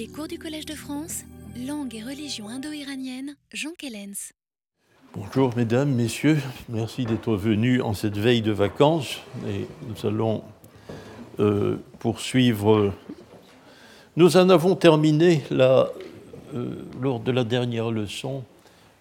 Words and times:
Les 0.00 0.06
cours 0.06 0.28
du 0.28 0.38
Collège 0.38 0.64
de 0.64 0.72
France, 0.72 1.24
langue 1.66 1.94
et 1.94 2.02
religion 2.02 2.48
indo-iranienne, 2.48 3.36
Jean 3.52 3.72
Kellens. 3.76 4.32
Bonjour 5.14 5.54
mesdames, 5.54 5.92
messieurs, 5.92 6.38
merci 6.70 7.04
d'être 7.04 7.34
venus 7.34 7.82
en 7.82 7.92
cette 7.92 8.16
veille 8.16 8.40
de 8.40 8.50
vacances 8.50 9.20
et 9.46 9.66
nous 9.86 10.08
allons 10.08 10.42
euh, 11.38 11.76
poursuivre. 11.98 12.94
Nous 14.16 14.38
en 14.38 14.48
avons 14.48 14.74
terminé 14.74 15.42
euh, 15.50 15.84
lors 16.98 17.20
de 17.20 17.30
la 17.30 17.44
dernière 17.44 17.90
leçon 17.90 18.42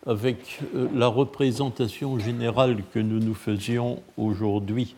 avec 0.06 0.60
euh, 0.76 0.90
la 0.94 1.08
représentation 1.08 2.20
générale 2.20 2.84
que 2.94 3.00
nous 3.00 3.20
nous 3.20 3.36
faisions 3.36 4.04
aujourd'hui 4.18 4.98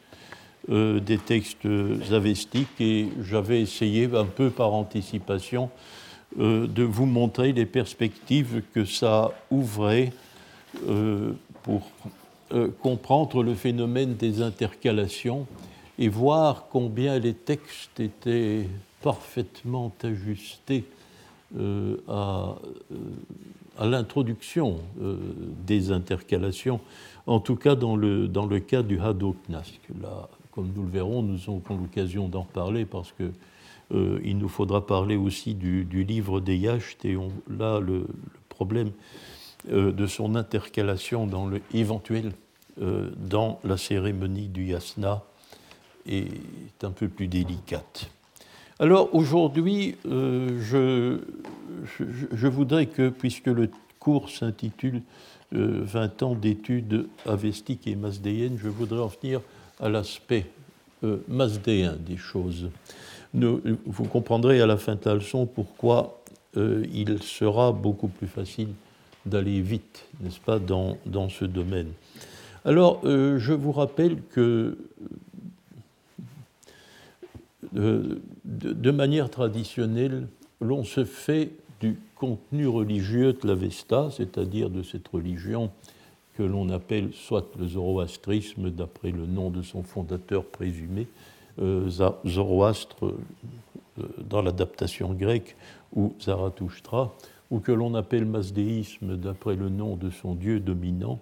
des 0.70 1.18
textes 1.18 1.68
avestiques 2.12 2.80
et 2.80 3.08
j'avais 3.22 3.62
essayé 3.62 4.10
un 4.14 4.26
peu 4.26 4.50
par 4.50 4.74
anticipation 4.74 5.70
de 6.38 6.84
vous 6.84 7.06
montrer 7.06 7.52
les 7.52 7.66
perspectives 7.66 8.62
que 8.74 8.86
ça 8.86 9.32
ouvrait 9.50 10.12
euh, 10.88 11.34
pour 11.64 11.92
euh, 12.54 12.70
comprendre 12.82 13.44
le 13.44 13.54
phénomène 13.54 14.16
des 14.16 14.42
intercalations 14.42 15.46
et 16.00 16.08
voir 16.08 16.68
combien 16.72 17.20
les 17.20 17.34
textes 17.34 18.00
étaient 18.00 18.68
parfaitement 19.02 19.94
ajustés 20.04 20.86
euh, 21.58 21.98
à, 22.08 22.56
l'introduction 23.80 24.80
des 25.66 25.92
intercalations, 25.92 26.80
en 27.26 27.40
tout 27.40 27.56
cas 27.56 27.76
dans 27.76 27.96
le, 27.96 28.28
dans 28.28 28.46
le 28.46 28.60
cas 28.60 28.84
du 28.84 29.00
Hadoknask. 29.00 29.80
Là, 30.02 30.30
comme 30.52 30.72
nous 30.76 30.84
le 30.84 30.90
verrons, 30.90 31.24
nous 31.24 31.50
aurons 31.50 31.62
l'occasion 31.70 32.28
d'en 32.28 32.44
parler 32.44 32.86
parce 32.86 33.12
que 33.12 33.32
il 34.24 34.38
nous 34.38 34.48
faudra 34.48 34.88
parler 34.88 35.18
aussi 35.18 35.54
du, 35.54 35.84
livre 36.06 36.40
des 36.40 36.56
Yachts 36.56 37.04
et 37.04 37.18
on, 37.18 37.30
là 37.50 37.82
le, 37.82 38.06
problème 38.62 38.92
euh, 39.72 39.92
de 39.92 40.06
son 40.06 40.36
intercalation 40.36 41.26
dans 41.26 41.48
le 41.48 41.62
éventuel 41.74 42.32
euh, 42.80 43.10
dans 43.18 43.60
la 43.64 43.76
cérémonie 43.76 44.50
du 44.50 44.66
yasna 44.66 45.24
est 46.08 46.84
un 46.84 46.92
peu 46.92 47.08
plus 47.08 47.28
délicate. 47.28 48.10
Alors 48.80 49.14
aujourd'hui, 49.16 49.96
euh, 50.06 50.60
je, 50.62 51.20
je, 52.32 52.48
voudrais 52.48 52.86
que, 52.86 53.10
puisque 53.10 53.48
le 53.48 53.70
cours 54.00 54.30
s'intitule 54.30 55.02
20 55.52 56.24
ans 56.24 56.36
d'études 56.36 57.08
avestiques 57.26 57.88
et 57.88 57.96
masdéennes, 57.96 58.58
je 58.62 58.70
voudrais 58.70 59.02
en 59.02 59.08
venir 59.08 59.42
à 59.82 59.90
l'aspect 59.90 60.46
masdéen 61.28 61.96
des 62.00 62.18
choses. 62.18 62.70
vous 63.34 64.04
comprendrez 64.06 64.62
à 64.62 64.68
la 64.68 64.78
fin 64.78 64.96
de 64.96 65.02
la 65.04 65.16
leçon 65.16 65.48
pourquoi 65.48 66.22
il 66.56 67.22
sera 67.24 67.72
beaucoup 67.72 68.08
plus 68.08 68.28
facile 68.28 68.70
d'aller 69.26 69.62
vite, 69.62 70.06
n'est-ce 70.22 70.40
pas, 70.40 70.60
dans, 70.60 70.98
dans, 71.06 71.30
ce 71.30 71.46
domaine. 71.46 71.92
Alors, 72.66 73.02
euh, 73.06 73.38
je 73.40 73.54
vous 73.54 73.72
rappelle 73.72 74.18
que 74.32 74.78
euh, 77.76 78.20
de, 78.46 78.92
manière 78.92 79.30
traditionnelle, 79.30 80.28
l'on 80.60 80.84
se 80.84 81.06
fait 81.06 81.52
du 81.80 81.98
contenu 82.16 82.68
religieux 82.68 83.34
de 83.34 83.48
l'Avesta, 83.48 84.10
c'est-à-dire 84.12 84.70
de 84.70 84.84
cette 84.84 85.08
religion 85.08 85.72
que 86.36 86.44
l'on 86.44 86.70
appelle 86.70 87.12
soit 87.14 87.48
le 87.60 87.68
zoroastrisme, 87.68 88.70
d'après 88.70 89.12
le 89.12 89.26
nom 89.26 89.50
de 89.50 89.62
son 89.62 89.84
fondateur 89.84 90.46
présumé, 90.46 91.08
euh, 91.60 91.90
Zoroastre 92.26 93.06
euh, 93.06 93.14
dans 94.18 94.42
l'adaptation 94.42 95.14
grecque, 95.14 95.56
ou 95.94 96.14
Zarathustra, 96.22 97.14
ou 97.50 97.60
que 97.60 97.74
l'on 97.74 97.94
appelle 97.96 98.26
masdéisme 98.26 99.18
d'après 99.18 99.56
le 99.56 99.68
nom 99.68 99.98
de 99.98 100.10
son 100.10 100.36
dieu 100.36 100.62
dominant. 100.62 101.20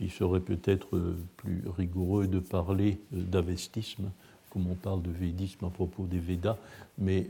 Il 0.00 0.10
serait 0.10 0.40
peut-être 0.40 0.96
euh, 0.96 1.18
plus 1.36 1.62
rigoureux 1.76 2.26
de 2.26 2.38
parler 2.38 2.98
d'avestisme, 3.12 4.10
comme 4.48 4.66
on 4.70 4.74
parle 4.74 5.02
de 5.02 5.10
védisme 5.10 5.66
à 5.66 5.70
propos 5.70 6.04
des 6.04 6.18
Védas, 6.18 6.56
mais 6.96 7.26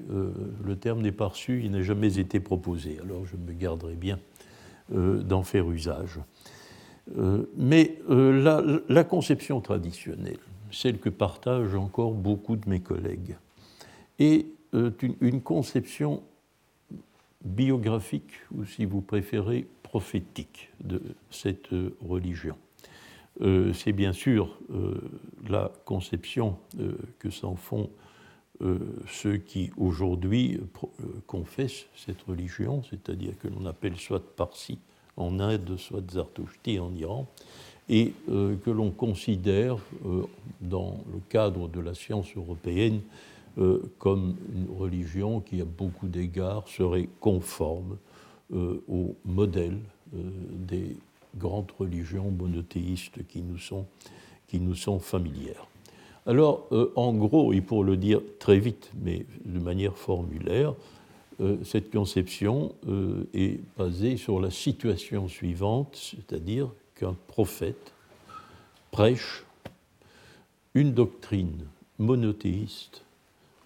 le 0.64 0.76
terme 0.76 1.02
n'est 1.02 1.10
pas 1.10 1.26
reçu, 1.26 1.62
il 1.64 1.72
n'a 1.72 1.82
jamais 1.82 2.20
été 2.20 2.38
proposé, 2.38 3.00
alors 3.02 3.26
je 3.26 3.36
me 3.36 3.52
garderai 3.52 3.96
bien 3.96 4.20
d'en 4.88 5.42
faire 5.42 5.68
usage. 5.68 6.20
Mais 7.56 7.98
la, 8.08 8.62
la, 8.88 9.04
conception 9.04 9.60
traditionnelle, 9.60 10.38
celle 10.70 10.98
que 10.98 11.08
partagent 11.08 11.74
encore 11.74 12.12
beaucoup 12.12 12.56
de 12.56 12.68
mes 12.68 12.80
collègues, 12.80 13.36
est 14.18 14.46
une, 14.72 15.14
une 15.20 15.40
conception 15.40 16.22
biographique, 17.44 18.32
ou 18.54 18.64
si 18.64 18.84
vous 18.84 19.00
préférez, 19.00 19.66
prophétique 19.82 20.70
de 20.84 21.00
cette 21.30 21.70
religion. 22.06 22.56
Euh, 23.40 23.72
c'est 23.72 23.92
bien 23.92 24.12
sûr 24.12 24.58
euh, 24.70 25.00
la 25.48 25.72
conception 25.84 26.58
euh, 26.80 26.92
que 27.18 27.30
s'en 27.30 27.56
font 27.56 27.90
ceux 29.06 29.36
qui 29.36 29.70
aujourd'hui 29.76 30.60
confessent 31.28 31.86
cette 31.94 32.20
religion, 32.22 32.82
c'est-à-dire 32.82 33.38
que 33.38 33.46
l'on 33.46 33.66
appelle 33.66 33.96
soit 33.96 34.34
Parsi 34.34 34.80
en 35.18 35.40
Inde, 35.40 35.76
soit 35.76 36.10
Zartushti 36.10 36.78
en 36.78 36.94
Iran, 36.94 37.26
et 37.90 38.12
que 38.26 38.70
l'on 38.70 38.90
considère 38.90 39.78
dans 40.60 40.98
le 41.10 41.20
cadre 41.30 41.68
de 41.68 41.80
la 41.80 41.94
science 41.94 42.28
européenne 42.36 43.00
euh, 43.58 43.82
comme 43.98 44.36
une 44.54 44.68
religion 44.78 45.40
qui, 45.40 45.60
à 45.60 45.64
beaucoup 45.64 46.06
d'égards, 46.06 46.68
serait 46.68 47.08
conforme 47.18 47.96
euh, 48.54 48.80
au 48.88 49.16
modèle 49.24 49.78
euh, 50.14 50.18
des 50.52 50.96
grandes 51.36 51.72
religions 51.76 52.30
monothéistes 52.30 53.26
qui 53.26 53.42
nous 53.42 53.58
sont, 53.58 53.84
qui 54.46 54.60
nous 54.60 54.76
sont 54.76 55.00
familières. 55.00 55.66
Alors, 56.26 56.68
en 56.94 57.14
gros, 57.14 57.54
et 57.54 57.62
pour 57.62 57.84
le 57.84 57.96
dire 57.96 58.20
très 58.38 58.58
vite, 58.58 58.90
mais 59.02 59.24
de 59.46 59.58
manière 59.58 59.96
formulaire, 59.96 60.74
cette 61.62 61.90
conception 61.92 62.74
est 63.32 63.60
basée 63.76 64.16
sur 64.16 64.40
la 64.40 64.50
situation 64.50 65.28
suivante, 65.28 65.94
c'est-à-dire 65.94 66.68
qu'un 66.96 67.14
prophète 67.28 67.92
prêche 68.90 69.44
une 70.74 70.92
doctrine 70.92 71.66
monothéiste 71.98 73.02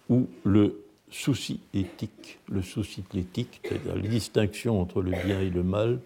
où 0.09 0.27
le 0.43 0.83
souci 1.09 1.59
éthique, 1.73 2.39
le 2.49 2.61
souci 2.61 3.03
éthique, 3.15 3.61
c'est-à-dire 3.63 3.95
la 3.95 4.01
distinction 4.07 4.81
entre 4.81 5.01
le 5.01 5.11
bien 5.25 5.39
et 5.39 5.49
le 5.49 5.63
mal, 5.63 5.99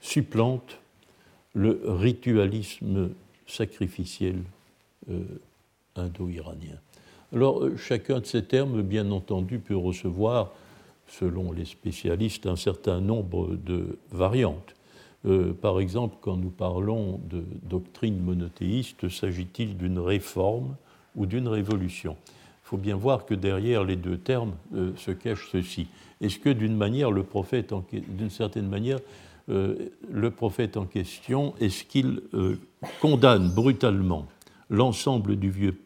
supplante 0.00 0.78
le 1.54 1.80
ritualisme 1.84 3.10
sacrificiel 3.46 4.42
euh, 5.10 5.22
indo-iranien. 5.96 6.78
Alors, 7.32 7.64
euh, 7.64 7.76
chacun 7.76 8.20
de 8.20 8.26
ces 8.26 8.44
termes, 8.44 8.82
bien 8.82 9.10
entendu, 9.10 9.58
peut 9.58 9.76
recevoir, 9.76 10.52
selon 11.06 11.52
les 11.52 11.64
spécialistes, 11.64 12.46
un 12.46 12.56
certain 12.56 13.00
nombre 13.00 13.56
de 13.56 13.98
variantes. 14.10 14.74
Euh, 15.26 15.52
par 15.52 15.80
exemple, 15.80 16.16
quand 16.20 16.36
nous 16.36 16.50
parlons 16.50 17.20
de 17.30 17.44
doctrine 17.62 18.20
monothéiste, 18.20 19.08
s'agit-il 19.08 19.76
d'une 19.76 19.98
réforme 19.98 20.76
ou 21.16 21.26
d'une 21.26 21.48
révolution? 21.48 22.16
Il 22.64 22.68
faut 22.68 22.76
bien 22.76 22.96
voir 22.96 23.24
que 23.24 23.34
derrière 23.34 23.84
les 23.84 23.96
deux 23.96 24.18
termes 24.18 24.54
euh, 24.74 24.92
se 24.96 25.10
cache 25.10 25.48
ceci. 25.50 25.86
Est-ce 26.20 26.38
que 26.38 26.50
d'une 26.50 26.76
manière, 26.76 27.10
le 27.10 27.22
prophète, 27.22 27.72
d'une 27.92 28.30
certaine 28.30 28.68
manière, 28.68 28.98
euh, 29.48 29.90
le 30.10 30.30
prophète 30.30 30.76
en 30.76 30.84
question, 30.84 31.54
est-ce 31.60 31.84
qu'il 31.84 32.22
condamne 33.00 33.50
brutalement? 33.50 34.26
L'ensemble 34.70 35.36
du 35.36 35.50
vieux 35.50 35.78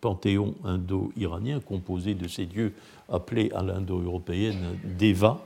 panthéon 0.00 0.54
indo-iranien 0.64 1.60
composé 1.60 2.14
de 2.14 2.28
ces 2.28 2.46
dieux 2.46 2.72
appelés 3.08 3.50
à 3.54 3.62
l'indo-européenne 3.62 4.78
Deva 4.98 5.44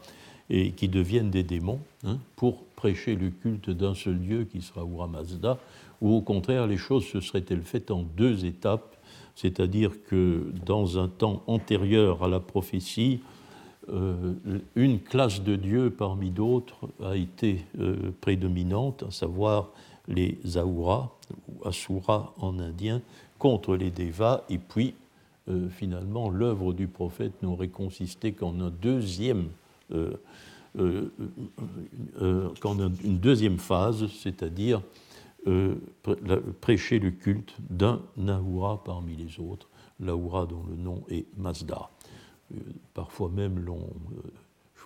et 0.50 0.72
qui 0.72 0.88
deviennent 0.88 1.30
des 1.30 1.42
démons 1.42 1.80
hein, 2.04 2.18
pour 2.36 2.64
prêcher 2.76 3.16
le 3.16 3.30
culte 3.30 3.70
d'un 3.70 3.94
seul 3.94 4.18
dieu 4.18 4.44
qui 4.44 4.62
sera 4.62 4.84
Ura 4.84 5.06
Mazda, 5.06 5.58
ou 6.00 6.14
au 6.14 6.20
contraire 6.20 6.66
les 6.66 6.76
choses 6.76 7.06
se 7.06 7.20
seraient-elles 7.20 7.62
faites 7.62 7.90
en 7.90 8.02
deux 8.02 8.44
étapes? 8.44 8.96
C'est-à-dire 9.34 10.02
que 10.08 10.52
dans 10.66 10.98
un 10.98 11.08
temps 11.08 11.42
antérieur 11.46 12.24
à 12.24 12.28
la 12.28 12.40
prophétie, 12.40 13.20
euh, 13.90 14.34
une 14.74 15.00
classe 15.00 15.42
de 15.42 15.56
dieux 15.56 15.90
parmi 15.90 16.30
d'autres 16.30 16.88
a 17.02 17.16
été 17.16 17.64
euh, 17.80 18.12
prédominante, 18.20 19.04
à 19.08 19.10
savoir 19.10 19.70
les 20.08 20.38
Ahuras, 20.56 21.10
ou 21.48 21.68
Asura 21.68 22.34
en 22.38 22.58
indien, 22.58 23.00
contre 23.38 23.76
les 23.76 23.90
Devas, 23.90 24.42
et 24.48 24.58
puis 24.58 24.94
euh, 25.48 25.68
finalement 25.68 26.30
l'œuvre 26.30 26.72
du 26.72 26.88
prophète 26.88 27.42
n'aurait 27.42 27.68
consisté 27.68 28.32
qu'en 28.32 28.52
deuxième, 28.70 29.48
qu'en 32.60 32.78
une 33.04 33.18
deuxième 33.18 33.58
phase, 33.58 34.06
c'est-à-dire 34.08 34.82
euh, 35.46 35.76
prêcher 36.60 36.98
le 36.98 37.10
culte 37.10 37.54
d'un 37.70 38.02
Nahura 38.16 38.82
parmi 38.84 39.14
les 39.14 39.38
autres, 39.40 39.68
l'Ahura 40.00 40.46
dont 40.46 40.64
le 40.68 40.76
nom 40.76 41.04
est 41.08 41.26
Mazda. 41.36 41.90
Euh, 42.52 42.58
parfois 42.92 43.30
même 43.30 43.58
l'on 43.60 43.78
euh, 43.78 44.20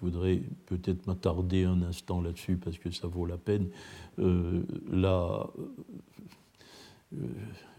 voudrais 0.02 0.43
peut-être 0.66 1.06
m'attarder 1.06 1.64
un 1.64 1.82
instant 1.82 2.20
là-dessus 2.20 2.56
parce 2.56 2.78
que 2.78 2.90
ça 2.90 3.06
vaut 3.06 3.26
la 3.26 3.38
peine. 3.38 3.69
là, 4.19 5.46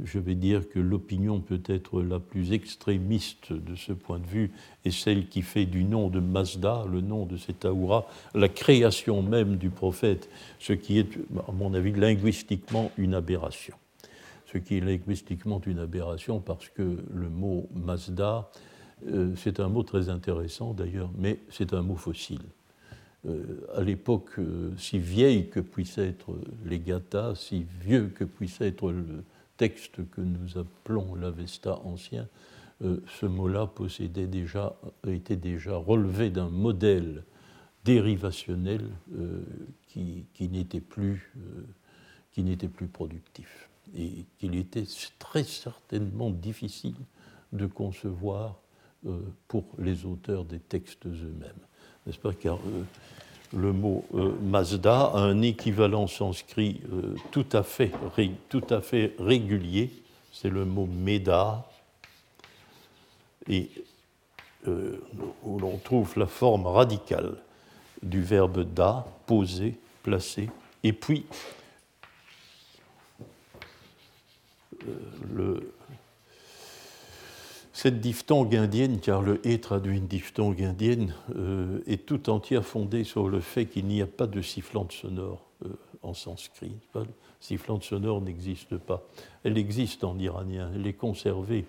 je 0.03 0.19
vais 0.19 0.35
dire 0.35 0.69
que 0.69 0.79
l'opinion 0.79 1.39
peut-être 1.39 2.01
la 2.01 2.19
plus 2.19 2.51
extrémiste 2.51 3.53
de 3.53 3.75
ce 3.75 3.93
point 3.93 4.19
de 4.19 4.25
vue 4.25 4.51
est 4.85 4.91
celle 4.91 5.27
qui 5.27 5.41
fait 5.41 5.65
du 5.65 5.83
nom 5.83 6.09
de 6.09 6.19
Mazda, 6.19 6.85
le 6.91 7.01
nom 7.01 7.25
de 7.25 7.37
cet 7.37 7.65
Aoura, 7.65 8.07
la 8.35 8.49
création 8.49 9.21
même 9.21 9.57
du 9.57 9.69
prophète, 9.69 10.29
ce 10.59 10.73
qui 10.73 10.99
est, 10.99 11.17
à 11.47 11.51
mon 11.51 11.73
avis, 11.73 11.91
linguistiquement 11.91 12.91
une 12.97 13.13
aberration. 13.13 13.75
Ce 14.51 14.57
qui 14.57 14.77
est 14.77 14.81
linguistiquement 14.81 15.61
une 15.65 15.79
aberration 15.79 16.39
parce 16.39 16.69
que 16.69 16.97
le 17.11 17.29
mot 17.29 17.67
Mazda, 17.73 18.51
euh, 19.07 19.33
c'est 19.35 19.59
un 19.59 19.69
mot 19.69 19.83
très 19.83 20.09
intéressant 20.09 20.73
d'ailleurs, 20.73 21.11
mais 21.17 21.39
c'est 21.49 21.73
un 21.73 21.81
mot 21.81 21.95
fossile. 21.95 22.43
Euh, 23.25 23.65
à 23.73 23.81
l'époque 23.81 24.31
euh, 24.37 24.71
si 24.77 24.99
vieille 24.99 25.49
que 25.49 25.61
puissent 25.61 25.97
être 25.97 26.35
les 26.65 26.81
si 27.35 27.65
vieux 27.79 28.11
que 28.13 28.25
puisse 28.25 28.59
être 28.59 28.91
le 28.91 29.23
texte 29.55 30.09
que 30.11 30.19
nous 30.19 30.57
appelons 30.57 31.15
l'Avesta 31.15 31.79
ancien, 31.85 32.27
euh, 32.83 32.97
ce 33.07 33.25
mot-là 33.25 33.67
possédait 33.67 34.27
déjà, 34.27 34.75
était 35.07 35.37
déjà 35.37 35.77
relevé 35.77 36.31
d'un 36.31 36.49
modèle 36.49 37.23
dérivationnel 37.85 38.89
qui, 39.87 40.25
qui 40.33 40.49
n'était 40.49 40.79
plus 40.81 41.21
productif 42.91 43.69
et 43.95 44.25
qu'il 44.39 44.55
était 44.55 44.85
très 45.19 45.43
certainement 45.43 46.29
difficile 46.29 46.95
de 47.51 47.67
concevoir 47.67 48.62
pour 49.47 49.65
les 49.77 50.05
auteurs 50.05 50.45
des 50.45 50.59
textes 50.59 51.05
eux-mêmes. 51.05 51.51
N'est-ce 52.05 52.19
pas 52.19 52.33
Car 52.33 52.55
euh, 52.55 52.83
le 53.53 53.71
mot 53.71 54.05
euh, 54.13 54.33
Mazda 54.41 55.05
a 55.05 55.19
un 55.19 55.41
équivalent 55.41 56.07
sanskrit 56.07 56.81
euh, 56.91 57.15
tout, 57.31 57.45
à 57.53 57.63
fait, 57.63 57.91
tout 58.49 58.63
à 58.69 58.81
fait 58.81 59.15
régulier, 59.19 59.91
c'est 60.31 60.49
le 60.49 60.65
mot 60.65 60.85
Meda, 60.85 61.65
et 63.49 63.69
où 64.65 65.59
l'on 65.59 65.77
trouve 65.77 66.17
la 66.17 66.25
forme 66.25 66.65
radicale 66.67 67.35
du 68.01 68.21
verbe 68.21 68.63
da, 68.73 69.05
poser, 69.25 69.77
placer, 70.03 70.49
et 70.83 70.93
puis 70.93 71.25
le, 75.33 75.73
cette 77.73 77.99
diphtongue 77.99 78.55
indienne, 78.55 78.99
car 78.99 79.23
le 79.23 79.45
et 79.45 79.59
traduit 79.59 79.97
une 79.97 80.07
diphtongue 80.07 80.61
indienne, 80.61 81.15
euh, 81.35 81.79
est 81.87 82.05
tout 82.05 82.29
entière 82.29 82.63
fondée 82.63 83.03
sur 83.03 83.27
le 83.27 83.39
fait 83.39 83.65
qu'il 83.65 83.85
n'y 83.85 84.01
a 84.01 84.07
pas 84.07 84.27
de 84.27 84.41
sifflante 84.41 84.91
sonore 84.91 85.49
euh, 85.65 85.69
en 86.03 86.13
sanskrit. 86.13 86.75
Sifflante 87.39 87.83
sonore 87.83 88.21
n'existe 88.21 88.77
pas. 88.77 89.01
Elle 89.43 89.57
existe 89.57 90.03
en 90.03 90.19
iranien, 90.19 90.69
elle 90.75 90.85
est 90.85 90.93
conservée. 90.93 91.65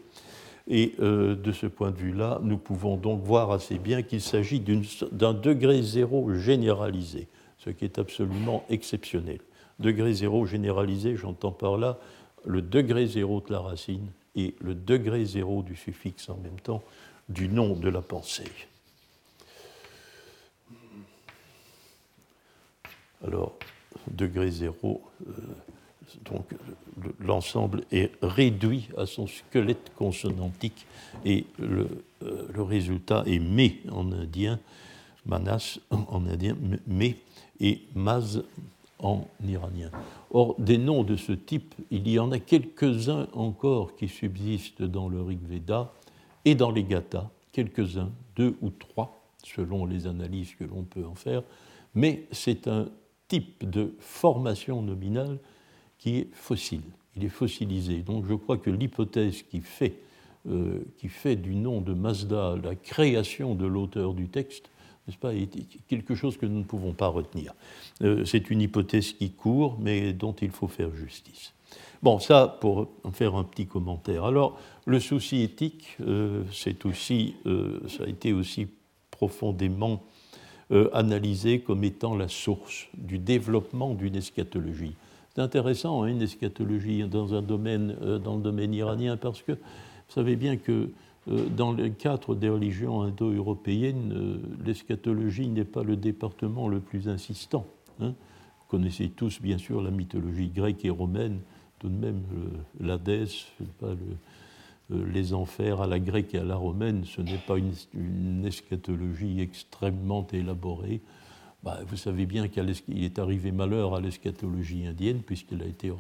Et 0.69 0.95
euh, 1.01 1.35
de 1.37 1.53
ce 1.53 1.67
point 1.67 1.91
de 1.91 1.97
vue-là, 1.97 2.39
nous 2.43 2.59
pouvons 2.59 2.99
donc 2.99 3.23
voir 3.23 3.51
assez 3.51 3.79
bien 3.79 4.03
qu'il 4.03 4.21
s'agit 4.21 4.63
d'un 5.11 5.33
degré 5.33 5.83
zéro 5.83 6.35
généralisé, 6.35 7.29
ce 7.57 7.71
qui 7.71 7.87
est 7.87 7.99
absolument 7.99 8.65
exceptionnel. 8.69 9.41
Degré 9.79 10.13
zéro 10.13 10.45
généralisé, 10.45 11.17
j'entends 11.17 11.51
par 11.51 11.79
là 11.79 11.99
le 12.45 12.61
degré 12.61 13.07
zéro 13.07 13.41
de 13.41 13.51
la 13.53 13.61
racine 13.61 14.11
et 14.37 14.55
le 14.61 14.75
degré 14.75 15.25
zéro 15.25 15.63
du 15.63 15.77
suffixe 15.77 16.29
en 16.29 16.37
même 16.37 16.61
temps 16.61 16.83
du 17.29 17.49
nom 17.49 17.75
de 17.75 17.89
la 17.89 18.03
pensée. 18.03 18.51
Alors, 23.27 23.55
degré 24.11 24.51
zéro, 24.51 25.03
euh, 25.27 25.33
donc 26.25 26.47
l'ensemble 27.21 27.85
est 27.91 28.13
réduit 28.23 28.89
à 28.99 29.07
son 29.07 29.27
squelette 29.27 29.93
consonantique 29.97 30.87
et 31.25 31.47
le, 31.59 32.05
euh, 32.23 32.47
le 32.53 32.63
résultat 32.63 33.23
est 33.27 33.39
mais 33.39 33.79
en 33.91 34.13
indien, 34.13 34.61
manas 35.25 35.79
en 35.91 36.27
indien, 36.27 36.57
mais 36.87 37.17
et 37.61 37.83
maz 37.95 38.43
en 39.05 39.29
iranien. 39.47 39.91
Or, 40.31 40.57
des 40.59 40.79
noms 40.79 41.05
de 41.05 41.15
ce 41.15 41.33
type, 41.33 41.75
il 41.91 42.09
y 42.09 42.19
en 42.19 42.33
a 42.33 42.39
quelques-uns 42.39 43.29
encore 43.35 43.95
qui 43.95 44.09
subsistent 44.09 44.83
dans 44.83 45.09
le 45.09 45.23
Rig 45.23 45.41
Veda 45.47 45.93
et 46.45 46.55
dans 46.55 46.71
les 46.71 46.83
Gathas, 46.83 47.31
quelques-uns, 47.53 48.11
deux 48.35 48.57
ou 48.63 48.71
trois, 48.71 49.23
selon 49.45 49.85
les 49.85 50.07
analyses 50.07 50.55
que 50.55 50.65
l'on 50.65 50.83
peut 50.83 51.05
en 51.05 51.15
faire, 51.15 51.43
mais 51.95 52.27
c'est 52.33 52.67
un 52.67 52.89
type 53.29 53.69
de 53.69 53.95
formation 54.01 54.83
nominale 54.83 55.39
qui 55.99 56.17
est 56.17 56.29
fossile, 56.33 56.83
il 57.15 57.25
est 57.25 57.29
fossilisé. 57.29 57.99
Donc 58.01 58.25
je 58.27 58.35
crois 58.35 58.57
que 58.57 58.71
l'hypothèse 58.71 59.43
qui 59.43 59.63
euh, 60.47 60.81
qui 60.99 61.09
fait 61.09 61.37
du 61.37 61.55
nom 61.55 61.81
de 61.81 61.95
Mazda 61.95 62.57
la 62.63 62.75
création 62.75 63.55
de 63.55 63.67
l'auteur 63.67 64.15
du 64.15 64.29
texte 64.29 64.69
n'est-ce 65.07 65.19
pas, 65.19 65.33
quelque 65.89 66.15
chose 66.15 66.37
que 66.37 66.47
nous 66.47 66.59
ne 66.59 66.65
pouvons 66.65 66.93
pas 66.93 67.09
retenir. 67.09 67.53
Euh, 68.03 68.25
c'est 68.25 68.51
une 68.51 68.61
hypothèse 68.63 69.13
qui 69.13 69.31
court, 69.31 69.77
mais 69.79 70.13
dont 70.13 70.33
il 70.33 70.51
faut 70.51 70.69
faire 70.69 70.95
justice. 70.95 71.53
Bon, 72.03 72.19
ça 72.19 72.59
pour 72.61 72.89
faire 73.13 73.35
un 73.35 73.45
petit 73.45 73.67
commentaire. 73.67 74.25
Alors, 74.25 74.59
le 74.87 75.01
souci 75.01 75.43
éthique, 75.43 75.97
euh, 76.01 76.45
aussi, 76.85 77.35
euh, 77.47 77.81
ça 77.89 78.05
a 78.05 78.07
été 78.07 78.33
aussi 78.33 78.69
profondément 79.11 80.03
analysé 80.93 81.61
comme 81.61 81.85
étant 81.85 82.17
la 82.17 82.27
source 82.27 82.89
du 82.95 83.19
développement 83.19 83.95
d'une 83.95 84.17
eschatologie. 84.17 84.95
C'est 85.35 85.43
intéressant, 85.43 86.03
hein, 86.03 86.07
une 86.07 86.23
eschatologie 86.23 87.05
dans 87.05 87.35
un 87.35 87.43
domaine, 87.43 87.95
dans 88.25 88.37
le 88.37 88.43
domaine 88.43 88.73
iranien, 88.73 89.17
parce 89.17 89.43
que 89.43 89.53
vous 89.53 90.13
savez 90.15 90.37
bien 90.37 90.57
que 90.57 90.91
dans 91.27 91.73
le 91.73 91.89
cadre 91.89 92.35
des 92.35 92.49
religions 92.49 93.03
indo-européennes, 93.03 94.13
euh, 94.15 94.39
l'eschatologie 94.65 95.49
n'est 95.49 95.65
pas 95.65 95.83
le 95.83 95.97
département 95.97 96.69
le 96.69 96.81
plus 96.81 97.09
insistant. 97.09 97.67
Hein. 98.01 98.15
Vous 98.59 98.69
connaissez 98.69 99.09
tous, 99.09 99.41
bien 99.41 99.59
sûr, 99.59 99.83
la 99.83 99.91
mythologie 99.91 100.49
grecque 100.49 100.85
et 100.85 100.91
romaine, 100.91 101.41
tout 101.79 101.89
de 101.89 101.97
même 101.97 102.23
l'Hadès, 102.81 103.29
les 104.91 105.35
enfers 105.35 105.81
à 105.81 105.87
la 105.87 105.99
grecque 105.99 106.35
et 106.35 106.39
à 106.39 106.45
la 106.45 106.57
romaine, 106.57 107.05
ce 107.05 107.21
n'est 107.21 107.39
pas 107.39 107.57
une, 107.59 108.45
eschatologie 108.45 109.41
extrêmement 109.41 110.27
élaborée. 110.33 111.01
Bah, 111.63 111.81
vous 111.87 111.97
savez 111.97 112.27
bien 112.27 112.49
qu'il 112.49 113.05
est 113.05 113.19
arrivé 113.19 113.51
malheur 113.51 113.95
à 113.95 114.01
l'eschatologie 114.01 114.87
indienne, 114.87 115.23
puisqu'elle 115.23 115.63
a 115.63 115.67
été, 115.67 115.91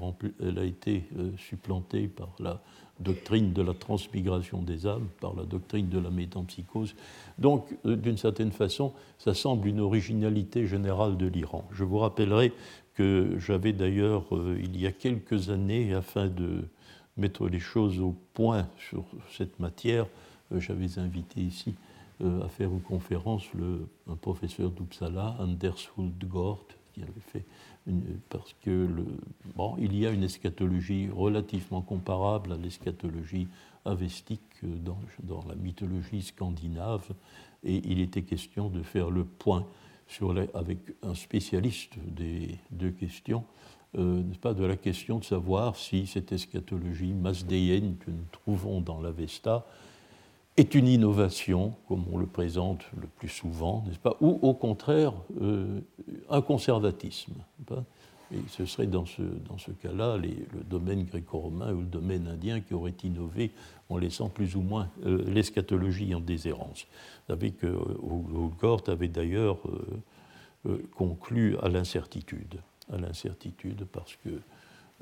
elle 0.43 0.59
a 0.59 0.65
été 0.65 1.05
euh, 1.17 1.31
supplantée 1.39 2.09
par 2.09 2.35
la 2.39 2.61
doctrine 3.01 3.53
de 3.53 3.63
la 3.63 3.75
transmigration 3.75 4.63
des 4.63 4.87
âmes, 4.87 5.09
par 5.21 5.35
la 5.35 5.45
doctrine 5.45 5.89
de 5.89 5.99
la 5.99 6.11
métampsychose. 6.11 6.95
Donc, 7.39 7.67
euh, 7.87 7.97
d'une 7.97 8.17
certaine 8.17 8.53
façon, 8.53 8.93
ça 9.19 9.35
semble 9.35 9.69
une 9.69 9.81
originalité 9.81 10.67
générale 10.67 11.17
de 11.17 11.27
l'Iran. 11.27 11.67
Je 11.73 11.85
vous 11.85 11.99
rappellerai 11.99 12.53
que 12.95 13.37
j'avais 13.39 13.73
d'ailleurs, 13.73 14.25
euh, 14.37 14.57
il 14.63 14.81
y 14.81 14.87
a 14.87 14.93
quelques 14.93 15.51
années, 15.51 15.93
afin 15.95 16.29
de 16.29 16.65
mettre 17.17 17.49
les 17.49 17.61
choses 17.61 18.01
au 18.01 18.15
point 18.33 18.69
sur 18.79 19.05
cette 19.33 19.59
matière, 19.59 20.07
euh, 20.53 20.61
j'avais 20.61 20.99
invité 20.99 21.41
ici 21.41 21.75
à 22.45 22.49
faire 22.49 22.71
une 22.71 22.81
conférence 22.81 23.43
le, 23.55 23.89
un 24.09 24.15
professeur 24.15 24.71
d'Uppsala, 24.71 25.37
Anders 25.41 25.77
Huldgård, 25.99 26.65
qui 26.93 27.03
avait 27.03 27.11
fait 27.33 27.45
parce 28.31 28.55
que 28.63 28.89
bon, 29.57 29.77
il 29.79 29.97
y 29.97 30.07
a 30.07 30.11
une 30.11 30.25
eschatologie 30.25 31.09
relativement 31.11 31.83
comparable 31.83 32.53
à 32.53 32.57
l'eschatologie 32.57 33.49
avestique 33.85 34.41
dans, 34.63 35.45
la 35.47 35.55
mythologie 35.55 36.23
scandinave, 36.23 37.07
et 37.63 37.83
il 37.85 38.01
était 38.01 38.23
question 38.23 38.69
de 38.71 38.83
faire 38.83 39.11
le 39.11 39.25
point 39.25 39.67
avec 40.55 40.79
un 41.03 41.15
spécialiste 41.15 41.95
des 42.07 42.59
deux 42.71 42.91
questions, 42.91 43.45
euh, 43.97 44.23
pas 44.41 44.55
de 44.55 44.65
la 44.65 44.77
question 44.77 45.19
de 45.19 45.25
savoir 45.25 45.77
si 45.77 46.07
cette 46.07 46.33
eschatologie 46.33 47.13
masdéenne 47.13 47.97
que 47.99 48.11
nous 48.11 48.25
trouvons 48.33 48.81
dans 48.81 49.01
l'Avesta 49.01 49.67
est 50.57 50.75
une 50.75 50.87
innovation, 50.87 51.75
comme 51.89 52.05
on 52.13 52.19
le 52.19 52.27
présente 52.27 52.83
le 53.01 53.09
plus 53.19 53.29
souvent, 53.29 53.83
n'est-ce 53.87 53.99
pas, 53.99 54.17
ou 54.21 54.39
au 54.43 54.55
contraire 54.55 55.13
euh, 55.41 55.81
un 56.31 56.43
conservatisme. 56.43 57.35
Et 58.33 58.39
ce 58.49 58.65
serait 58.65 58.87
dans 58.87 59.05
ce, 59.05 59.23
dans 59.23 59.59
ce 59.59 59.73
cas-là 59.73 60.17
le 60.17 60.63
domaine 60.63 61.05
gréco-romain 61.05 61.73
ou 61.73 61.81
le 61.81 61.87
domaine 61.87 62.29
indien 62.29 62.61
qui 62.61 62.75
aurait 62.75 62.95
innové 63.03 63.51
en 63.89 63.99
laissant 63.99 64.29
plus 64.29 64.55
ou 64.57 64.61
moins 64.61 64.89
euh, 65.05 65.25
l'eschatologie 65.27 66.15
en 66.15 66.21
déshérence. 66.21 66.87
Vous 67.29 67.35
savez 67.35 67.51
que 67.51 67.67
Houlgort 67.67 68.83
euh, 68.89 68.93
avait 68.93 69.09
d'ailleurs 69.09 69.59
conclu 70.97 71.59
à 71.59 71.69
l'incertitude, 71.69 72.61
à 72.91 72.97
l'incertitude 72.97 73.87
parce 73.93 74.17
que 74.25 74.41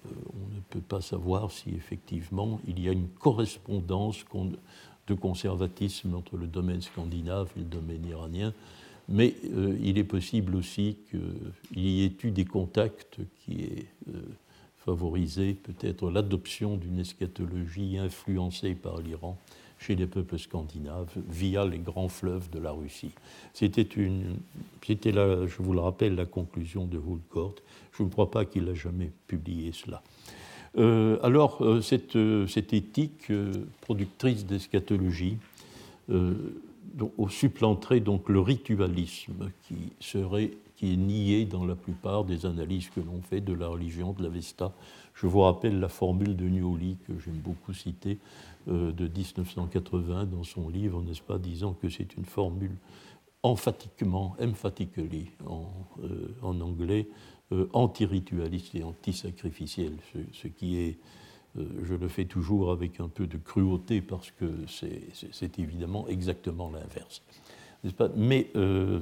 on 0.05 0.55
ne 0.57 0.61
peut 0.71 0.81
pas 0.81 1.01
savoir 1.01 1.53
si 1.53 1.71
effectivement 1.71 2.59
il 2.67 2.81
y 2.81 2.89
a 2.89 2.93
une 2.93 3.07
correspondance 3.09 4.25
de 5.15 5.21
conservatisme 5.21 6.15
entre 6.15 6.37
le 6.37 6.47
domaine 6.47 6.83
scandinave 6.83 7.51
et 7.57 7.61
le 7.61 7.65
domaine 7.65 8.05
iranien, 8.07 8.53
Mais 9.09 9.35
il 9.83 9.99
est 9.99 10.05
possible 10.05 10.55
aussi 10.57 10.97
qu'il 11.11 11.81
y 11.81 12.05
ait 12.05 12.13
eu 12.23 12.31
des 12.31 12.45
contacts 12.45 13.19
qui 13.45 13.65
aient 13.65 13.87
favorisé 14.85 15.55
peut-être 15.55 16.11
l'adoption 16.11 16.77
d'une 16.77 16.99
eschatologie 16.99 17.99
influencée 17.99 18.75
par 18.75 19.01
l'Iran 19.01 19.39
chez 19.79 19.97
les 19.97 20.07
peuples 20.07 20.39
scandinaves 20.39 21.11
via 21.29 21.65
les 21.65 21.79
grands 21.79 22.09
fleuves 22.09 22.49
de 22.51 22.59
la 22.59 22.71
Russie. 22.71 23.13
C'était, 23.53 23.83
une, 23.83 24.37
c'était 24.85 25.13
là, 25.13 25.47
je 25.47 25.63
vous 25.63 25.73
le 25.73 25.81
rappelle, 25.81 26.15
la 26.15 26.27
conclusion 26.27 26.87
de 26.87 26.99
Woolcourt. 26.99 27.57
Je 27.93 28.05
ne 28.05 28.09
crois 28.09 28.31
pas 28.31 28.45
qu'il 28.45 28.69
a 28.69 28.75
jamais 28.75 29.11
publié 29.27 29.73
cela. 29.73 30.03
Euh, 30.79 31.19
alors, 31.23 31.63
euh, 31.63 31.81
cette, 31.81 32.17
euh, 32.17 32.47
cette, 32.47 32.73
éthique 32.73 33.31
productrice 33.83 34.47
d'eschatologie 34.47 35.39
supplanterait 37.29 38.01
donc 38.01 38.29
le 38.29 38.41
ritualisme 38.41 39.51
qui 39.67 39.93
serait 40.01 40.53
qui 40.77 40.95
est 40.95 40.97
nié 40.97 41.45
dans 41.45 41.65
la 41.65 41.75
plupart 41.75 42.25
des 42.25 42.45
analyses 42.45 42.91
que 42.91 43.01
l'on 43.01 43.23
fait 43.23 43.41
de 43.41 43.53
la 43.53 43.69
religion 43.69 44.13
de 44.13 44.23
l'Avesta. 44.23 44.73
Je 45.15 45.27
vous 45.27 45.41
rappelle 45.41 45.79
la 45.79 45.89
formule 45.89 46.37
de 46.37 46.45
Nioli 46.45 46.97
que 47.07 47.13
j'aime 47.25 47.39
beaucoup 47.39 47.73
citer 47.73 48.19
de 48.67 49.09
1980 49.09 50.27
dans 50.27 50.43
son 50.43 50.69
livre, 50.69 51.01
n'est-ce 51.03 51.23
pas, 51.23 51.39
disant 51.39 51.75
que 51.81 51.89
c'est 51.89 52.17
une 52.17 52.25
formule 52.25 52.75
emphatiquement, 53.45 54.35
emphatically 54.41 55.31
en 55.47 56.61
anglais, 56.61 57.07
euh, 57.53 57.69
anti-ritualiste 57.73 58.75
et 58.75 58.83
anti-sacrificielle, 58.83 59.97
ce, 60.33 60.49
qui 60.49 60.79
est, 60.79 60.99
je 61.57 61.95
le 61.95 62.09
fais 62.09 62.25
toujours 62.25 62.73
avec 62.73 62.99
un 62.99 63.09
peu 63.09 63.27
de 63.27 63.37
cruauté 63.37 64.01
parce 64.01 64.31
que 64.31 64.51
c'est 64.67 65.59
évidemment 65.59 66.09
exactement 66.09 66.71
l'inverse. 66.71 67.23
Mais 68.17 68.49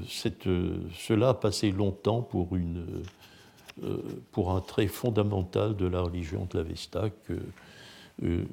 cette, 0.09 0.49
cela 0.93 1.29
a 1.29 1.35
passé 1.35 1.71
longtemps 1.71 2.23
pour 4.33 4.51
un 4.51 4.61
trait 4.63 4.89
fondamental 4.89 5.77
de 5.77 5.87
la 5.87 6.03
religion 6.03 6.49
de 6.51 6.59
l'Avesta 6.59 7.11
que 7.27 7.39
euh, 8.23 8.45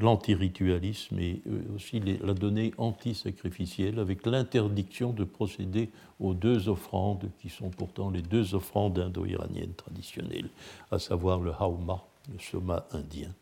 l'antiritualisme 0.00 1.18
et 1.18 1.42
euh, 1.46 1.74
aussi 1.74 2.00
la 2.00 2.32
donnée 2.32 2.72
anti-sacrificielle 2.78 3.98
avec 3.98 4.24
l'interdiction 4.24 5.12
de 5.12 5.24
procéder 5.24 5.90
aux 6.18 6.32
deux 6.32 6.70
offrandes 6.70 7.30
qui 7.38 7.50
sont 7.50 7.68
pourtant 7.68 8.08
les 8.08 8.22
deux 8.22 8.54
offrandes 8.54 8.98
indo-iraniennes 8.98 9.74
traditionnelles, 9.74 10.48
à 10.90 10.98
savoir 10.98 11.40
le 11.40 11.52
hauma, 11.58 12.06
le 12.32 12.38
soma 12.38 12.86
indien, 12.92 13.34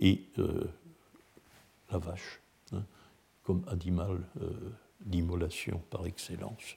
et 0.00 0.22
euh, 0.38 0.70
la 1.90 1.98
vache, 1.98 2.40
hein, 2.72 2.84
comme 3.42 3.64
animal 3.68 4.20
d'immolation 5.04 5.80
par 5.90 6.06
excellence. 6.06 6.76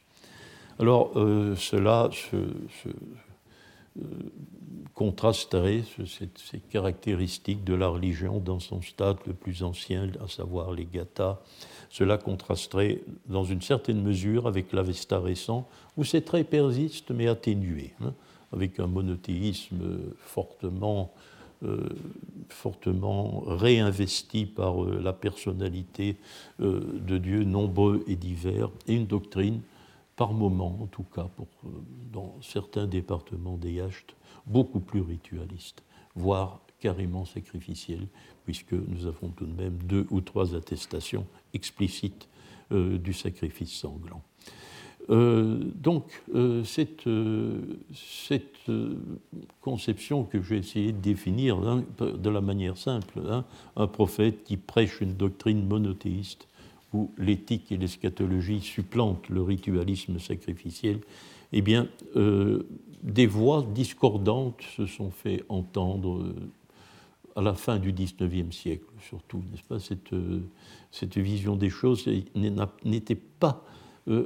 Alors, 0.80 1.14
cela 1.14 2.10
se, 2.12 2.90
contrasterait 4.94 5.84
ces 6.06 6.60
caractéristiques 6.70 7.64
de 7.64 7.74
la 7.74 7.88
religion 7.88 8.40
dans 8.40 8.60
son 8.60 8.82
stade 8.82 9.18
le 9.28 9.34
plus 9.34 9.64
ancien, 9.64 10.10
à 10.24 10.28
savoir 10.28 10.72
les 10.72 10.86
gathas. 10.86 11.40
Cela 11.90 12.18
contrasterait 12.18 13.02
dans 13.28 13.44
une 13.44 13.62
certaine 13.62 14.02
mesure 14.02 14.48
avec 14.48 14.74
l'Avesta 14.74 15.20
récent, 15.20 15.68
où 15.98 16.04
ces 16.04 16.22
traits 16.22 16.50
persistent 16.50 17.12
mais 17.12 17.28
atténués, 17.28 17.94
hein, 18.02 18.14
avec 18.52 18.80
un 18.80 18.88
monothéisme 18.88 20.00
fortement, 20.20 21.14
euh, 21.64 21.90
fortement 22.50 23.44
réinvesti 23.48 24.46
par 24.46 24.84
euh, 24.84 25.00
la 25.02 25.14
personnalité 25.14 26.18
euh, 26.60 26.82
de 27.08 27.18
Dieu 27.18 27.44
nombreux 27.44 28.04
et 28.08 28.16
divers, 28.16 28.70
et 28.88 28.96
une 28.96 29.08
doctrine 29.08 29.62
par 30.16 30.34
moment, 30.34 30.78
en 30.82 30.88
tout 30.88 31.04
cas 31.04 31.30
euh, 31.40 31.70
dans 32.12 32.36
certains 32.42 32.88
départements 32.88 33.58
des 33.58 33.74
yachts, 33.74 34.16
beaucoup 34.46 34.80
plus 34.80 35.02
ritualistes, 35.02 35.84
voire 36.16 36.62
carrément 36.80 37.26
sacrificiels, 37.26 38.08
puisque 38.46 38.74
nous 38.74 39.08
avons 39.08 39.30
tout 39.30 39.46
de 39.46 39.54
même 39.54 39.78
deux 39.84 40.06
ou 40.12 40.22
trois 40.22 40.56
attestations 40.56 41.26
explicites 41.54 42.30
euh, 42.72 42.98
du 42.98 43.14
sacrifice 43.14 43.72
sanglant. 43.72 44.22
Euh, 45.12 45.60
donc, 45.76 46.24
cette, 46.64 47.08
cette 47.94 48.72
conception 49.62 50.24
que 50.24 50.42
j'ai 50.42 50.58
essayé 50.58 50.92
de 50.92 50.98
définir 50.98 51.58
hein, 51.58 51.84
de 52.00 52.30
la 52.30 52.42
manière 52.42 52.78
simple, 52.78 53.22
hein, 53.30 53.46
un 53.76 53.88
prophète 53.88 54.44
qui 54.44 54.58
prêche 54.58 55.02
une 55.02 55.14
doctrine 55.14 55.68
monothéiste 55.68 56.48
où 56.96 57.12
l'éthique 57.18 57.72
et 57.72 57.78
l'eschatologie 57.78 58.62
supplantent 58.62 59.28
le 59.30 59.42
ritualisme 59.42 60.18
sacrificiel, 60.18 61.02
eh 61.52 61.62
bien, 61.62 61.88
euh, 62.16 62.64
des 63.04 63.28
voix 63.28 63.66
discordantes 63.74 64.62
se 64.76 64.86
sont 64.86 65.12
fait 65.12 65.44
entendre 65.50 66.22
euh, 66.22 66.36
à 67.36 67.42
la 67.42 67.54
fin 67.54 67.80
du 67.80 67.92
XIXe 67.92 68.56
siècle, 68.56 68.86
surtout, 69.02 69.44
n'est-ce 69.52 69.64
pas? 69.64 69.80
Cette, 69.80 70.14
euh, 70.14 70.42
vision 71.16 71.58
des 71.58 71.70
choses 71.70 72.10
n'était 72.86 73.16
pas 73.16 73.64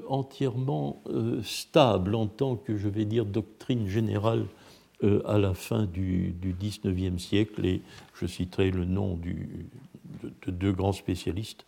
entièrement 0.10 1.02
stable 1.42 2.14
en 2.14 2.28
tant 2.28 2.58
que, 2.58 2.76
je 2.78 2.90
vais 2.90 3.06
dire, 3.06 3.26
doctrine 3.26 3.88
générale 3.88 4.46
à 5.26 5.38
la 5.38 5.54
fin 5.54 5.86
du, 5.86 6.36
du, 6.42 6.54
XIXe 6.54 7.18
siècle, 7.18 7.66
et 7.66 7.82
je 8.14 8.28
citerai 8.28 8.72
le 8.72 8.84
nom 8.84 9.18
de 9.18 10.52
deux 10.52 10.74
grands 10.74 10.92
spécialistes, 10.92 11.66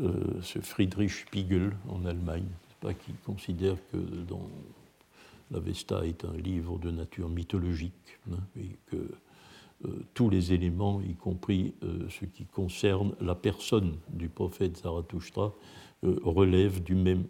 euh, 0.00 0.40
ce 0.42 0.60
Friedrich 0.60 1.10
Spiegel 1.10 1.72
en 1.88 2.04
Allemagne, 2.04 2.48
qui 3.04 3.12
considère 3.24 3.76
que 3.90 3.96
dans 3.96 4.48
l'Avesta 5.50 6.06
est 6.06 6.24
un 6.24 6.36
livre 6.36 6.78
de 6.78 6.90
nature 6.90 7.28
mythologique 7.28 8.18
hein, 8.30 8.38
et 8.56 8.76
que 8.86 8.96
euh, 9.84 9.88
tous 10.14 10.30
les 10.30 10.52
éléments, 10.52 11.00
y 11.00 11.14
compris 11.14 11.74
euh, 11.82 12.08
ce 12.10 12.26
qui 12.26 12.44
concerne 12.44 13.14
la 13.20 13.34
personne 13.34 13.96
du 14.10 14.28
prophète 14.28 14.76
Zarathustra, 14.78 15.52
relèvent 16.02 16.80
du 16.80 16.94
même, 16.94 17.24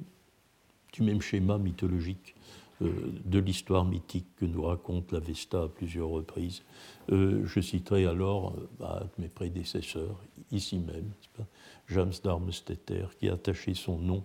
du 0.93 1.03
même 1.03 1.23
schéma 1.23 1.57
mythologique 1.57 2.35
de 2.81 3.39
l'histoire 3.39 3.85
mythique 3.85 4.29
que 4.37 4.45
nous 4.45 4.63
raconte 4.63 5.13
l'Avesta 5.13 5.63
à 5.65 5.69
plusieurs 5.69 6.09
reprises. 6.09 6.63
je 7.09 7.61
citerai 7.61 8.07
alors 8.07 8.55
bah, 8.79 9.05
mes 9.19 9.29
prédécesseurs, 9.29 10.21
ici 10.53 10.79
même, 10.79 11.11
James 11.89 12.13
Darmesteter, 12.23 13.07
qui 13.19 13.29
a 13.29 13.35
attaché 13.35 13.75
son 13.75 13.99
nom 13.99 14.25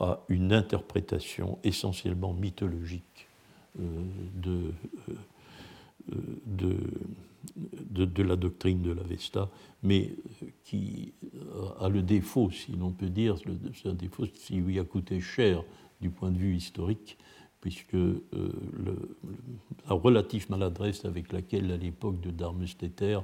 à 0.00 0.20
une 0.28 0.52
interprétation 0.52 1.58
essentiellement 1.62 2.32
mythologique 2.32 3.28
euh, 3.80 4.02
euh, 4.46 4.72
de, 6.46 6.76
de, 7.56 8.04
de, 8.04 8.22
la 8.22 8.36
doctrine 8.36 8.82
de 8.82 8.96
mais 9.82 10.14
qui 10.64 11.12
a 11.80 11.88
le 11.88 12.02
défaut, 12.02 12.50
si 12.50 12.72
l'on 12.72 12.90
peut 12.90 13.08
dire, 13.08 13.36
c'est 13.74 13.88
un 13.88 13.94
défaut 13.94 14.26
qui 14.26 14.56
lui 14.56 14.78
a 14.78 14.84
coûté 14.84 15.20
cher 15.20 15.62
du 16.00 16.10
point 16.10 16.30
de 16.30 16.38
vue 16.38 16.56
historique, 16.56 17.16
puisque 17.64 17.94
euh, 17.94 18.20
la 19.88 19.94
relative 19.94 20.50
maladresse 20.50 21.06
avec 21.06 21.32
laquelle, 21.32 21.72
à 21.72 21.78
l'époque 21.78 22.20
de 22.20 22.30
Darmesteter, 22.30 23.20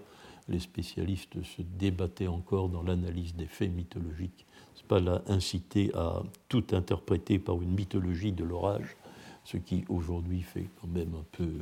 les 0.49 0.61
spécialistes 0.61 1.43
se 1.43 1.61
débattaient 1.61 2.27
encore 2.27 2.71
dans 2.71 2.83
l'analyse 2.83 3.35
des 3.35 3.45
faits 3.45 3.71
mythologiques. 3.71 4.47
Pas 4.89 4.99
là 4.99 5.23
inciter 5.27 5.93
à 5.95 6.23
tout 6.49 6.65
interpréter 6.73 7.39
par 7.39 7.61
une 7.61 7.75
mythologie 7.75 8.33
de 8.33 8.43
l'orage, 8.43 8.97
ce 9.45 9.59
qui 9.59 9.85
aujourd'hui 9.91 10.41
fait 10.41 10.69
quand 10.81 10.89
même 10.89 11.15
un 11.15 11.25
peu, 11.33 11.53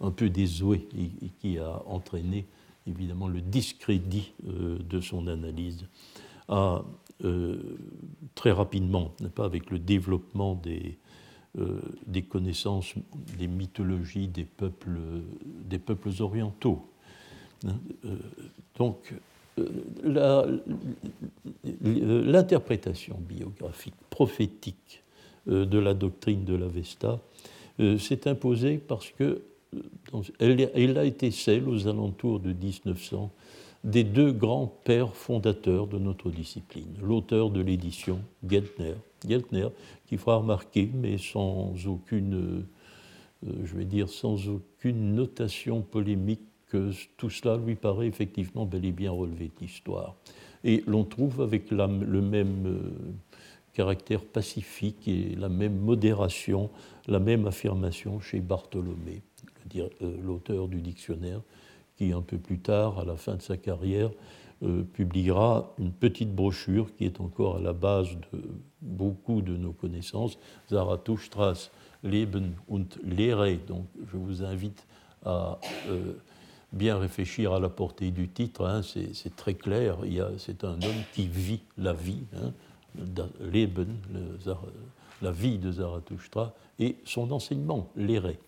un 0.00 0.10
peu 0.10 0.26
et, 0.26 1.30
qui 1.38 1.58
a 1.58 1.82
entraîné 1.86 2.46
évidemment 2.88 3.28
le 3.28 3.40
discrédit 3.42 4.32
euh, 4.48 4.78
de 4.80 5.00
son 5.00 5.28
analyse. 5.28 5.86
À, 6.48 6.82
euh, 7.22 7.78
très 8.34 8.50
rapidement, 8.50 9.12
pas 9.36 9.44
avec 9.44 9.70
le 9.70 9.78
développement 9.78 10.56
des, 10.56 10.98
des 12.06 12.22
connaissances 12.22 12.94
des 13.38 13.46
mythologies 13.46 14.26
des 14.26 14.44
peuples, 14.44 14.98
orientaux, 16.20 16.84
Hein, 17.66 17.78
euh, 18.04 18.16
donc, 18.78 19.14
euh, 19.58 20.60
l'interprétation 22.24 23.16
biographique, 23.20 23.94
prophétique 24.10 25.02
euh, 25.48 25.64
de 25.64 25.78
la 25.78 25.94
doctrine 25.94 26.44
de 26.44 26.54
l'Avesta 26.54 27.20
s'est 27.98 28.28
imposée 28.28 28.78
parce 28.78 29.10
que 29.10 29.42
elle, 30.38 30.96
a 30.96 31.04
été 31.04 31.32
celle, 31.32 31.68
aux 31.68 31.88
alentours 31.88 32.38
de 32.38 32.52
1900, 32.52 33.32
des 33.82 34.04
deux 34.04 34.30
grands 34.30 34.68
pères 34.84 35.16
fondateurs 35.16 35.88
de 35.88 35.98
notre 35.98 36.30
discipline. 36.30 36.94
L'auteur 37.02 37.50
de 37.50 37.60
l'édition, 37.60 38.20
Geltner, 38.48 38.94
Geltner, 39.26 39.68
qui 40.06 40.16
fera 40.16 40.36
remarquer, 40.36 40.90
mais 40.94 41.18
sans 41.18 41.74
aucune, 41.86 42.64
je 43.42 43.76
vais 43.76 43.84
dire, 43.84 44.08
sans 44.08 44.48
aucune 44.48 45.14
notation 45.14 45.82
polémique 45.82 46.42
que 46.74 46.90
tout 47.16 47.30
cela 47.30 47.56
lui 47.56 47.76
paraît 47.76 48.08
effectivement 48.08 48.66
bel 48.66 48.84
et 48.84 48.92
bien 48.92 49.12
relevé 49.12 49.50
d'histoire. 49.56 50.16
Et 50.64 50.82
l'on 50.86 51.04
trouve 51.04 51.40
avec 51.40 51.70
le 51.70 52.20
même 52.20 52.66
euh, 52.66 52.80
caractère 53.74 54.24
pacifique 54.24 55.06
et 55.06 55.36
la 55.36 55.48
même 55.48 55.78
modération, 55.78 56.70
la 57.06 57.20
même 57.20 57.46
affirmation 57.46 58.18
chez 58.18 58.40
Bartholomé, 58.40 59.22
euh, 59.76 59.88
l'auteur 60.22 60.68
du 60.68 60.80
dictionnaire, 60.80 61.42
qui 61.96 62.12
un 62.12 62.22
peu 62.22 62.38
plus 62.38 62.58
tard, 62.58 62.98
à 62.98 63.04
la 63.04 63.16
fin 63.16 63.36
de 63.36 63.42
sa 63.42 63.56
carrière, 63.56 64.08
euh, 64.08 64.12
publiera 64.92 65.72
une 65.78 65.92
petite 65.92 66.34
brochure 66.34 66.94
qui 66.96 67.04
est 67.04 67.20
encore 67.20 67.56
à 67.56 67.60
la 67.60 67.72
base 67.72 68.08
de 68.32 68.40
beaucoup 68.80 69.42
de 69.42 69.56
nos 69.56 69.72
connaissances, 69.72 70.38
Zarathustra's 70.70 71.70
Leben 72.02 72.54
und 72.68 72.98
Lehre. 73.04 73.58
Donc 73.66 73.86
je 74.10 74.16
vous 74.16 74.42
invite 74.42 74.86
à 75.24 75.58
euh, 75.88 76.14
bien 76.72 76.98
réfléchir 76.98 77.52
à 77.52 77.60
la 77.60 77.68
portée 77.68 78.10
du 78.10 78.28
titre, 78.28 78.66
hein. 78.66 78.82
c'est 78.82 79.36
très 79.36 79.54
clair, 79.54 79.98
c'est 80.38 80.64
un 80.64 80.74
homme 80.74 81.02
qui 81.14 81.26
vit 81.28 81.60
la 81.78 81.92
vie, 81.92 82.24
hein, 82.36 82.52
Leben, 83.40 83.96
la 85.22 85.32
vie 85.32 85.58
de 85.58 85.72
Zarathustra, 85.72 86.52
et 86.78 86.96
son 87.04 87.30
enseignement, 87.30 87.88
l'éré, 87.96 88.38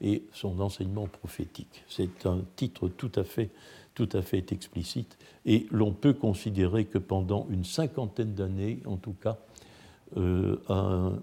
et 0.00 0.22
son 0.32 0.60
enseignement 0.60 1.06
prophétique. 1.06 1.84
C'est 1.88 2.26
un 2.26 2.40
titre 2.56 2.88
tout 2.88 3.12
à 3.16 3.24
fait, 3.24 3.50
tout 3.94 4.08
à 4.12 4.22
fait 4.22 4.52
explicite, 4.52 5.18
et 5.44 5.66
l'on 5.70 5.92
peut 5.92 6.14
considérer 6.14 6.84
que 6.84 6.98
pendant 6.98 7.46
une 7.50 7.64
cinquantaine 7.64 8.34
d'années, 8.34 8.80
en 8.86 8.96
tout 8.96 9.14
cas, 9.14 9.38
euh, 10.16 10.56
euh, 10.70 11.16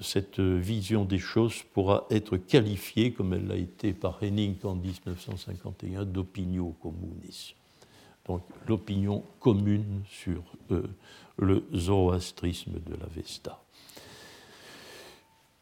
cette 0.00 0.38
vision 0.38 1.04
des 1.04 1.18
choses 1.18 1.62
pourra 1.72 2.06
être 2.10 2.36
qualifiée, 2.36 3.12
comme 3.12 3.32
elle 3.32 3.48
l'a 3.48 3.56
été 3.56 3.92
par 3.92 4.22
Henning 4.22 4.56
en 4.62 4.76
1951, 4.76 6.04
d'opinio 6.04 6.76
communis. 6.80 7.54
Donc 8.26 8.42
l'opinion 8.68 9.24
commune 9.40 10.02
sur 10.08 10.42
euh, 10.70 10.82
le 11.38 11.64
zoroastrisme 11.74 12.74
de 12.74 12.94
la 12.94 13.06
Vesta. 13.06 13.63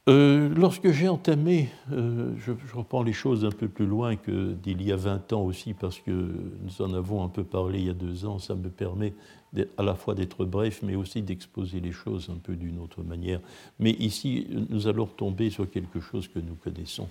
Euh, 0.09 0.49
lorsque 0.57 0.91
j'ai 0.91 1.09
entamé, 1.09 1.69
euh, 1.93 2.33
je, 2.37 2.51
reprends 2.75 3.05
les 3.05 3.13
choses 3.13 3.45
un 3.45 3.53
peu 3.53 3.69
plus 3.69 3.87
loin 3.87 4.17
que 4.17 4.53
d'il 4.53 4.83
y 4.83 4.91
a 4.91 4.97
20 4.97 5.33
ans 5.33 5.43
aussi, 5.43 5.75
parce 5.75 6.01
que 6.01 6.11
nous 6.11 6.83
en 6.83 6.93
avons 6.93 7.23
un 7.23 7.29
peu 7.29 7.45
parlé 7.45 7.79
il 7.79 7.87
y 7.87 7.91
a 7.91 7.95
deux 7.95 8.27
ans, 8.27 8.41
ça 8.41 8.57
me 8.57 8.69
permet 8.69 9.15
à 9.77 9.83
la 9.85 9.95
fois 9.95 10.17
d'être 10.17 10.45
bref, 10.45 10.81
mais 10.83 10.97
aussi 10.97 11.23
d'exposer 11.23 11.79
les 11.79 11.93
choses 11.93 12.31
un 12.35 12.39
peu 12.39 12.57
d'une 12.57 12.81
autre 12.81 13.05
manière. 13.05 13.39
Mais 13.79 13.93
ici, 13.93 14.49
nous 14.71 14.89
allons 14.89 15.07
tomber 15.07 15.51
sur 15.51 15.71
quelque 15.71 16.01
chose 16.01 16.27
que 16.27 16.41
nous 16.41 16.57
connaissons. 16.57 17.09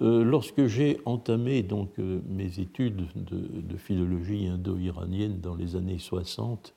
Euh, 0.00 0.24
lorsque 0.24 0.64
j'ai 0.64 1.00
entamé 1.04 1.62
donc 1.62 1.90
mes 1.98 2.58
études 2.58 3.06
de, 3.16 3.60
de 3.60 3.76
philologie 3.76 4.46
indo-iranienne 4.46 5.40
dans 5.42 5.56
les 5.56 5.76
années 5.76 5.98
60, 5.98 6.72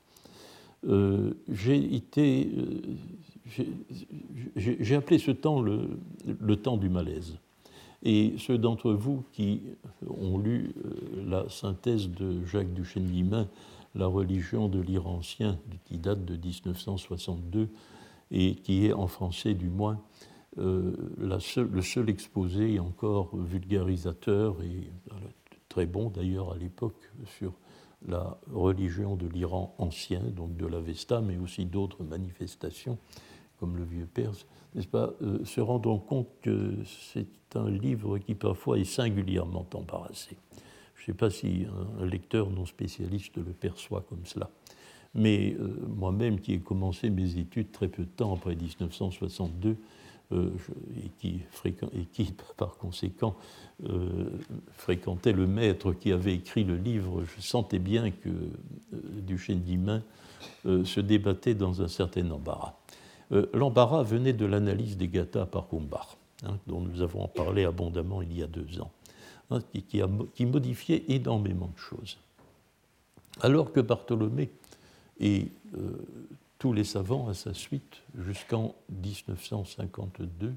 j'ai 0.84 1.94
été 1.94 2.50
j'ai 4.56 4.94
appelé 4.94 5.18
ce 5.18 5.30
temps 5.30 5.60
le, 5.60 6.56
temps 6.56 6.76
du 6.76 6.88
malaise. 6.88 7.38
Et 8.02 8.34
ceux 8.38 8.58
d'entre 8.58 8.92
vous 8.92 9.24
qui 9.32 9.62
ont 10.08 10.38
lu 10.38 10.72
euh, 10.84 11.24
la 11.26 11.48
synthèse 11.48 12.08
de 12.08 12.44
Jacques 12.44 12.72
Duchesne-Limain, 12.72 13.48
La 13.96 14.06
religion 14.06 14.68
de 14.68 14.80
l'Iran 14.80 15.16
ancien, 15.16 15.58
qui 15.86 15.98
date 15.98 16.24
de 16.24 16.34
1962 16.36 17.68
et 18.30 18.54
qui 18.54 18.86
est 18.86 18.92
en 18.92 19.08
français 19.08 19.54
du 19.54 19.68
moins 19.68 20.00
euh, 20.58 20.92
le 21.18 21.82
seul 21.82 22.08
exposé 22.08 22.78
encore 22.78 23.34
vulgarisateur 23.36 24.62
et 24.62 24.90
très 25.68 25.86
bon 25.86 26.10
d'ailleurs 26.10 26.52
à 26.52 26.56
l'époque 26.56 27.10
sur 27.38 27.52
la 28.06 28.38
religion 28.52 29.16
de 29.16 29.26
l'Iran 29.26 29.74
ancien, 29.78 30.20
donc 30.20 30.56
de 30.56 30.66
l'Avesta, 30.66 31.20
mais 31.20 31.36
aussi 31.38 31.64
d'autres 31.64 32.04
manifestations 32.04 32.98
comme 33.58 33.76
le 33.76 33.84
vieux 33.84 34.06
Perse, 34.06 34.46
n'est-ce 34.74 34.88
pas, 34.88 35.12
euh, 35.22 35.44
se 35.44 35.60
rendant 35.60 35.98
compte 35.98 36.28
que 36.42 36.76
c'est 36.84 37.26
un 37.56 37.68
livre 37.68 38.18
qui 38.18 38.34
parfois 38.34 38.78
est 38.78 38.84
singulièrement 38.84 39.66
embarrassé. 39.74 40.36
Je 40.94 41.02
ne 41.02 41.06
sais 41.06 41.12
pas 41.14 41.30
si 41.30 41.66
un, 42.00 42.06
lecteur 42.06 42.50
non 42.50 42.66
spécialiste 42.66 43.36
le 43.36 43.52
perçoit 43.52 44.04
comme 44.08 44.24
cela. 44.24 44.50
Mais 45.14 45.56
euh, 45.58 45.86
moi-même, 45.88 46.40
qui 46.40 46.54
ai 46.54 46.60
commencé 46.60 47.10
mes 47.10 47.38
études 47.38 47.72
très 47.72 47.88
peu 47.88 48.04
de 48.04 48.10
temps 48.10 48.34
après 48.34 48.54
1962, 48.54 49.76
euh, 50.32 50.50
et, 50.96 51.08
qui 51.18 51.42
par 52.56 52.76
conséquent, 52.76 53.36
fréquentait 54.72 55.32
le 55.32 55.46
maître 55.46 55.92
qui 55.92 56.12
avait 56.12 56.34
écrit 56.34 56.64
le 56.64 56.76
livre, 56.76 57.22
je 57.24 57.40
sentais 57.40 57.78
bien 57.78 58.10
que 58.10 58.30
Duchesne 58.92 59.60
d'Imain 59.60 60.02
se 60.64 61.00
débattait 61.00 61.54
dans 61.54 61.80
un 61.80 61.88
certain 61.88 62.28
embarras. 62.30 62.74
Euh, 63.32 63.46
l'embarras 63.52 64.02
venait 64.02 64.32
de 64.32 64.46
l'analyse 64.46 64.96
des 64.96 65.08
gathas 65.08 65.46
par 65.46 65.66
Humbach, 65.72 66.16
hein, 66.44 66.58
dont 66.66 66.80
nous 66.80 67.02
avons 67.02 67.28
parlé 67.28 67.64
abondamment 67.64 68.22
il 68.22 68.36
y 68.36 68.42
a 68.42 68.46
deux 68.46 68.80
ans, 68.80 68.90
hein, 69.50 69.60
qui, 70.34 70.46
modifiait 70.46 71.04
énormément 71.08 71.70
de 71.74 71.78
choses. 71.78 72.16
Alors 73.40 73.72
que 73.72 73.80
Bartholomé 73.80 74.50
et 75.20 75.48
euh, 75.76 75.92
tous 76.58 76.72
les 76.72 76.84
savants 76.84 77.28
à 77.28 77.34
sa 77.34 77.54
suite, 77.54 78.02
jusqu'en 78.16 78.74
1952, 78.90 80.54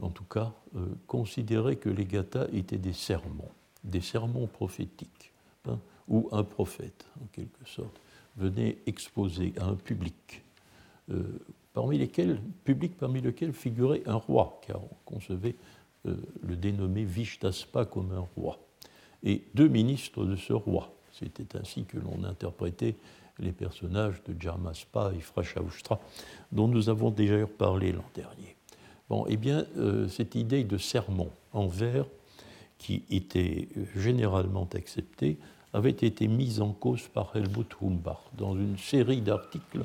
en 0.00 0.10
tout 0.10 0.24
cas, 0.24 0.52
euh, 0.76 0.86
considéraient 1.06 1.76
que 1.76 1.88
les 1.88 2.04
gathas 2.04 2.48
étaient 2.52 2.78
des 2.78 2.92
sermons, 2.92 3.50
des 3.84 4.00
sermons 4.00 4.46
prophétiques, 4.46 5.32
hein, 5.68 5.78
où 6.08 6.28
un 6.32 6.44
prophète, 6.44 7.06
en 7.22 7.26
quelque 7.32 7.66
sorte, 7.66 8.00
venait 8.36 8.78
exposer 8.86 9.54
à 9.58 9.66
un 9.66 9.76
public 9.76 10.42
parmi 11.76 11.98
lesquels, 11.98 12.40
public 12.64 12.96
parmi 12.96 13.20
lesquels 13.20 13.52
figurait 13.52 14.02
un 14.06 14.14
roi, 14.14 14.62
car 14.66 14.82
on 14.82 14.96
concevait 15.04 15.56
euh, 16.06 16.16
le 16.42 16.56
dénommé 16.56 17.04
Vishtaspa 17.04 17.84
comme 17.84 18.12
un 18.12 18.26
roi, 18.34 18.58
et 19.22 19.42
deux 19.54 19.68
ministres 19.68 20.24
de 20.24 20.36
ce 20.36 20.54
roi. 20.54 20.90
C'était 21.12 21.54
ainsi 21.54 21.84
que 21.84 21.98
l'on 21.98 22.24
interprétait 22.24 22.96
les 23.38 23.52
personnages 23.52 24.22
de 24.26 24.40
Jarmaspa 24.40 25.12
et 25.16 25.20
Frashaustra, 25.20 26.00
dont 26.52 26.68
nous 26.68 26.88
avons 26.88 27.10
déjà 27.10 27.46
parlé 27.46 27.92
l'an 27.92 28.04
dernier. 28.14 28.56
Bon, 29.08 29.24
eh 29.28 29.36
bien, 29.36 29.66
euh, 29.76 30.08
cette 30.08 30.34
idée 30.34 30.64
de 30.64 30.78
sermon 30.78 31.30
en 31.52 31.68
vers, 31.68 32.06
qui 32.78 33.04
était 33.10 33.68
généralement 33.94 34.68
acceptée, 34.74 35.38
avait 35.72 35.90
été 35.90 36.26
mise 36.28 36.60
en 36.60 36.72
cause 36.72 37.02
par 37.02 37.34
Helmut 37.36 37.68
Humbach 37.82 38.20
dans 38.36 38.54
une 38.56 38.78
série 38.78 39.20
d'articles 39.20 39.84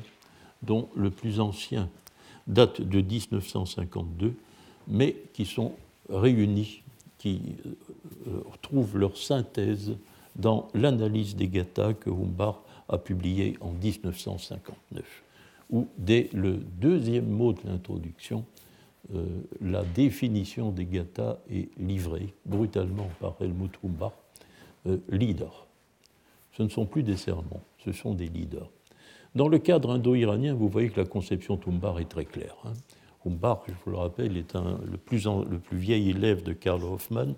dont 0.62 0.88
le 0.96 1.10
plus 1.10 1.40
ancien 1.40 1.88
date 2.46 2.80
de 2.80 3.00
1952, 3.00 4.34
mais 4.88 5.16
qui 5.32 5.44
sont 5.44 5.72
réunis, 6.08 6.82
qui 7.18 7.40
euh, 8.26 8.40
trouvent 8.62 8.98
leur 8.98 9.16
synthèse 9.16 9.96
dans 10.34 10.68
l'analyse 10.74 11.36
des 11.36 11.48
gathas 11.48 11.94
que 11.94 12.10
Humbach 12.10 12.56
a 12.88 12.98
publié 12.98 13.56
en 13.60 13.72
1959, 13.72 15.04
où 15.70 15.88
dès 15.98 16.28
le 16.32 16.56
deuxième 16.56 17.28
mot 17.28 17.52
de 17.52 17.60
l'introduction, 17.64 18.44
euh, 19.14 19.26
la 19.60 19.82
définition 19.82 20.70
des 20.70 20.86
gathas 20.86 21.38
est 21.50 21.68
livrée 21.78 22.34
brutalement 22.46 23.10
par 23.20 23.36
Helmut 23.40 23.72
Humbach, 23.84 24.12
euh, 24.86 24.98
leader. 25.08 25.66
Ce 26.52 26.62
ne 26.62 26.68
sont 26.68 26.86
plus 26.86 27.02
des 27.02 27.16
sermons, 27.16 27.60
ce 27.84 27.92
sont 27.92 28.14
des 28.14 28.26
leaders. 28.26 28.68
Dans 29.34 29.48
le 29.48 29.58
cadre 29.58 29.90
indo-iranien, 29.90 30.52
vous 30.52 30.68
voyez 30.68 30.90
que 30.90 31.00
la 31.00 31.06
conception 31.06 31.56
Tumbar 31.56 31.98
est 32.00 32.08
très 32.08 32.26
claire. 32.26 32.54
Hein. 32.64 32.72
je 33.24 33.72
vous 33.84 33.90
le 33.90 33.96
rappelle, 33.96 34.36
est 34.36 34.54
le, 34.54 34.98
plus 34.98 35.26
le, 35.26 35.58
plus 35.58 35.78
vieil 35.78 36.10
élève 36.10 36.42
de 36.42 36.52
Karl 36.52 36.84
Hoffmann, 36.84 37.34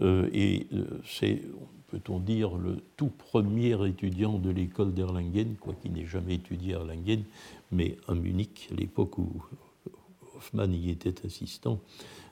et 0.00 0.66
euh, 0.72 0.84
c'est, 1.04 1.42
peut-on 1.88 2.18
dire, 2.18 2.56
le 2.56 2.78
tout 2.96 3.10
premier 3.10 3.86
étudiant 3.86 4.38
de 4.38 4.50
l'école 4.50 4.94
d'Erlangen, 4.94 5.56
quoi 5.60 5.74
qu'il 5.74 5.92
n'ait 5.92 6.06
jamais 6.06 6.34
étudié 6.34 6.74
à 6.74 6.78
Erlangen, 6.78 7.24
mais 7.70 7.96
à 8.08 8.14
Munich, 8.14 8.68
à 8.72 8.74
l'époque 8.74 9.18
où 9.18 9.42
Hoffmann 10.36 10.72
y 10.72 10.90
était 10.90 11.26
assistant, 11.26 11.80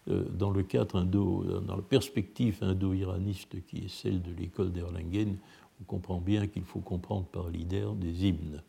euh, 0.08 0.24
dans 0.30 0.50
le 0.50 0.62
cadre 0.62 0.96
indo, 0.96 1.44
dans 1.60 1.76
la 1.76 1.82
perspective 1.82 2.58
indo-iraniste 2.62 3.64
qui 3.66 3.84
est 3.84 3.88
celle 3.88 4.22
de 4.22 4.32
l'école 4.32 4.72
d'Erlangen, 4.72 5.36
on 5.80 5.84
comprend 5.84 6.20
bien 6.20 6.46
qu'il 6.46 6.64
faut 6.64 6.80
comprendre 6.80 7.26
par 7.26 7.48
l'idée 7.48 7.84
des 7.96 8.26
hymnes 8.26 8.62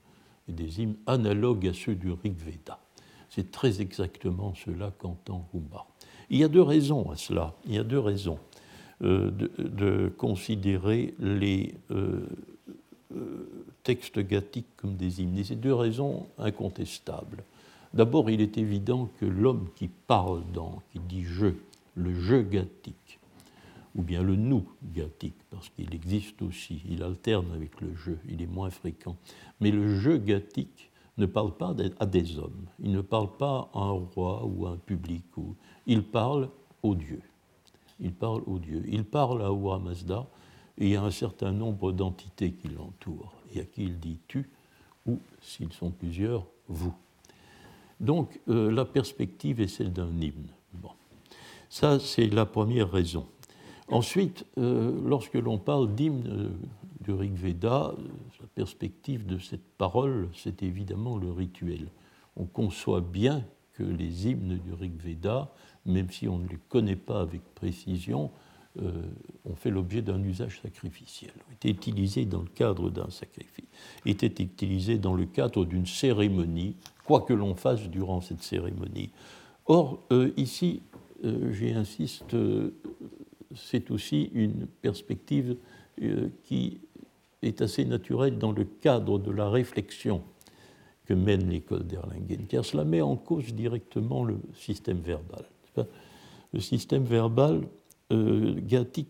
des 0.51 0.81
hymnes 0.81 0.97
analogues 1.05 1.67
à 1.67 1.73
ceux 1.73 1.95
du 1.95 2.11
Rig 2.11 2.35
Veda. 2.37 2.79
C'est 3.29 3.51
très 3.51 3.81
exactement 3.81 4.53
cela 4.55 4.91
qu'entend 4.97 5.47
Humba. 5.53 5.85
Il 6.29 6.39
y 6.39 6.43
a 6.43 6.47
deux 6.47 6.61
raisons 6.61 7.09
à 7.09 7.15
cela. 7.15 7.55
Il 7.65 7.73
y 7.73 7.77
a 7.77 7.83
deux 7.83 7.99
raisons 7.99 8.39
euh, 9.03 9.31
de, 9.57 10.11
considérer 10.15 11.15
les 11.17 11.73
euh, 11.89 12.19
euh, 13.15 13.65
textes 13.81 14.19
gathiques 14.19 14.67
comme 14.77 14.95
des 14.95 15.21
hymnes. 15.21 15.39
Et 15.39 15.43
ces 15.43 15.55
deux 15.55 15.73
raisons 15.73 16.27
incontestables. 16.37 17.43
D'abord, 17.95 18.29
il 18.29 18.41
est 18.41 18.59
évident 18.59 19.09
que 19.19 19.25
l'homme 19.25 19.69
qui 19.75 19.87
parle 19.87 20.43
dans, 20.53 20.83
qui 20.91 20.99
dit 20.99 21.23
je, 21.23 21.47
le 21.95 22.13
je 22.13 22.35
gathique, 22.41 23.19
ou 23.95 24.03
bien 24.03 24.21
le 24.21 24.35
nous 24.35 24.65
gathique, 24.93 25.41
parce 25.49 25.69
qu'il 25.69 25.95
existe 25.95 26.39
aussi, 26.43 26.83
il 26.87 27.01
alterne 27.01 27.51
avec 27.55 27.81
le 27.81 27.95
jeu, 27.95 28.19
il 28.29 28.41
est 28.43 28.53
moins 28.53 28.69
fréquent. 28.69 29.15
Mais 29.61 29.71
le 29.71 29.99
jeu 29.99 30.17
gathique 30.17 30.91
ne 31.17 31.25
parle 31.25 31.55
pas 31.57 31.75
à 31.99 32.05
des 32.05 32.37
hommes, 32.37 32.65
il 32.79 32.91
ne 32.91 33.01
parle 33.01 33.35
pas 33.35 33.69
à 33.73 33.79
un 33.79 34.05
roi 34.13 34.45
ou 34.45 34.67
à 34.67 34.71
un 34.71 34.77
public, 34.77 35.23
il 35.87 36.03
parle 36.03 36.49
aux 36.83 36.93
dieux. 36.93 37.23
Il 38.01 38.13
parle 38.13 38.41
aux 38.47 38.59
dieux. 38.59 38.83
Il 38.87 39.05
parle 39.05 39.41
à 39.41 39.45
Ahura 39.45 39.79
Mazda 39.79 40.27
et 40.77 40.85
il 40.85 40.91
y 40.91 40.95
a 40.95 41.03
un 41.03 41.11
certain 41.11 41.51
nombre 41.51 41.91
d'entités 41.91 42.51
qui 42.51 42.67
l'entourent 42.69 43.33
et 43.53 43.61
à 43.61 43.63
qui 43.63 43.83
il 43.83 43.99
dit 43.99 44.17
tu 44.27 44.49
ou, 45.05 45.19
s'ils 45.41 45.73
sont 45.73 45.91
plusieurs, 45.91 46.45
vous. 46.67 46.93
Donc 47.99 48.39
euh, 48.49 48.71
la 48.71 48.85
perspective 48.85 49.61
est 49.61 49.67
celle 49.67 49.93
d'un 49.93 50.11
hymne. 50.19 50.49
Bon. 50.73 50.91
Ça, 51.69 51.99
c'est 51.99 52.27
la 52.27 52.45
première 52.45 52.91
raison. 52.91 53.25
Ensuite, 53.87 54.45
euh, 54.57 54.99
lorsque 55.05 55.35
l'on 55.35 55.57
parle 55.57 55.93
d'hymne 55.93 56.27
euh, 56.27 56.49
du 57.01 57.11
Rig 57.11 57.33
Veda, 57.33 57.93
la 58.39 58.47
perspective 58.55 59.25
de 59.25 59.37
cette 59.37 59.65
parole, 59.77 60.29
c'est 60.33 60.63
évidemment 60.63 61.17
le 61.17 61.31
rituel. 61.31 61.87
On 62.35 62.45
conçoit 62.45 63.01
bien 63.01 63.43
que 63.73 63.83
les 63.83 64.27
hymnes 64.27 64.59
du 64.59 64.73
Rig 64.73 64.93
Veda, 64.97 65.51
même 65.85 66.09
si 66.09 66.27
on 66.27 66.37
ne 66.37 66.47
les 66.47 66.59
connaît 66.69 66.95
pas 66.95 67.21
avec 67.21 67.41
précision, 67.55 68.31
euh, 68.79 68.89
ont 69.43 69.55
fait 69.55 69.69
l'objet 69.69 70.01
d'un 70.01 70.23
usage 70.23 70.61
sacrificiel, 70.61 71.31
ont 71.49 71.53
été 71.53 71.69
utilisés 71.69 72.23
dans 72.25 72.41
le 72.41 72.47
cadre 72.47 72.89
d'un 72.89 73.09
sacrifice, 73.09 73.65
étaient 74.05 74.41
utilisés 74.41 74.97
dans 74.97 75.13
le 75.13 75.25
cadre 75.25 75.65
d'une 75.65 75.85
cérémonie, 75.85 76.77
quoi 77.03 77.21
que 77.21 77.33
l'on 77.33 77.55
fasse 77.55 77.89
durant 77.89 78.21
cette 78.21 78.43
cérémonie. 78.43 79.09
Or, 79.65 79.99
euh, 80.13 80.31
ici, 80.37 80.81
euh, 81.25 81.51
j'insiste, 81.51 82.35
c'est 83.55 83.91
aussi 83.91 84.31
une 84.33 84.67
perspective 84.67 85.57
qui 86.45 86.79
est 87.41 87.61
assez 87.61 87.83
naturelle 87.83 88.37
dans 88.37 88.53
le 88.53 88.63
cadre 88.63 89.19
de 89.19 89.31
la 89.31 89.49
réflexion 89.49 90.23
que 91.05 91.13
mène 91.13 91.49
l'école 91.49 91.85
d'Erlangen, 91.85 92.45
car 92.47 92.63
cela 92.63 92.85
met 92.85 93.01
en 93.01 93.17
cause 93.17 93.53
directement 93.53 94.23
le 94.23 94.37
système 94.53 95.01
verbal. 95.01 95.43
Le 96.53 96.59
système 96.59 97.03
verbal 97.03 97.61
euh, 98.11 98.55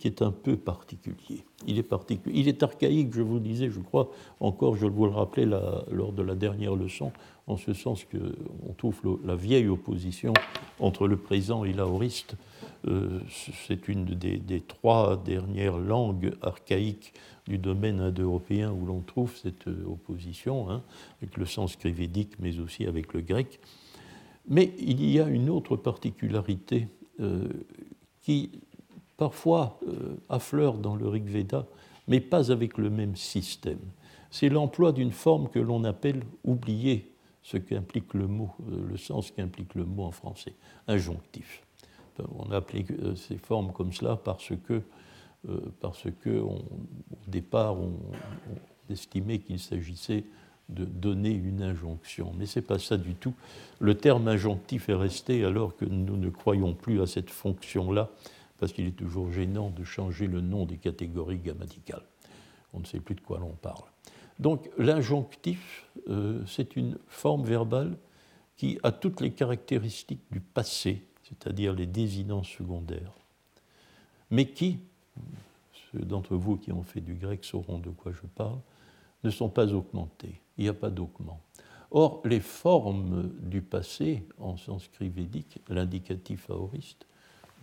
est 0.03 0.21
un 0.21 0.31
peu 0.31 0.57
particulier. 0.57 1.43
Il 1.67 1.77
est, 1.77 1.83
particulier. 1.83 2.39
il 2.39 2.47
est 2.47 2.63
archaïque, 2.63 3.13
je 3.13 3.21
vous 3.21 3.35
le 3.35 3.41
disais, 3.41 3.69
je 3.69 3.79
crois, 3.79 4.09
encore, 4.39 4.75
je 4.75 4.85
vous 4.85 5.05
le 5.05 5.11
rappelais 5.11 5.45
lors 5.45 6.11
de 6.11 6.21
la 6.21 6.35
dernière 6.35 6.75
leçon, 6.75 7.11
en 7.47 7.57
ce 7.57 7.73
sens 7.73 8.05
qu'on 8.05 8.73
trouve 8.73 9.19
la 9.23 9.35
vieille 9.35 9.67
opposition 9.67 10.33
entre 10.79 11.07
le 11.07 11.17
présent 11.17 11.63
et 11.63 11.73
l'aoriste. 11.73 12.35
Euh, 12.87 13.19
c'est 13.67 13.87
une 13.87 14.05
des, 14.05 14.61
trois 14.61 15.17
dernières 15.17 15.77
langues 15.77 16.33
archaïques 16.41 17.13
du 17.47 17.57
domaine 17.57 17.99
indo-européen 17.99 18.71
où 18.71 18.85
l'on 18.85 19.01
trouve 19.01 19.35
cette 19.35 19.67
euh, 19.67 19.85
opposition, 19.87 20.69
hein, 20.69 20.81
avec 21.21 21.37
le 21.37 21.45
sanskrit 21.45 21.91
védique, 21.91 22.33
mais 22.39 22.59
aussi 22.59 22.85
avec 22.85 23.13
le 23.13 23.21
grec. 23.21 23.59
Mais 24.47 24.73
il 24.79 25.03
y 25.09 25.19
a 25.19 25.27
une 25.27 25.49
autre 25.49 25.75
particularité 25.75 26.87
euh, 27.19 27.47
qui 28.21 28.51
parfois 29.17 29.79
euh, 29.87 30.15
affleure 30.29 30.77
dans 30.77 30.95
le 30.95 31.07
Rig 31.07 31.25
Veda, 31.25 31.65
mais 32.07 32.19
pas 32.19 32.51
avec 32.51 32.77
le 32.77 32.89
même 32.89 33.15
système. 33.15 33.79
C'est 34.31 34.49
l'emploi 34.49 34.91
d'une 34.91 35.11
forme 35.11 35.49
que 35.49 35.59
l'on 35.59 35.83
appelle 35.83 36.23
oublier 36.43 37.11
ce 37.43 37.57
qu'implique 37.57 38.13
le 38.13 38.27
mot, 38.27 38.51
euh, 38.71 38.87
le 38.89 38.97
sens 38.97 39.31
qu'implique 39.31 39.75
le 39.75 39.85
mot 39.85 40.03
en 40.03 40.11
français, 40.11 40.53
injonctif. 40.87 41.63
On 42.35 42.51
a 42.51 42.57
appelé 42.57 42.85
ces 43.15 43.37
formes 43.37 43.71
comme 43.71 43.91
cela 43.93 44.15
parce 44.15 44.51
que, 44.67 44.83
parce 45.79 46.05
que 46.21 46.29
au 46.29 46.61
départ, 47.25 47.79
on 47.79 47.93
estimait 48.91 49.39
qu'il 49.39 49.57
s'agissait 49.57 50.25
de 50.71 50.85
donner 50.85 51.31
une 51.31 51.61
injonction. 51.61 52.33
Mais 52.37 52.45
ce 52.45 52.59
n'est 52.59 52.65
pas 52.65 52.79
ça 52.79 52.97
du 52.97 53.13
tout. 53.15 53.33
Le 53.79 53.95
terme 53.95 54.27
injonctif 54.27 54.89
est 54.89 54.95
resté 54.95 55.43
alors 55.43 55.75
que 55.75 55.85
nous 55.85 56.17
ne 56.17 56.29
croyons 56.29 56.73
plus 56.73 57.01
à 57.01 57.07
cette 57.07 57.29
fonction-là, 57.29 58.09
parce 58.59 58.73
qu'il 58.73 58.87
est 58.87 58.91
toujours 58.95 59.31
gênant 59.31 59.69
de 59.69 59.83
changer 59.83 60.27
le 60.27 60.41
nom 60.41 60.65
des 60.65 60.77
catégories 60.77 61.39
grammaticales. 61.39 62.05
On 62.73 62.79
ne 62.79 62.85
sait 62.85 62.99
plus 62.99 63.15
de 63.15 63.21
quoi 63.21 63.39
l'on 63.39 63.53
parle. 63.53 63.83
Donc 64.39 64.69
l'injonctif, 64.77 65.87
euh, 66.09 66.43
c'est 66.47 66.75
une 66.75 66.97
forme 67.07 67.43
verbale 67.43 67.97
qui 68.57 68.79
a 68.83 68.91
toutes 68.91 69.21
les 69.21 69.31
caractéristiques 69.31 70.23
du 70.31 70.39
passé, 70.39 71.03
c'est-à-dire 71.23 71.73
les 71.73 71.85
désinents 71.85 72.43
secondaires, 72.43 73.13
mais 74.29 74.45
qui, 74.45 74.79
ceux 75.91 75.99
d'entre 75.99 76.35
vous 76.35 76.57
qui 76.57 76.71
ont 76.71 76.83
fait 76.83 77.01
du 77.01 77.15
grec 77.15 77.43
sauront 77.43 77.79
de 77.79 77.89
quoi 77.89 78.11
je 78.11 78.27
parle, 78.35 78.59
ne 79.23 79.29
sont 79.29 79.49
pas 79.49 79.73
augmentés. 79.73 80.41
Il 80.61 80.65
n'y 80.65 80.69
a 80.69 80.75
pas 80.75 80.91
d'augment. 80.91 81.41
Or, 81.89 82.21
les 82.23 82.39
formes 82.39 83.31
du 83.41 83.63
passé, 83.63 84.23
en 84.39 84.57
sanskrit 84.57 85.09
védique, 85.09 85.57
l'indicatif 85.69 86.51
aoriste 86.51 87.07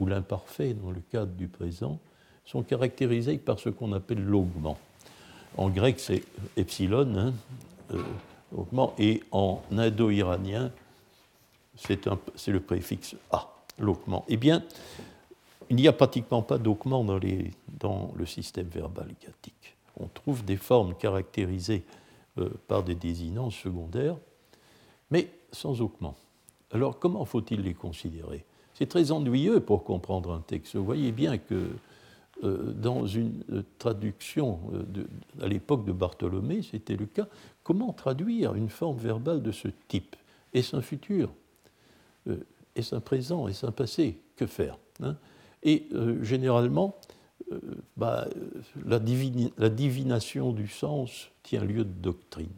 ou 0.00 0.06
l'imparfait 0.06 0.74
dans 0.74 0.90
le 0.90 1.00
cadre 1.08 1.30
du 1.30 1.46
présent, 1.46 2.00
sont 2.44 2.64
caractérisées 2.64 3.38
par 3.38 3.60
ce 3.60 3.68
qu'on 3.68 3.92
appelle 3.92 4.24
l'augment. 4.24 4.76
En 5.56 5.68
grec, 5.70 6.00
c'est 6.00 6.24
epsilon, 6.56 7.16
hein, 7.16 7.34
euh, 7.94 8.02
augment, 8.52 8.94
et 8.98 9.22
en 9.30 9.62
indo-iranien, 9.70 10.72
c'est 11.76 12.04
le 12.48 12.60
préfixe 12.60 13.14
a, 13.30 13.48
l'augment. 13.78 14.24
Eh 14.26 14.36
bien, 14.36 14.64
il 15.70 15.76
n'y 15.76 15.86
a 15.86 15.92
pratiquement 15.92 16.42
pas 16.42 16.58
d'augment 16.58 17.04
dans, 17.04 18.12
le 18.16 18.26
système 18.26 18.66
verbal 18.66 19.14
gathique 19.24 19.76
on 20.00 20.06
trouve 20.06 20.44
des 20.44 20.56
formes 20.56 20.94
caractérisées 20.94 21.84
euh, 22.38 22.50
par 22.66 22.82
des 22.82 22.94
désinents 22.94 23.50
secondaires, 23.50 24.16
mais 25.10 25.30
sans 25.52 25.80
augment. 25.80 26.14
Alors 26.70 26.98
comment 26.98 27.24
faut-il 27.24 27.62
les 27.62 27.74
considérer? 27.74 28.44
C'est 28.74 28.86
très 28.86 29.10
ennuyeux 29.10 29.60
pour 29.60 29.84
comprendre 29.84 30.32
un 30.32 30.40
texte. 30.40 30.76
Vous 30.76 30.84
voyez 30.84 31.12
bien 31.12 31.38
que 31.38 31.70
euh, 32.44 32.72
dans 32.72 33.06
une 33.06 33.42
euh, 33.50 33.62
traduction 33.78 34.60
à 35.40 35.48
l'époque 35.48 35.84
de 35.84 35.92
Bartholomé, 35.92 36.62
c'était 36.62 36.96
le 36.96 37.06
cas, 37.06 37.26
comment 37.62 37.92
traduire 37.92 38.54
une 38.54 38.68
forme 38.68 38.98
verbale 38.98 39.42
de 39.42 39.52
ce 39.52 39.68
type? 39.88 40.16
Est-ce 40.54 40.76
un 40.76 40.82
futur? 40.82 41.30
Est-ce 42.74 42.94
un 42.94 43.00
présent? 43.00 43.48
Est-ce 43.48 43.66
un 43.66 43.72
passé? 43.72 44.18
Que 44.36 44.46
faire 44.46 44.78
hein? 45.02 45.16
Et 45.62 45.88
généralement, 46.22 46.94
euh, 47.52 47.60
bah, 47.96 48.28
la, 48.84 48.98
divination 48.98 50.52
du 50.52 50.68
sens 50.68 51.30
tient 51.42 51.64
lieu 51.64 51.84
de 51.84 52.00
doctrine. 52.00 52.48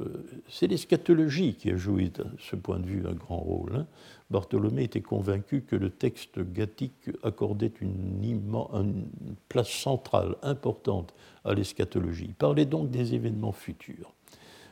Euh, 0.00 0.24
c'est 0.48 0.66
l'eschatologie 0.66 1.54
qui 1.54 1.70
a 1.70 1.76
joué 1.76 2.08
de 2.08 2.24
ce 2.38 2.56
point 2.56 2.80
de 2.80 2.86
vue 2.86 3.06
un 3.06 3.12
grand 3.12 3.38
rôle. 3.38 3.76
Hein. 3.76 3.86
Bartholomé 4.30 4.84
était 4.84 5.00
convaincu 5.02 5.62
que 5.62 5.76
le 5.76 5.90
texte 5.90 6.40
gathique 6.40 7.10
accordait 7.22 7.72
une, 7.80 8.20
une 8.22 9.06
place 9.48 9.70
centrale, 9.70 10.34
importante 10.42 11.14
à 11.44 11.54
l'eschatologie. 11.54 12.26
Il 12.28 12.34
parlait 12.34 12.66
donc 12.66 12.90
des 12.90 13.14
événements 13.14 13.52
futurs. 13.52 14.12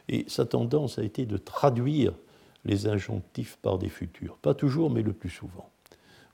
Et 0.08 0.24
sa 0.26 0.44
tendance 0.44 0.98
a 0.98 1.04
été 1.04 1.26
de 1.26 1.36
traduire 1.36 2.14
les 2.64 2.86
injonctifs 2.86 3.58
par 3.62 3.78
des 3.78 3.88
futurs. 3.88 4.36
Pas 4.38 4.54
toujours, 4.54 4.90
mais 4.90 5.02
le 5.02 5.12
plus 5.12 5.30
souvent. 5.30 5.70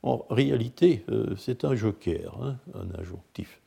En 0.02 0.24
réalité, 0.30 1.04
euh, 1.10 1.34
c'est 1.36 1.64
un 1.64 1.74
joker, 1.74 2.38
hein, 2.42 2.56
un 2.74 3.00
injonctif, 3.00 3.60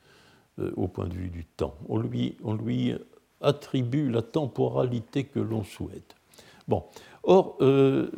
euh, 0.60 0.72
au 0.78 0.88
point 0.88 1.08
de 1.08 1.14
vue 1.14 1.30
du 1.30 1.46
temps. 1.46 1.76
On 1.90 1.98
lui, 1.98 2.38
on 2.44 2.54
lui 2.54 2.94
attribue 3.42 4.10
la 4.10 4.22
temporalité 4.22 5.26
que 5.26 5.40
l'on 5.40 5.64
souhaite. 5.64 6.16
Bon. 6.68 6.84
Or, 7.24 7.58
euh, 7.62 8.10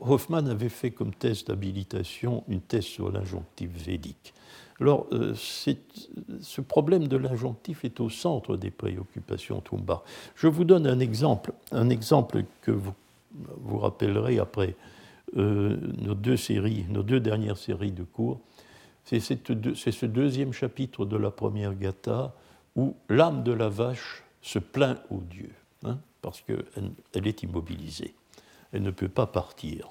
Hoffman 0.00 0.46
avait 0.46 0.68
fait 0.68 0.90
comme 0.90 1.14
thèse 1.14 1.44
d'habilitation 1.44 2.44
une 2.48 2.60
thèse 2.60 2.84
sur 2.84 3.12
l'injonctif 3.12 3.70
védique. 3.70 4.32
Alors, 4.80 5.08
ce 5.34 6.60
problème 6.60 7.08
de 7.08 7.16
l'injonctif 7.16 7.84
est 7.84 7.98
au 7.98 8.08
centre 8.08 8.56
des 8.56 8.70
préoccupations 8.70 9.60
Toumba. 9.60 10.04
Je 10.36 10.46
vous 10.46 10.62
donne 10.62 10.86
un 10.86 11.00
exemple, 11.00 11.52
un 11.72 11.90
exemple 11.90 12.44
que 12.62 12.70
vous 12.70 12.94
vous 13.60 13.78
rappellerez 13.78 14.38
après 14.38 14.76
euh, 15.36 15.76
nos 15.98 16.14
deux 16.14 16.36
séries, 16.36 16.86
nos 16.88 17.02
deux 17.02 17.20
dernières 17.20 17.56
séries 17.56 17.92
de 17.92 18.04
cours. 18.04 18.40
C'est 19.04 19.20
ce 19.20 20.06
deuxième 20.06 20.52
chapitre 20.52 21.06
de 21.06 21.16
la 21.16 21.30
première 21.30 21.74
Gatha 21.74 22.34
où 22.76 22.94
l'âme 23.08 23.42
de 23.42 23.52
la 23.52 23.68
vache 23.68 24.22
se 24.42 24.58
plaint 24.58 25.00
au 25.10 25.20
Dieu, 25.20 25.50
hein, 25.84 25.98
parce 26.20 26.42
qu'elle 26.42 26.64
elle 27.14 27.26
est 27.26 27.42
immobilisée. 27.42 28.14
Elle 28.72 28.82
ne 28.82 28.90
peut 28.90 29.08
pas 29.08 29.26
partir. 29.26 29.90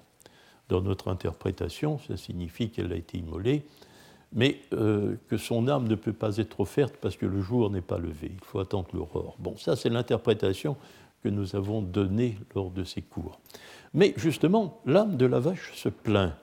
Dans 0.69 0.81
notre 0.81 1.09
interprétation, 1.09 1.97
ça 1.99 2.17
signifie 2.17 2.69
qu'elle 2.69 2.91
a 2.91 2.95
été 2.95 3.17
immolée, 3.17 3.65
mais 4.33 4.59
euh, 4.73 5.15
que 5.29 5.37
son 5.37 5.67
âme 5.67 5.87
ne 5.87 5.95
peut 5.95 6.13
pas 6.13 6.37
être 6.37 6.59
offerte 6.59 6.95
parce 7.01 7.15
que 7.15 7.25
le 7.25 7.41
jour 7.41 7.69
n'est 7.69 7.81
pas 7.81 7.97
levé. 7.97 8.31
Il 8.33 8.43
faut 8.43 8.59
attendre 8.59 8.89
l'aurore. 8.93 9.35
Bon, 9.39 9.55
ça, 9.57 9.75
c'est 9.75 9.89
l'interprétation 9.89 10.75
que 11.23 11.29
nous 11.29 11.55
avons 11.55 11.81
donnée 11.81 12.37
lors 12.53 12.69
de 12.69 12.83
ces 12.83 13.01
cours. 13.01 13.39
Mais 13.93 14.13
justement, 14.17 14.81
l'âme 14.85 15.17
de 15.17 15.25
la 15.25 15.39
vache 15.39 15.71
se 15.75 15.89
plaint. 15.89 16.33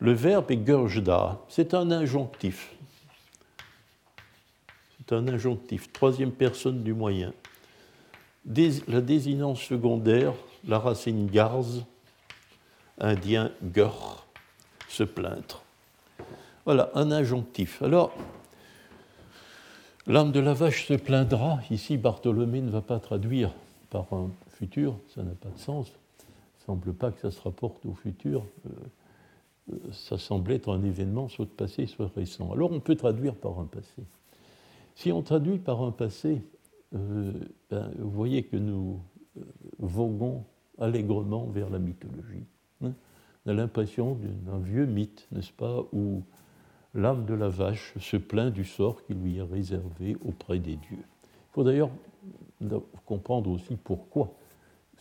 Le 0.00 0.12
verbe 0.12 0.50
est 0.50 0.66
gerjda, 0.66 1.40
c'est 1.48 1.74
un 1.74 1.90
injonctif. 1.90 2.74
C'est 4.98 5.12
un 5.12 5.26
injonctif, 5.26 5.92
troisième 5.92 6.32
personne 6.32 6.82
du 6.82 6.94
moyen. 6.94 7.32
la 8.46 9.00
désinence 9.00 9.60
secondaire, 9.62 10.34
la 10.66 10.78
racine 10.78 11.26
garz, 11.26 11.84
indien 13.00 13.50
gur, 13.62 14.26
se 14.88 15.02
plaindre. 15.02 15.62
Voilà, 16.64 16.90
un 16.94 17.10
injonctif. 17.10 17.82
Alors, 17.82 18.12
l'âme 20.06 20.32
de 20.32 20.40
la 20.40 20.52
vache 20.52 20.86
se 20.86 20.94
plaindra. 20.94 21.60
Ici, 21.70 21.96
Bartholomé 21.96 22.60
ne 22.60 22.70
va 22.70 22.82
pas 22.82 23.00
traduire 23.00 23.52
par 23.90 24.06
un 24.12 24.30
futur, 24.50 24.98
ça 25.14 25.22
n'a 25.22 25.32
pas 25.32 25.48
de 25.48 25.58
sens. 25.58 25.90
Semble 26.68 26.92
pas 26.92 27.10
que 27.10 27.18
ça 27.18 27.30
se 27.30 27.40
rapporte 27.40 27.86
au 27.86 27.94
futur. 27.94 28.44
Euh, 28.66 28.70
euh, 29.72 29.76
ça 29.90 30.18
semble 30.18 30.52
être 30.52 30.70
un 30.70 30.82
événement 30.82 31.26
soit 31.26 31.48
passé, 31.48 31.86
soit 31.86 32.10
récent. 32.14 32.52
Alors 32.52 32.70
on 32.72 32.80
peut 32.80 32.94
traduire 32.94 33.34
par 33.34 33.58
un 33.58 33.64
passé. 33.64 34.02
Si 34.94 35.10
on 35.10 35.22
traduit 35.22 35.56
par 35.60 35.80
un 35.80 35.92
passé, 35.92 36.42
euh, 36.94 37.32
ben, 37.70 37.90
vous 37.96 38.10
voyez 38.10 38.42
que 38.42 38.58
nous 38.58 39.00
voguons 39.78 40.44
allègrement 40.76 41.46
vers 41.46 41.70
la 41.70 41.78
mythologie. 41.78 42.44
Hein. 42.84 42.92
on 43.46 43.50
a 43.50 43.54
l'impression 43.54 44.18
d'un 44.44 44.58
vieux 44.58 44.84
mythe, 44.84 45.26
n'est-ce 45.32 45.52
pas, 45.52 45.86
où 45.94 46.22
l'âme 46.92 47.24
de 47.24 47.32
la 47.32 47.48
vache 47.48 47.94
se 47.98 48.18
plaint 48.18 48.52
du 48.52 48.66
sort 48.66 49.02
qui 49.04 49.14
lui 49.14 49.38
est 49.38 49.42
réservé 49.42 50.18
auprès 50.22 50.58
des 50.58 50.76
dieux. 50.76 50.98
Il 51.22 51.52
faut 51.52 51.64
d'ailleurs 51.64 51.90
comprendre 53.06 53.50
aussi 53.50 53.74
pourquoi 53.76 54.34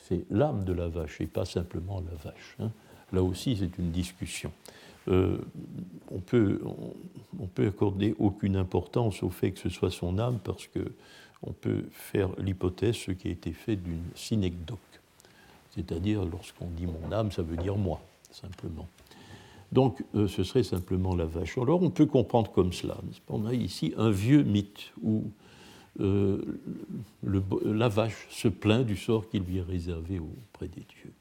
c'est 0.08 0.26
l'âme 0.30 0.63
de 0.63 0.74
la 0.74 0.88
vache 0.88 1.22
et 1.22 1.28
pas 1.28 1.46
simplement 1.46 2.02
la 2.02 2.15
vache. 2.30 2.56
Hein. 2.60 2.72
Là 3.13 3.24
aussi, 3.24 3.58
c'est 3.58 3.78
une 3.78 3.91
discussion. 3.91 4.52
Euh, 5.08 5.38
on, 6.12 6.20
peut, 6.20 6.62
on, 7.39 7.48
peut 7.48 7.67
accorder 7.67 8.13
aucune 8.20 8.58
importance 8.58 9.24
au 9.24 9.30
fait 9.30 9.52
que 9.52 9.60
ce 9.60 9.70
soit 9.70 9.91
son 9.91 10.20
âme 10.20 10.39
parce 10.43 10.67
que 10.67 10.91
on 11.43 11.54
peut 11.54 11.86
faire 11.91 12.30
l'hypothèse, 12.39 12.96
ce 12.96 13.12
qui 13.12 13.28
a 13.28 13.32
été 13.32 13.54
fait 13.54 13.76
d'une 13.76 14.04
synecdoque. 14.15 14.80
C'est-à-dire, 15.76 16.26
lorsqu'on 16.26 16.67
dit 16.67 16.88
mon 16.88 17.12
âme, 17.12 17.32
ça 17.32 17.43
veut 17.43 17.58
dire 17.58 17.78
moi, 17.78 18.02
simplement. 18.32 18.88
Donc, 19.72 20.04
euh, 20.15 20.28
ce 20.28 20.43
serait 20.43 20.63
simplement 20.63 21.15
la 21.15 21.26
vache. 21.26 21.58
Alors, 21.58 21.84
on 21.84 21.89
peut 21.91 22.06
comprendre 22.06 22.52
comme 22.52 22.74
cela. 22.74 22.98
On 23.30 23.46
a 23.46 23.54
ici 23.54 23.93
un 23.98 24.10
vieux 24.10 24.43
mythe 24.43 24.91
où 25.04 25.26
euh, 25.99 26.60
la 27.23 27.89
vache 27.89 28.27
se 28.29 28.47
plaint 28.47 28.86
du 28.86 28.95
sort 28.95 29.29
qui 29.29 29.39
lui 29.39 29.57
est 29.57 29.62
réservé 29.62 30.19
auprès 30.19 30.67
des 30.67 30.81
dieux. 30.81 31.13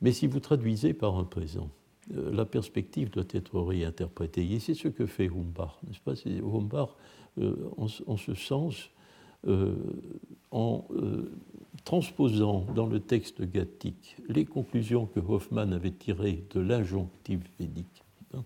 Mais 0.00 0.12
si 0.12 0.26
vous 0.26 0.40
traduisez 0.40 0.94
par 0.94 1.16
un 1.16 1.24
présent, 1.24 1.68
euh, 2.14 2.32
la 2.32 2.44
perspective 2.44 3.10
doit 3.10 3.24
être 3.30 3.60
réinterprétée. 3.60 4.50
Et 4.52 4.60
c'est 4.60 4.74
ce 4.74 4.88
que 4.88 5.06
fait 5.06 5.28
Humbach, 5.28 5.78
n'est-ce 5.86 6.00
pas? 6.00 6.14
Humbach, 6.26 6.90
en, 7.76 7.86
en, 8.06 8.16
ce 8.16 8.34
sens, 8.34 8.90
en 10.52 10.84
transposant 11.84 12.64
dans 12.74 12.86
le 12.86 13.00
texte 13.00 13.42
gattique 13.42 14.16
les 14.28 14.44
conclusions 14.44 15.06
que 15.06 15.20
Hoffman 15.20 15.72
avait 15.72 15.90
tirées 15.90 16.44
de 16.54 16.60
l'injonctif 16.60 17.40
védique, 17.58 18.04
hein, 18.34 18.44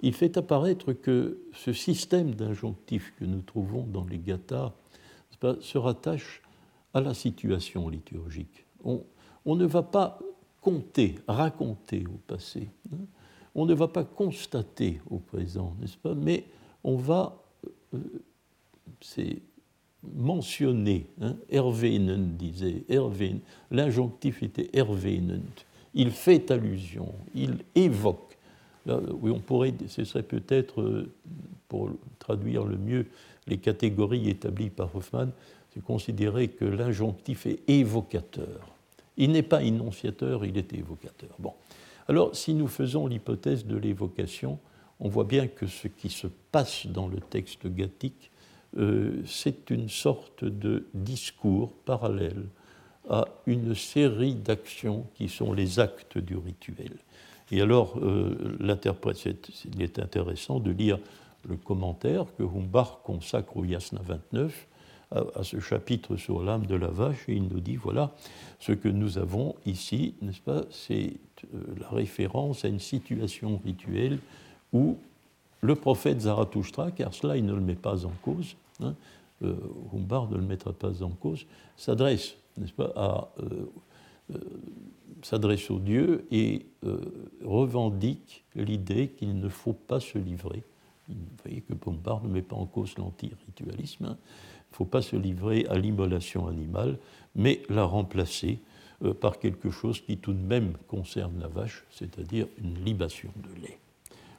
il 0.00 0.14
fait 0.14 0.36
apparaître 0.36 0.92
que 0.92 1.40
ce 1.52 1.72
système 1.72 2.34
d'injonctif 2.34 3.12
que 3.18 3.24
nous 3.24 3.42
trouvons 3.42 3.82
dans 3.82 4.04
les 4.04 4.18
gathas 4.18 4.72
se 5.60 5.78
rattache 5.78 6.42
à 6.94 7.00
la 7.00 7.14
situation 7.14 7.88
liturgique. 7.88 8.64
On, 8.84 9.04
ne 9.46 9.66
va 9.66 9.82
pas 9.82 10.18
compter, 10.60 11.16
raconter 11.26 12.04
au 12.06 12.18
passé, 12.26 12.68
hein. 12.92 12.98
on 13.54 13.66
ne 13.66 13.74
va 13.74 13.88
pas 13.88 14.04
constater 14.04 15.00
au 15.10 15.18
présent, 15.18 15.74
n'est-ce 15.80 15.96
pas, 15.96 16.14
mais 16.14 16.44
on 16.84 16.96
va, 16.96 17.42
euh, 17.94 17.98
c'est. 19.00 19.42
Hein, 21.20 21.36
Erwähnen 21.50 22.36
disait, 22.36 22.84
Erwähnen, 22.88 23.40
l'injonctif 23.72 24.44
était 24.44 24.70
Erwähnend. 24.72 25.64
Il 25.92 26.12
fait 26.12 26.52
allusion, 26.52 27.12
il 27.34 27.58
évoque. 27.74 28.27
On 28.88 29.40
pourrait, 29.40 29.74
ce 29.88 30.04
serait 30.04 30.22
peut-être, 30.22 30.80
euh, 30.80 31.10
pour 31.68 31.90
traduire 32.18 32.64
le 32.64 32.76
mieux 32.76 33.06
les 33.46 33.58
catégories 33.58 34.28
établies 34.28 34.70
par 34.70 34.94
Hoffman, 34.94 35.28
c'est 35.72 35.82
considérer 35.82 36.48
que 36.48 36.64
l'injonctif 36.64 37.46
est 37.46 37.60
évocateur. 37.68 38.74
Il 39.16 39.32
n'est 39.32 39.42
pas 39.42 39.62
énonciateur, 39.62 40.44
il 40.44 40.56
est 40.56 40.72
évocateur. 40.72 41.30
Alors, 42.08 42.34
si 42.34 42.54
nous 42.54 42.68
faisons 42.68 43.06
l'hypothèse 43.06 43.66
de 43.66 43.76
l'évocation, 43.76 44.58
on 45.00 45.08
voit 45.08 45.24
bien 45.24 45.46
que 45.46 45.66
ce 45.66 45.88
qui 45.88 46.08
se 46.08 46.26
passe 46.26 46.86
dans 46.86 47.08
le 47.08 47.18
texte 47.18 47.66
gathique 47.66 48.30
euh, 48.76 49.22
c'est 49.26 49.70
une 49.70 49.88
sorte 49.88 50.44
de 50.44 50.86
discours 50.92 51.72
parallèle 51.84 52.44
à 53.08 53.26
une 53.46 53.74
série 53.74 54.34
d'actions 54.34 55.06
qui 55.14 55.28
sont 55.28 55.52
les 55.54 55.80
actes 55.80 56.18
du 56.18 56.36
rituel. 56.36 56.92
Et 57.50 57.60
alors, 57.60 57.98
euh, 58.02 58.56
il 58.60 59.82
est 59.82 59.98
intéressant 59.98 60.60
de 60.60 60.70
lire 60.70 60.98
le 61.48 61.56
commentaire 61.56 62.26
que 62.36 62.42
Humbach 62.42 62.98
consacre 63.04 63.56
au 63.56 63.64
Yasna 63.64 64.00
29 64.06 64.66
à, 65.10 65.42
ce 65.42 65.58
chapitre 65.58 66.16
sur 66.16 66.42
l'âme 66.42 66.66
de 66.66 66.74
la 66.74 66.88
vache, 66.88 67.28
et 67.28 67.34
il 67.34 67.44
nous 67.44 67.60
dit 67.60 67.76
voilà, 67.76 68.12
ce 68.60 68.72
que 68.72 68.88
nous 68.88 69.16
avons 69.16 69.54
ici, 69.64 70.14
n'est-ce 70.20 70.40
pas, 70.40 70.62
c'est 70.70 71.14
euh, 71.54 71.58
la 71.80 71.88
référence 71.88 72.64
à 72.64 72.68
une 72.68 72.80
situation 72.80 73.58
rituelle 73.64 74.18
où 74.74 74.98
le 75.62 75.74
prophète 75.74 76.20
Zarathustra, 76.20 76.90
car 76.90 77.14
cela 77.14 77.38
il 77.38 77.46
ne 77.46 77.54
le 77.54 77.60
met 77.60 77.74
pas 77.74 78.04
en 78.04 78.12
cause, 78.22 78.56
hein, 78.82 78.94
euh, 79.42 79.54
ne 79.94 80.36
le 80.36 80.42
mettra 80.42 80.74
pas 80.74 81.02
en 81.02 81.10
cause, 81.10 81.46
s'adresse, 81.76 82.34
n'est-ce 82.58 82.74
pas, 82.74 82.92
à, 82.94 83.28
s'adresse 85.22 85.70
aux 85.70 85.78
dieux 85.78 86.26
et 86.30 86.66
euh, 86.84 86.98
revendique 87.44 88.44
l'idée 88.54 89.08
qu'il 89.08 89.38
ne 89.38 89.48
faut 89.48 89.72
pas 89.72 90.00
se 90.00 90.18
livrer. 90.18 90.62
Vous 91.08 91.16
voyez 91.42 91.60
que 91.62 91.74
Bombard 91.74 92.22
ne 92.22 92.28
met 92.28 92.42
pas 92.42 92.56
en 92.56 92.66
cause 92.66 92.96
l'anti-ritualisme. 92.98 94.04
Hein. 94.04 94.16
Il 94.18 94.72
ne 94.72 94.76
faut 94.76 94.84
pas 94.84 95.02
se 95.02 95.16
livrer 95.16 95.66
à 95.68 95.78
l'immolation 95.78 96.46
animale, 96.46 96.98
mais 97.34 97.62
la 97.70 97.84
remplacer 97.84 98.58
par 99.20 99.38
quelque 99.38 99.70
chose 99.70 100.00
qui 100.00 100.18
tout 100.18 100.32
de 100.32 100.42
même 100.42 100.72
concerne 100.88 101.38
la 101.40 101.48
vache, 101.48 101.84
c'est-à-dire 101.90 102.46
une 102.58 102.84
libation 102.84 103.30
de 103.36 103.62
lait. 103.62 103.78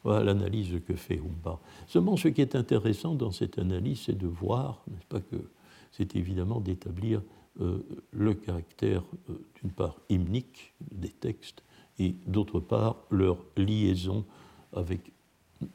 Voilà 0.04 0.24
l'analyse 0.24 0.80
que 0.88 0.96
fait 0.96 1.20
Humba. 1.20 1.60
Seulement, 1.88 2.16
ce 2.18 2.28
qui 2.30 2.42
est 2.42 2.56
intéressant 2.56 3.16
dans 3.16 3.32
cette 3.32 3.58
analyse, 3.58 4.02
c'est 4.06 4.18
de 4.18 4.28
voir, 4.28 4.82
n'est-ce 4.90 5.06
pas, 5.06 5.20
que 5.20 5.50
c'est 5.92 6.16
évidemment 6.16 6.60
d'établir 6.60 7.20
euh, 7.20 7.39
le 7.58 8.34
caractère, 8.34 9.04
euh, 9.30 9.34
d'une 9.62 9.72
part, 9.72 10.00
hymnique 10.10 10.74
des 10.92 11.10
textes, 11.10 11.64
et 11.98 12.16
d'autre 12.26 12.60
part, 12.60 12.98
leur 13.10 13.38
liaison 13.58 14.26
avec 14.74 15.12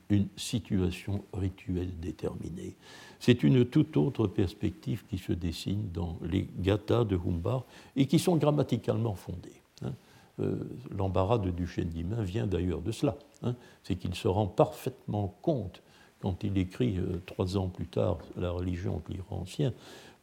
une 0.08 0.28
situation 0.36 1.24
rituelle 1.34 1.98
déterminée. 2.00 2.76
C'est 3.20 3.42
une 3.42 3.66
toute 3.66 3.96
autre 3.96 4.26
perspective 4.26 5.04
qui 5.06 5.18
se 5.18 5.32
dessine 5.32 5.90
dans 5.92 6.18
les 6.22 6.48
gathas 6.58 7.04
de 7.04 7.16
Humbar 7.16 7.64
et 7.94 8.06
qui 8.06 8.18
sont 8.18 8.36
grammaticalement 8.36 9.14
fondées. 9.14 9.60
Hein. 9.82 9.92
Euh, 10.40 10.56
l'embarras 10.90 11.38
de 11.38 11.50
Duchesne 11.50 11.90
d'Imain 11.90 12.22
vient 12.22 12.46
d'ailleurs 12.46 12.80
de 12.80 12.92
cela. 12.92 13.16
Hein. 13.42 13.54
C'est 13.82 13.96
qu'il 13.96 14.14
se 14.14 14.26
rend 14.26 14.46
parfaitement 14.46 15.36
compte, 15.42 15.82
quand 16.24 16.42
il 16.42 16.56
écrit 16.56 16.96
euh, 16.96 17.20
trois 17.26 17.58
ans 17.58 17.68
plus 17.68 17.86
tard 17.86 18.16
La 18.38 18.50
religion 18.50 19.02
de 19.06 19.12
l'Iran 19.12 19.40
ancien, 19.42 19.74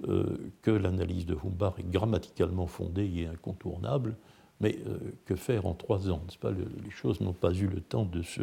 euh, 0.07 0.25
que 0.63 0.71
l'analyse 0.71 1.27
de 1.27 1.35
Humbar 1.35 1.75
est 1.77 1.91
grammaticalement 1.91 2.65
fondée 2.65 3.07
et 3.17 3.27
incontournable, 3.27 4.15
mais 4.61 4.79
que 5.25 5.35
faire 5.35 5.67
en 5.67 5.75
trois 5.75 6.09
ans 6.09 6.23
pas? 6.39 6.51
Les 6.51 6.89
choses 6.89 7.21
n'ont 7.21 7.33
pas 7.33 7.53
eu 7.53 7.67
le 7.67 7.81
temps 7.81 8.05
de 8.05 8.21
se, 8.21 8.41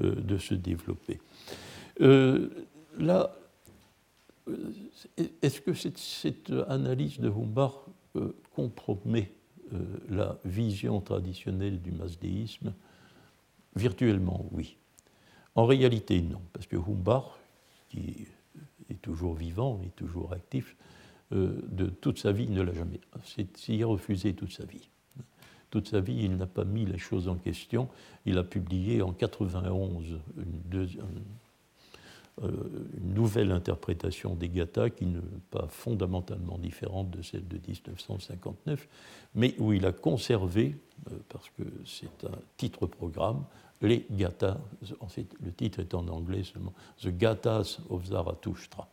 de 0.00 0.38
se 0.38 0.54
développer. 0.54 1.18
là, 1.98 3.32
est-ce 5.42 5.60
que 5.60 5.74
cette, 5.74 6.52
analyse 6.68 7.18
de 7.18 7.28
Humbar 7.28 7.86
compromet 8.54 9.32
euh, 9.72 9.78
la 10.08 10.38
vision 10.44 11.00
traditionnelle 11.00 11.80
du 11.80 11.92
masdéisme? 11.92 12.72
Virtuellement, 13.76 14.46
oui. 14.52 14.76
En 15.58 15.66
réalité, 15.66 16.22
non, 16.22 16.40
parce 16.52 16.68
que 16.68 16.76
Humbach, 16.76 17.24
qui 17.88 18.28
est 18.90 19.02
toujours 19.02 19.34
vivant 19.34 19.80
et 19.84 19.88
toujours 19.88 20.32
actif, 20.32 20.76
euh, 21.32 21.60
de 21.68 21.86
toute 21.86 22.20
sa 22.20 22.30
vie, 22.30 22.48
ne 22.48 22.62
l'a 22.62 22.72
jamais. 22.72 23.00
S'y 23.56 23.82
refusé 23.82 24.34
toute 24.34 24.52
sa 24.52 24.64
vie. 24.64 24.88
Toute 25.70 25.88
sa 25.88 25.98
vie, 25.98 26.20
il 26.22 26.36
n'a 26.36 26.46
pas 26.46 26.62
mis 26.62 26.86
les 26.86 26.96
choses 26.96 27.26
en 27.26 27.34
question. 27.34 27.88
Il 28.24 28.38
a 28.38 28.44
publié 28.44 29.02
en 29.02 29.12
91 29.12 30.20
une, 30.36 30.60
deuxième, 30.66 31.06
euh, 32.44 32.52
une 32.96 33.14
nouvelle 33.14 33.50
interprétation 33.50 34.36
des 34.36 34.48
Gathas 34.48 34.90
qui 34.90 35.06
n'est 35.06 35.18
pas 35.50 35.66
fondamentalement 35.66 36.56
différente 36.56 37.10
de 37.10 37.20
celle 37.20 37.48
de 37.48 37.56
1959, 37.56 38.86
mais 39.34 39.56
où 39.58 39.72
il 39.72 39.84
a 39.86 39.92
conservé, 39.92 40.76
euh, 41.10 41.16
parce 41.28 41.50
que 41.50 41.64
c'est 41.84 42.24
un 42.24 42.38
titre 42.56 42.86
programme, 42.86 43.42
les 43.80 44.06
Gathas, 44.10 44.58
le 45.40 45.52
titre 45.52 45.80
est 45.80 45.94
en 45.94 46.06
anglais 46.08 46.42
seulement, 46.42 46.72
The 47.00 47.08
Gathas 47.08 47.78
of 47.88 48.06
Zarathustra. 48.06 48.88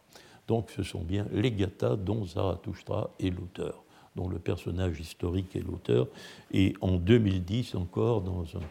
Donc 0.48 0.71
ce 0.71 0.84
sont 0.84 1.02
bien 1.02 1.26
les 1.32 1.52
gathas 1.52 1.95
dont 1.95 2.26
Zarathustra 2.26 3.10
est 3.19 3.30
l'auteur, 3.30 3.84
dont 4.15 4.30
le 4.30 4.39
personnage 4.39 5.00
historique 5.00 5.56
est 5.56 5.62
l'auteur. 5.62 6.08
Et 6.52 6.76
en 6.82 6.98
2010 6.98 7.76
encore, 7.76 8.21
dans 8.21 8.43
un 8.43 8.62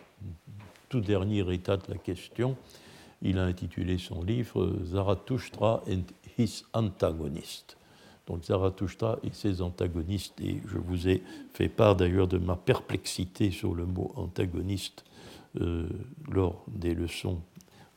tout 0.89 1.01
dernier 1.01 1.53
état 1.53 1.77
de 1.77 1.83
la 1.89 1.99
question, 1.99 2.57
il 3.23 3.39
a 3.39 3.45
intitulé 3.45 3.99
son 3.99 4.23
livre 4.23 4.79
Zarathustra 4.85 5.83
and 5.89 6.03
his 6.39 6.65
antagonist. 6.73 7.77
Donc 8.27 8.45
Zarathustra 8.45 9.19
et 9.23 9.31
ses 9.33 9.61
antagonistes, 9.61 10.41
et 10.41 10.63
je 10.67 10.79
vous 10.79 11.09
ai 11.09 11.23
fait 11.53 11.69
part 11.69 11.97
d'ailleurs 11.97 12.29
de 12.29 12.39
ma 12.39 12.57
perplexité 12.57 13.51
sur 13.51 13.75
le 13.75 13.85
mot 13.85 14.13
antagoniste 14.17 15.05
euh, 15.61 15.89
lors 16.31 16.65
des 16.69 16.95
leçons 16.95 17.41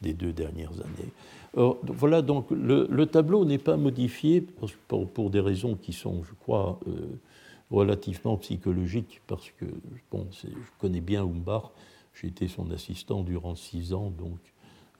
des 0.02 0.13
deux 0.13 0.32
dernières 0.32 0.74
années. 0.74 1.74
voilà, 1.88 2.22
donc 2.22 2.52
le, 2.52 3.06
tableau 3.06 3.46
n'est 3.46 3.58
pas 3.58 3.78
modifié 3.78 4.41
pour, 4.41 5.30
des 5.32 5.39
raisons 5.39 5.76
qui 5.76 5.91
sont, 5.91 6.24
je 6.24 6.34
crois, 6.36 6.80
euh, 6.88 7.20
relativement 7.72 8.38
psychologiques, 8.38 9.22
parce 9.26 9.50
que 9.58 9.65
bon, 10.12 10.28
je 10.32 10.50
connais 10.78 11.02
bien 11.02 11.24
Umbar, 11.24 11.72
j'ai 12.13 12.28
été 12.28 12.48
son 12.48 12.70
assistant 12.70 13.24
durant 13.24 13.56
six 13.56 13.91
ans, 13.93 14.12
donc 14.12 14.38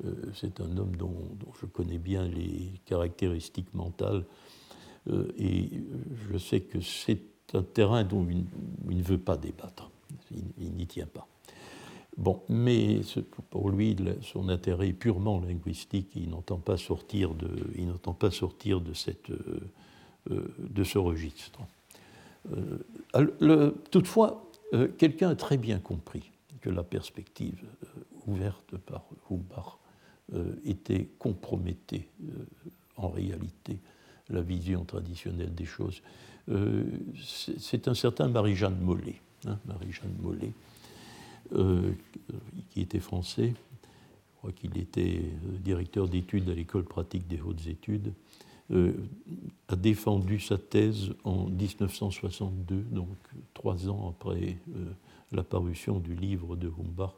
euh, 0.04 0.14
c'est 0.34 0.60
un 0.60 0.78
homme 0.78 0.96
dont, 0.96 1.14
je 1.62 1.68
connais 1.68 2.00
bien 2.00 2.28
les 2.28 2.72
caractéristiques 2.86 3.74
mentales 3.74 4.24
et 5.38 5.70
je 6.30 6.38
sais 6.38 6.60
que 6.60 6.82
c'est 6.82 7.22
un 7.54 7.64
terrain 7.64 8.04
dont 8.04 8.28
il, 8.30 8.98
ne 8.98 9.04
veut 9.04 9.18
pas 9.18 9.38
débattre, 9.38 9.90
il, 10.60 10.72
n'y 10.72 10.86
tient 10.86 11.08
pas. 11.08 11.28
Bon, 12.18 12.42
mais 12.50 13.02
pour 13.52 13.70
lui, 13.70 13.96
son 14.22 14.50
intérêt 14.50 14.90
est 14.90 14.94
purement 14.94 15.40
linguistique, 15.40 16.10
il 16.16 16.30
n'entend 16.30 16.58
pas 16.58 16.78
sortir 16.78 17.36
de, 17.36 17.50
il 17.76 17.88
n'entend 17.88 18.14
pas 18.14 18.32
sortir 18.32 18.82
de, 18.82 18.94
cette, 18.94 19.30
euh, 19.30 20.42
de 20.60 20.84
ce 20.84 20.98
registre. 20.98 21.60
toutefois, 23.92 24.44
quelqu'un 24.98 25.30
a 25.30 25.36
très 25.36 25.58
bien 25.58 25.80
compris 25.80 26.32
que 26.62 26.72
la 26.72 26.84
perspective 26.84 27.64
ouverte 28.26 28.78
par 28.78 29.06
euh, 30.34 30.56
était 30.66 31.08
compromettait 31.18 32.10
euh, 32.22 32.46
en 32.98 33.08
réalité 33.08 33.80
la 34.30 34.42
vision 34.42 34.84
traditionnelle 34.84 35.56
des 35.56 35.64
choses. 35.64 36.02
Euh, 36.50 36.84
c'est 37.58 37.88
un 37.88 37.94
certain 37.94 38.28
Marie-Jeanne 38.28 38.78
Mollet, 38.82 39.22
hein, 39.46 39.58
Marie-Jeanne 39.66 40.16
Mollet, 40.22 40.52
qui 42.70 42.82
était 42.82 43.00
français, 43.00 43.54
je 43.54 44.38
crois 44.38 44.52
qu'il 44.52 44.78
était 44.78 45.22
directeur 45.64 46.08
d'études 46.08 46.50
à 46.50 46.54
l'école 46.54 46.84
pratique 46.84 47.28
des 47.28 47.42
hautes 47.42 47.68
études, 47.68 48.14
a 48.70 49.76
défendu 49.76 50.40
sa 50.40 50.58
thèse 50.58 51.14
en 51.24 51.48
1962, 51.48 52.76
donc 52.92 53.10
trois 53.54 53.90
ans 53.90 54.10
après 54.10 54.58
la 55.32 55.44
parution 55.44 56.00
du 56.00 56.16
livre 56.16 56.56
de 56.56 56.68
Humbach, 56.68 57.14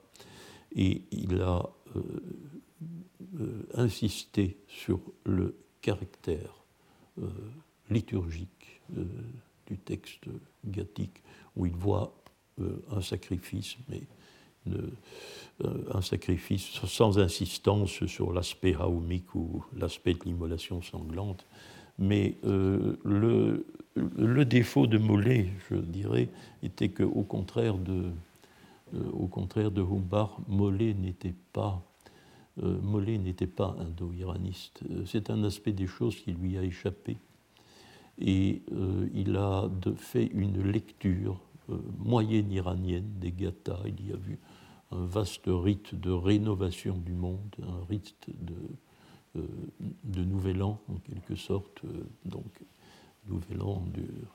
et 0.75 1.01
il 1.11 1.41
a 1.41 1.69
euh, 3.39 3.67
insister 3.75 4.57
sur 4.67 4.99
le 5.23 5.55
caractère 5.81 6.63
euh, 7.21 7.29
liturgique 7.89 8.81
euh, 8.97 9.05
du 9.67 9.77
texte 9.77 10.25
gathique, 10.65 11.21
où 11.55 11.67
il 11.67 11.75
voit 11.75 12.15
un 12.91 13.01
sacrifice, 13.01 13.77
mais 13.87 14.01
un 14.67 16.01
sacrifice 16.01 16.79
sans 16.85 17.19
insistance 17.19 18.05
sur 18.05 18.31
l'aspect 18.33 18.75
haoumique 18.75 19.35
ou 19.35 19.63
l'aspect 19.75 20.13
de 20.13 20.23
l'immolation 20.25 20.81
sanglante. 20.81 21.45
Mais 21.97 22.35
le, 22.43 23.65
le, 23.95 24.45
défaut 24.45 24.87
de 24.87 24.97
Mollet, 24.97 25.49
je 25.69 25.75
dirais, 25.75 26.29
était 26.63 26.89
qu'au 26.89 27.23
contraire 27.23 27.77
de, 27.77 28.05
au 29.11 29.27
contraire 29.27 29.71
de 29.71 29.81
Humbach, 29.81 30.29
Mollet 30.47 30.93
n'était 30.93 31.35
pas 31.51 31.81
euh, 32.63 32.79
Mollet 32.81 33.17
n'était 33.17 33.47
pas 33.47 33.75
indo-iraniste. 33.79 34.81
Euh, 34.89 35.03
c'est 35.05 35.29
un 35.29 35.43
aspect 35.43 35.71
des 35.71 35.87
choses 35.87 36.15
qui 36.15 36.31
lui 36.31 36.57
a 36.57 36.63
échappé. 36.63 37.17
Et 38.19 38.61
euh, 38.73 39.07
il 39.13 39.37
a 39.37 39.69
fait 39.95 40.25
une 40.33 40.61
lecture 40.61 41.39
moyenne 41.99 42.51
iranienne 42.51 43.09
des 43.19 43.31
gathas. 43.31 43.79
Il 43.85 44.09
y 44.09 44.11
a 44.11 44.17
vu 44.17 44.39
un 44.91 45.05
vaste 45.05 45.43
rite 45.47 45.95
de 45.95 46.11
rénovation 46.11 46.97
du 46.97 47.13
monde, 47.13 47.55
un 47.61 47.85
rite 47.87 48.15
de, 48.27 49.41
de 50.03 50.23
Nouvel 50.23 50.63
An, 50.63 50.81
en 50.87 50.95
quelque 50.95 51.35
sorte. 51.35 51.81
donc, 52.25 52.59
Nouvel 53.27 53.61
An 53.61 53.83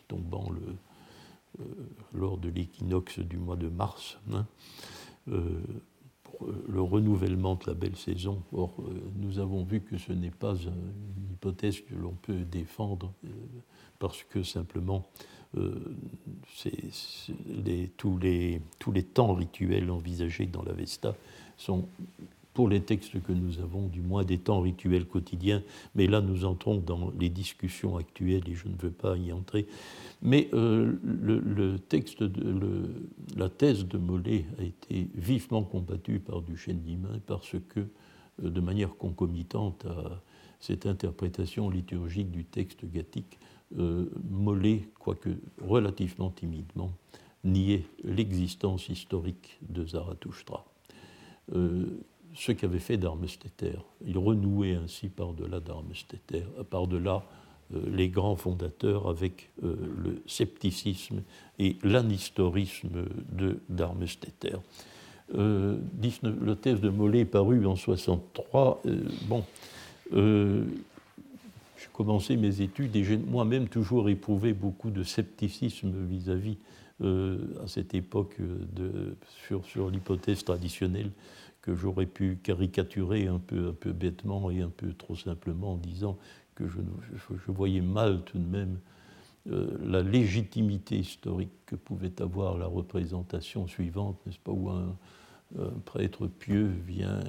tombant 0.06 0.50
le, 0.50 1.64
lors 2.12 2.38
de 2.38 2.48
l'équinoxe 2.48 3.18
du 3.18 3.38
mois 3.38 3.56
de 3.56 3.68
mars. 3.68 4.18
Hein 4.32 4.46
le 6.68 6.80
renouvellement 6.80 7.54
de 7.56 7.64
la 7.66 7.74
belle 7.74 7.96
saison. 7.96 8.42
Or, 8.52 8.74
euh, 8.78 9.00
nous 9.16 9.38
avons 9.38 9.64
vu 9.64 9.80
que 9.80 9.98
ce 9.98 10.12
n'est 10.12 10.30
pas 10.30 10.54
une 10.54 11.32
hypothèse 11.32 11.80
que 11.80 11.94
l'on 11.94 12.14
peut 12.14 12.44
défendre 12.44 13.12
euh, 13.24 13.28
parce 13.98 14.22
que 14.24 14.42
simplement 14.42 15.06
euh, 15.56 15.74
tous, 17.96 18.18
les, 18.18 18.60
temps 19.02 19.34
rituels 19.34 19.90
envisagés 19.90 20.46
dans 20.46 20.62
l'Avesta 20.62 21.14
sont 21.56 21.86
pour 22.54 22.68
les 22.68 22.80
textes 22.80 23.20
que 23.20 23.32
nous 23.32 23.58
avons, 23.58 23.88
du 23.88 24.00
moins 24.00 24.24
des 24.24 24.38
temps 24.38 24.60
rituels 24.60 25.06
quotidiens, 25.06 25.62
mais 25.96 26.06
là 26.06 26.20
nous 26.20 26.44
entrons 26.44 26.76
dans 26.76 27.12
les 27.18 27.28
discussions 27.28 27.96
actuelles 27.96 28.48
et 28.48 28.54
je 28.54 28.68
ne 28.68 28.76
veux 28.80 28.92
pas 28.92 29.16
y 29.16 29.32
entrer. 29.32 29.66
Mais 30.22 30.48
euh, 30.54 30.94
le, 31.02 31.78
texte, 31.78 32.24
la 33.36 33.48
thèse 33.48 33.86
de 33.86 33.98
Mollet 33.98 34.46
a 34.58 34.62
été 34.62 35.08
vivement 35.14 35.64
combattue 35.64 36.20
par 36.20 36.42
Duchesne 36.42 36.78
d'Imain 36.78 37.20
parce 37.26 37.56
que, 37.68 37.80
euh, 37.80 38.50
de 38.50 38.60
manière 38.60 38.94
concomitante 38.96 39.84
à 39.86 40.22
cette 40.60 40.86
interprétation 40.86 41.68
liturgique 41.68 42.30
du 42.30 42.44
texte 42.44 42.84
gathique, 42.90 43.38
Mollet, 43.72 44.88
quoique 44.98 45.30
relativement 45.60 46.30
timidement, 46.30 46.92
niait 47.44 47.84
l'existence 48.04 48.88
historique 48.88 49.58
de 49.68 49.86
Zarathustra 49.86 50.64
ce 52.34 52.52
qu'avait 52.52 52.80
fait 52.80 52.96
Darmesteter. 52.96 53.78
Il 54.04 54.18
renouait 54.18 54.74
ainsi 54.74 55.08
par-delà 55.08 55.60
Darmesteter, 55.60 56.44
par-delà 56.68 57.24
euh, 57.74 57.80
les 57.90 58.08
grands 58.08 58.36
fondateurs 58.36 59.08
avec 59.08 59.50
euh, 59.62 59.76
le 59.96 60.22
scepticisme 60.26 61.22
et 61.58 61.76
l'anistorisme 61.82 63.04
de 63.32 63.60
Darmesteter. 63.68 64.56
Euh, 65.34 65.78
le 66.22 66.54
thèse 66.54 66.80
de 66.80 66.90
Mollet 66.90 67.24
paru 67.24 67.64
en 67.66 67.76
63. 67.76 68.82
bon, 69.26 69.44
commencé 71.94 72.36
mes 72.36 72.60
études 72.60 72.94
et 72.96 73.04
j'ai 73.04 73.16
moi-même 73.16 73.68
toujours 73.68 74.10
éprouvé 74.10 74.52
beaucoup 74.52 74.90
de 74.90 75.02
scepticisme 75.02 75.92
vis-à-vis 76.06 76.58
à 77.02 77.66
cette 77.66 77.94
époque 77.94 78.36
de, 78.40 79.16
sur, 79.46 79.64
sur 79.64 79.90
l'hypothèse 79.90 80.44
traditionnelle 80.44 81.10
que 81.64 81.74
j'aurais 81.74 82.04
pu 82.04 82.38
caricaturer 82.42 83.26
un 83.26 83.38
peu, 83.38 83.68
un 83.68 83.72
peu 83.72 83.92
bêtement 83.92 84.50
et 84.50 84.60
un 84.60 84.68
peu 84.68 84.92
trop 84.92 85.16
simplement 85.16 85.72
en 85.72 85.76
disant 85.78 86.18
que 86.54 86.68
je, 86.68 86.78
voyais 87.48 87.80
mal 87.80 88.22
tout 88.24 88.38
de 88.38 88.44
même 88.46 88.78
euh, 89.50 89.70
la 89.82 90.02
légitimité 90.02 90.98
historique 90.98 91.52
que 91.64 91.74
pouvait 91.74 92.20
avoir 92.20 92.58
la 92.58 92.66
représentation 92.66 93.66
suivante, 93.66 94.18
n'est-ce 94.26 94.38
pas, 94.38 94.52
où 94.52 94.68
un, 94.68 94.94
prêtre 95.84 96.26
pieux 96.26 96.68
vient 96.86 97.20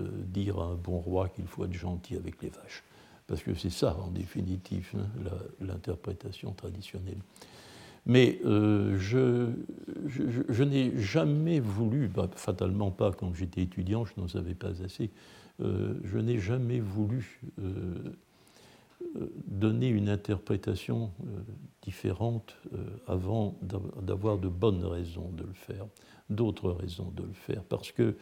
euh, 0.00 0.08
dire 0.26 0.58
à 0.60 0.66
un 0.66 0.74
bon 0.74 0.98
roi 0.98 1.28
qu'il 1.28 1.46
faut 1.46 1.64
être 1.64 1.72
gentil 1.72 2.16
avec 2.16 2.40
les 2.40 2.48
vaches. 2.48 2.84
Parce 3.26 3.42
que 3.42 3.54
c'est 3.54 3.70
ça, 3.70 3.96
en 3.98 4.10
définitive, 4.10 4.90
hein, 4.96 5.06
l'interprétation 5.60 6.52
traditionnelle. 6.52 7.18
Mais 8.04 8.40
euh, 8.44 8.98
je, 8.98 10.64
n'ai 10.64 10.96
jamais 11.00 11.60
voulu, 11.60 12.08
bah, 12.08 12.28
fatalement 12.34 12.90
pas 12.90 13.12
quand 13.12 13.32
j'étais 13.34 13.62
étudiant, 13.62 14.04
je 14.04 14.12
n'en 14.16 14.26
savais 14.26 14.54
pas 14.54 14.82
assez, 14.82 15.10
euh, 15.60 15.94
je 16.04 16.18
n'ai 16.18 16.38
jamais 16.38 16.80
voulu 16.80 17.40
euh, 17.60 18.16
donner 19.46 19.88
une 19.88 20.08
interprétation 20.08 21.12
différente 21.82 22.56
avant 23.06 23.56
d'avoir 24.00 24.38
de 24.38 24.48
bonnes 24.48 24.84
raisons 24.84 25.30
de 25.32 25.42
le 25.42 25.52
faire, 25.52 25.86
d'autres 26.30 26.70
raisons 26.70 27.12
de 27.14 27.24
le 27.24 27.32
faire, 27.32 27.62
parce 27.64 27.92
que 27.92 28.16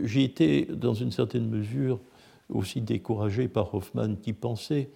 j'ai 0.00 0.24
été, 0.24 0.64
dans 0.64 0.94
une 0.94 1.10
certaine 1.10 1.48
mesure, 1.50 2.00
aussi 2.50 2.80
découragé 2.80 3.48
par 3.48 3.74
Hoffman 3.74 4.14
qui 4.16 4.32
pensait 4.32 4.90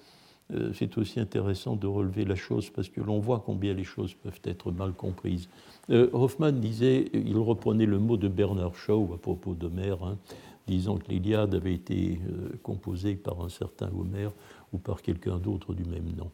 euh, 0.53 0.73
c'est 0.75 0.99
aussi 0.99 1.21
intéressant 1.21 1.75
de 1.75 1.87
relever 1.87 2.25
la 2.25 2.35
chose 2.35 2.69
parce 2.69 2.91
que 2.91 3.01
l'on 3.01 3.19
voit 3.19 3.43
combien 3.45 3.73
les 3.73 3.85
choses 3.85 4.15
peuvent 4.15 4.41
être 4.45 4.71
mal 4.73 4.93
comprises. 4.93 5.49
Euh, 5.89 6.11
Hoffman 6.13 6.53
disait, 6.53 7.11
il 7.15 7.39
reprenait 7.39 7.87
le 7.87 7.99
mot 7.99 8.19
de 8.19 8.29
Bernard 8.29 8.75
Shaw 8.75 9.15
à 9.15 9.19
propos 9.19 9.55
d'Homère, 9.55 10.03
hein, 10.03 10.19
disant 10.67 10.99
que 10.99 11.11
l'Iliade 11.11 11.55
avait 11.55 11.75
été 11.75 12.21
composée 12.63 13.15
par 13.17 13.43
un 13.43 13.49
certain 13.49 13.91
Homère 13.99 14.33
ou 14.73 14.79
par 14.79 15.03
quelqu'un 15.03 15.39
d'autre 15.39 15.75
du 15.75 15.85
même 15.85 16.11
nom. 16.17 16.31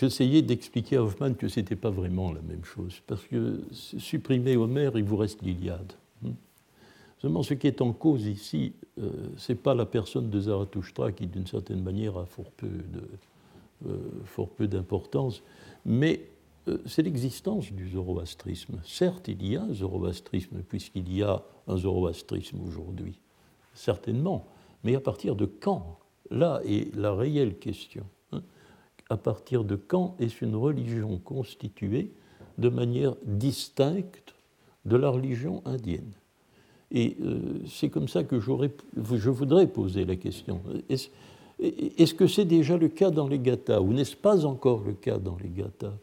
J'essayais 0.00 0.42
d'expliquer 0.42 0.96
à 0.96 1.02
Hoffman 1.02 1.34
que 1.34 1.48
ce 1.48 1.60
n'était 1.60 1.76
pas 1.76 1.90
vraiment 1.90 2.32
la 2.32 2.40
même 2.40 2.64
chose, 2.64 3.02
parce 3.06 3.24
que 3.24 3.60
supprimer 3.72 4.56
Homère, 4.56 4.96
il 4.96 5.04
vous 5.04 5.16
reste 5.16 5.42
l'Iliade. 5.42 5.92
Hmm. 6.22 6.30
Seulement, 7.20 7.42
ce 7.42 7.54
qui 7.54 7.66
est 7.66 7.80
en 7.80 7.92
cause 7.92 8.26
ici, 8.26 8.72
euh, 8.98 9.10
ce 9.36 9.52
n'est 9.52 9.58
pas 9.58 9.74
la 9.74 9.86
personne 9.86 10.30
de 10.30 10.40
Zarathustra 10.40 11.12
qui, 11.12 11.26
d'une 11.26 11.46
certaine 11.46 11.82
manière, 11.82 12.16
a 12.16 12.26
fort 12.26 12.50
peu, 12.52 12.68
euh, 13.86 14.66
d'importance, 14.66 15.42
mais 15.84 16.28
euh, 16.68 16.78
c'est 16.86 17.02
l'existence 17.02 17.72
du 17.72 17.90
zoroastrisme. 17.90 18.80
Certes, 18.84 19.28
il 19.28 19.44
y 19.46 19.56
a 19.56 19.62
un 19.62 19.72
zoroastrisme, 19.72 20.62
puisqu'il 20.68 21.12
y 21.12 21.22
a 21.22 21.42
un 21.66 21.76
zoroastrisme 21.76 22.60
aujourd'hui, 22.66 23.18
certainement, 23.74 24.46
mais 24.84 24.94
à 24.94 25.00
partir 25.00 25.34
de 25.34 25.46
quand? 25.46 25.98
Là 26.30 26.60
est 26.66 26.94
la 26.94 27.14
réelle 27.14 27.58
question 27.58 28.04
à 29.10 29.16
partir 29.16 29.64
de 29.64 29.76
quand 29.76 30.16
est 30.18 30.42
une 30.42 30.54
religion 30.54 31.18
constituée 31.18 32.12
de 32.58 32.68
manière 32.68 33.16
distincte 33.24 34.34
de 34.84 34.96
la 34.96 35.08
religion 35.08 35.62
indienne? 35.64 36.12
Et 36.90 37.16
euh, 37.22 37.38
c'est 37.66 37.90
comme 37.90 38.08
ça 38.08 38.24
que 38.24 38.40
je 38.40 39.30
voudrais 39.30 39.66
poser 39.66 40.04
la 40.04 40.16
question. 40.16 40.60
Est-ce 40.88 42.14
que 42.14 42.26
c'est 42.26 42.44
déjà 42.44 42.76
le 42.76 42.88
cas 42.88 43.10
dans 43.10 43.28
les 43.28 43.38
Gathas 43.38 43.80
ou 43.80 43.92
n'est-ce 43.92 44.16
pas 44.16 44.46
encore 44.46 44.82
le 44.86 44.94
cas 44.94 45.18
dans 45.18 45.36
les 45.42 45.50
Gathas 45.50 45.94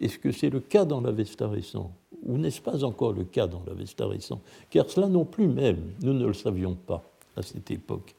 Est-ce 0.00 0.18
que 0.18 0.30
c'est 0.30 0.50
le 0.50 0.60
cas 0.60 0.84
dans 0.84 1.00
l'Avesta 1.00 1.48
récent 1.48 1.92
ou 2.24 2.36
n'est-ce 2.36 2.60
pas 2.60 2.84
encore 2.84 3.12
le 3.12 3.24
cas 3.24 3.46
dans 3.46 3.62
l'Avesta 3.66 4.06
récent 4.06 4.40
Car 4.70 4.90
cela 4.90 5.08
non 5.08 5.24
plus 5.24 5.48
même, 5.48 5.92
nous 6.02 6.12
ne 6.12 6.26
le 6.26 6.34
savions 6.34 6.74
pas 6.74 7.02
à 7.36 7.42
cette 7.42 7.70
époque. 7.70 8.14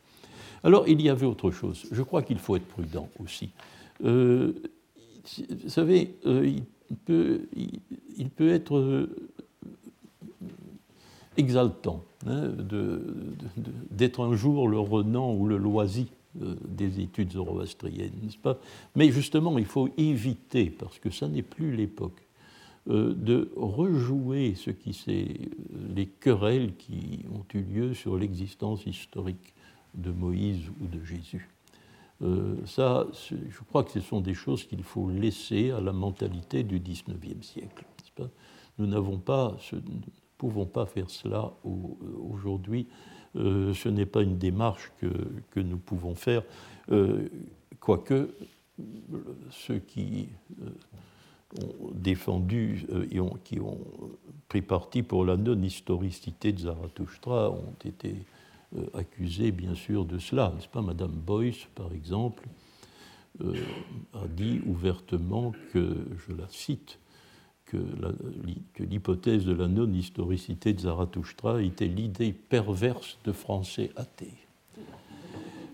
Alors 0.64 0.88
il 0.88 1.02
y 1.02 1.10
avait 1.10 1.26
autre 1.26 1.52
chose. 1.52 1.86
Je 1.92 2.02
crois 2.02 2.24
qu'il 2.24 2.40
faut 2.40 2.56
être 2.56 2.68
prudent 2.68 3.10
aussi. 3.20 3.52
Euh, 4.04 4.54
vous 5.50 5.70
savez, 5.70 6.16
euh, 6.26 6.50
il, 8.18 8.30
peut, 8.30 8.50
être 8.50 9.08
exaltant 11.38 12.04
d'être 12.26 14.22
un 14.22 14.36
jour 14.36 14.68
le 14.68 14.80
renan 14.80 15.34
ou 15.34 15.48
le 15.48 15.58
loisir 15.58 16.06
des 16.36 17.00
études 17.00 17.32
zoroastriennes, 17.32 18.14
n'est-ce 18.22 18.38
pas? 18.38 18.58
Mais 18.96 19.12
justement, 19.12 19.58
il 19.58 19.66
faut 19.66 19.90
éviter, 19.98 20.70
parce 20.70 21.00
que 21.00 21.10
ça 21.10 21.28
n'est 21.28 21.42
plus 21.42 21.76
l'époque, 21.76 22.22
de 22.88 23.52
rejouer 23.56 24.56
ce 24.56 24.72
qui 24.72 24.94
c'est 24.94 25.28
les 25.96 26.08
querelles 26.08 26.76
qui 26.76 27.20
ont 27.34 27.46
eu 27.54 27.62
lieu 27.62 27.94
sur 27.94 28.18
l'existence 28.18 28.86
historique 28.86 29.54
de 29.96 30.12
Moïse 30.12 30.62
ou 30.82 30.88
de 30.88 31.04
Jésus. 31.04 31.50
Euh, 32.22 32.56
ça, 32.66 33.08
je 33.32 33.64
crois 33.70 33.84
que 33.84 33.92
ce 33.92 34.02
sont 34.02 34.20
des 34.20 34.34
choses 34.34 34.66
qu'il 34.66 34.84
faut 34.84 35.10
laisser 35.10 35.72
à 35.72 35.80
la 35.80 35.94
mentalité 35.94 36.64
du 36.64 36.80
XIXe 36.80 37.46
siècle. 37.46 37.86
nous 38.78 38.88
n'avons 38.88 39.18
pas, 39.18 39.56
pouvons 40.40 40.66
pas 40.66 40.88
faire 40.88 41.10
cela 41.10 41.54
aujourd'hui. 41.64 42.88
Euh, 43.36 43.76
ce 43.76 43.90
n'est 43.90 44.08
pas 44.08 44.24
une 44.24 44.40
démarche 44.40 44.92
que, 45.00 45.08
que 45.52 45.60
nous 45.60 45.78
pouvons 45.78 46.16
faire, 46.16 46.42
euh, 46.92 47.30
quoique 47.80 48.32
ceux 49.52 49.78
qui 49.78 50.30
ont 51.62 51.92
défendu 51.94 52.88
et 53.12 53.20
qui 53.44 53.60
ont 53.60 53.80
pris 54.48 54.62
parti 54.62 55.04
pour 55.04 55.26
la 55.26 55.38
non-historicité 55.38 56.54
de 56.54 56.60
Zarathustra 56.62 57.52
ont 57.52 57.76
été 57.86 58.16
euh, 58.78 58.86
accusé 58.94 59.52
bien 59.52 59.74
sûr 59.74 60.06
de 60.06 60.20
cela. 60.20 60.54
N'est-ce 60.56 60.68
pas 60.68 60.84
Madame 60.84 61.12
Boyce, 61.12 61.66
par 61.74 61.92
exemple, 61.92 62.48
euh, 63.42 63.56
a 64.14 64.28
dit 64.28 64.62
ouvertement 64.68 65.54
que, 65.74 65.96
je 66.28 66.36
la 66.36 66.48
cite, 66.50 67.00
que 67.70 68.84
l'hypothèse 68.84 69.46
de 69.46 69.54
la 69.54 69.68
non-historicité 69.68 70.74
de 70.74 70.82
Zarathustra 70.82 71.62
était 71.62 71.88
l'idée 71.88 72.34
perverse 72.34 73.18
de 73.26 73.32
Français 73.32 73.92
athées. 73.96 74.34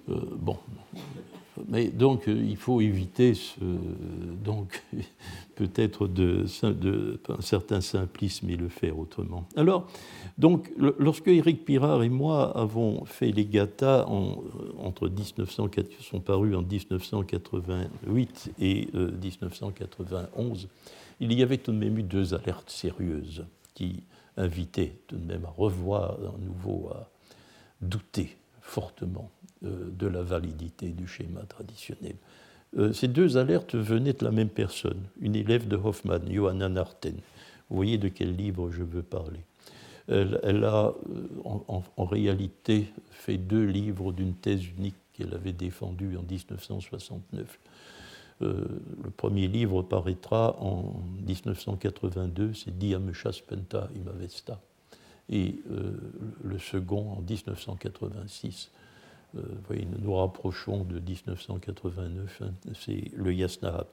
Euh, 0.10 0.20
bon, 0.38 0.58
mais 1.68 1.88
donc 1.88 2.28
euh, 2.28 2.44
il 2.48 2.58
faut 2.58 2.82
éviter 2.82 3.34
ce, 3.34 3.60
donc 4.44 4.84
peut-être 5.56 6.08
de, 6.08 6.46
de, 6.64 7.20
un 7.30 7.42
certain 7.42 7.82
simplisme 7.82 8.50
et 8.50 8.56
le 8.56 8.68
faire 8.68 9.00
autrement. 9.00 9.48
Alors, 9.56 9.88
donc, 10.38 10.72
lorsque 11.00 11.30
Éric 11.30 11.64
Pirard 11.64 12.04
et 12.04 12.10
moi 12.10 12.56
avons 12.58 13.06
fait 13.06 13.32
les 13.32 13.46
GATA 13.46 14.06
en, 14.08 14.44
entre 14.78 15.08
1900, 15.08 15.70
qui 15.70 15.82
sont 16.02 16.20
parus 16.20 16.56
en 16.56 16.62
1988 16.62 18.52
et 18.60 18.88
1991, 18.94 20.66
euh, 20.66 20.68
il 21.20 21.34
y 21.34 21.44
avait 21.44 21.58
tout 21.58 21.72
de 21.72 21.78
même 21.78 21.98
eu 21.98 22.04
deux 22.04 22.34
alertes 22.34 22.70
sérieuses 22.70 23.46
qui 23.74 24.04
invitaient 24.38 24.98
tout 25.08 25.18
de 25.18 25.26
même 25.26 25.46
à 25.46 25.50
revoir 25.50 26.12
à 26.14 26.38
nouveau, 26.40 26.90
à 26.90 27.10
douter 27.82 28.38
fortement 28.62 29.30
euh, 29.64 29.90
de 29.92 30.08
la 30.08 30.22
validité 30.22 30.90
du 30.90 31.08
schéma 31.08 31.42
traditionnel. 31.42 32.16
Euh, 32.78 32.92
ces 32.92 33.08
deux 33.08 33.38
alertes 33.38 33.76
venaient 33.76 34.14
de 34.14 34.26
la 34.26 34.32
même 34.32 34.50
personne, 34.50 35.02
une 35.22 35.36
élève 35.36 35.68
de 35.68 35.78
Hoffman, 35.78 36.20
Johanna 36.30 36.68
Narten. 36.68 37.16
Vous 37.70 37.76
voyez 37.76 37.98
de 37.98 38.10
quel 38.10 38.36
livre 38.36 38.72
je 38.72 38.84
veux 38.84 39.04
parler. 39.04 39.40
Elle, 40.08 40.64
a 40.66 40.94
euh, 41.10 41.82
en, 41.98 42.06
réalité 42.06 42.86
fait 43.10 43.38
deux 43.38 43.66
livres 43.66 44.12
d'une 44.12 44.36
thèse 44.36 44.64
unique 44.78 44.96
qu'elle 45.14 45.34
avait 45.34 45.54
défendue 45.54 46.16
en 46.18 46.22
1969. 46.22 47.60
Le 48.42 49.10
premier 49.16 49.48
livre 49.48 49.82
paraîtra 49.82 50.56
en 50.60 51.02
1982, 51.26 52.54
c'est 52.54 52.78
Diamesha 52.78 53.32
Spenta 53.32 53.88
Imavesta 53.96 54.60
et 55.30 55.56
euh, 55.72 55.92
le 56.44 56.60
second 56.60 57.18
en 57.18 57.22
1986. 57.22 58.72
Euh, 59.36 59.42
voyez, 59.68 59.86
nous 59.92 60.00
nous 60.00 60.16
rapprochons 60.16 60.84
de 60.84 61.00
1989, 61.00 62.42
hein, 62.42 62.52
c'est 62.74 63.12
le 63.16 63.34
Yasna. 63.34 63.86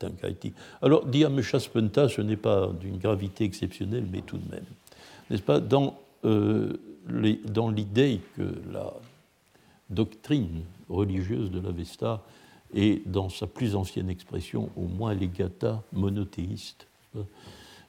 Alors, 0.82 1.06
Diameshaspenta, 1.06 2.08
ce 2.08 2.20
n'est 2.20 2.36
pas 2.36 2.70
d'une 2.80 2.98
gravité 2.98 3.44
exceptionnelle, 3.44 4.06
mais 4.10 4.20
tout 4.20 4.38
de 4.38 4.50
même. 4.50 4.64
N'est-ce 5.30 5.42
pas? 5.42 5.60
Euh, 6.24 6.72
dans 7.46 7.68
l'idée 7.68 8.20
que 8.36 8.54
la 8.72 8.94
doctrine 9.90 10.62
religieuse 10.88 11.50
de 11.50 11.58
l'Avesta 11.58 12.22
est, 12.74 13.06
dans 13.08 13.28
sa 13.28 13.46
plus 13.46 13.74
ancienne 13.74 14.10
expression, 14.10 14.70
au 14.76 14.86
moins 14.86 15.14
les 15.14 15.28
gathas 15.28 15.82
monothéistes, 15.92 16.86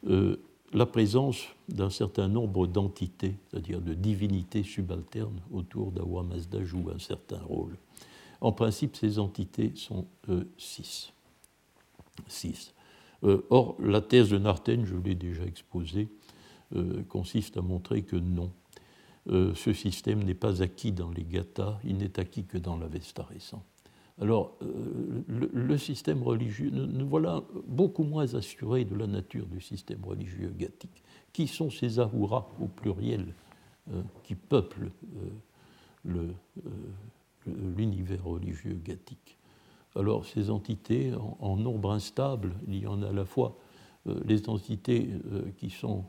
euh, 0.07 0.38
la 0.73 0.86
présence 0.86 1.45
d'un 1.69 1.89
certain 1.89 2.27
nombre 2.27 2.67
d'entités, 2.67 3.36
c'est-à-dire 3.49 3.81
de 3.81 3.93
divinités 3.93 4.63
subalternes 4.63 5.39
autour 5.51 5.91
d'Awa 5.91 6.23
Mazda 6.23 6.63
joue 6.63 6.89
un 6.93 6.99
certain 6.99 7.39
rôle. 7.39 7.77
En 8.41 8.51
principe, 8.51 8.95
ces 8.95 9.19
entités 9.19 9.71
sont 9.75 10.05
euh, 10.29 10.43
six. 10.57 11.13
six. 12.27 12.73
Euh, 13.23 13.45
or, 13.49 13.77
la 13.79 14.01
thèse 14.01 14.29
de 14.29 14.38
Narten, 14.38 14.86
je 14.86 14.95
l'ai 14.95 15.15
déjà 15.15 15.45
exposée, 15.45 16.09
euh, 16.75 17.03
consiste 17.03 17.55
à 17.57 17.61
montrer 17.61 18.01
que 18.01 18.17
non, 18.17 18.51
ce 19.25 19.71
système 19.71 20.21
n'est 20.21 20.34
pas 20.34 20.61
acquis 20.61 20.91
dans 20.91 21.09
les 21.09 21.23
Gathas, 21.23 21.79
il 21.86 21.95
n'est 21.95 22.19
acquis 22.19 22.43
que 22.43 22.57
dans 22.57 22.75
l'Avesta 22.75 23.23
récent. 23.23 23.63
Alors, 24.22 24.55
euh, 24.61 25.24
le, 25.28 25.78
système 25.78 26.22
religieux, 26.22 26.70
nous, 26.70 27.07
voilà 27.07 27.43
beaucoup 27.68 28.03
moins 28.03 28.36
assurés 28.36 28.86
de 28.86 28.95
la 28.95 29.07
nature 29.07 29.47
du 29.47 29.59
système 29.59 30.03
religieux 30.05 30.53
gathique. 30.55 31.03
Qui 31.32 31.47
sont 31.47 31.72
ces 31.72 31.99
ahuras 31.99 32.47
au 32.61 32.68
pluriel 32.68 33.34
euh, 33.91 34.01
qui 34.24 34.36
peuplent 34.36 34.91
euh, 36.05 36.32
l'univers 37.76 38.24
religieux 38.24 38.80
gathique 38.84 39.38
Alors, 39.95 40.26
ces 40.26 40.51
entités 40.51 41.11
en, 41.39 41.57
nombre 41.57 41.91
instable, 41.91 42.53
il 42.68 42.80
y 42.80 42.88
en 42.88 43.01
a 43.01 43.09
à 43.09 43.14
la 43.14 43.26
fois 43.26 43.57
les 44.26 44.49
entités 44.49 45.09
qui 45.57 45.70
sont 45.70 46.03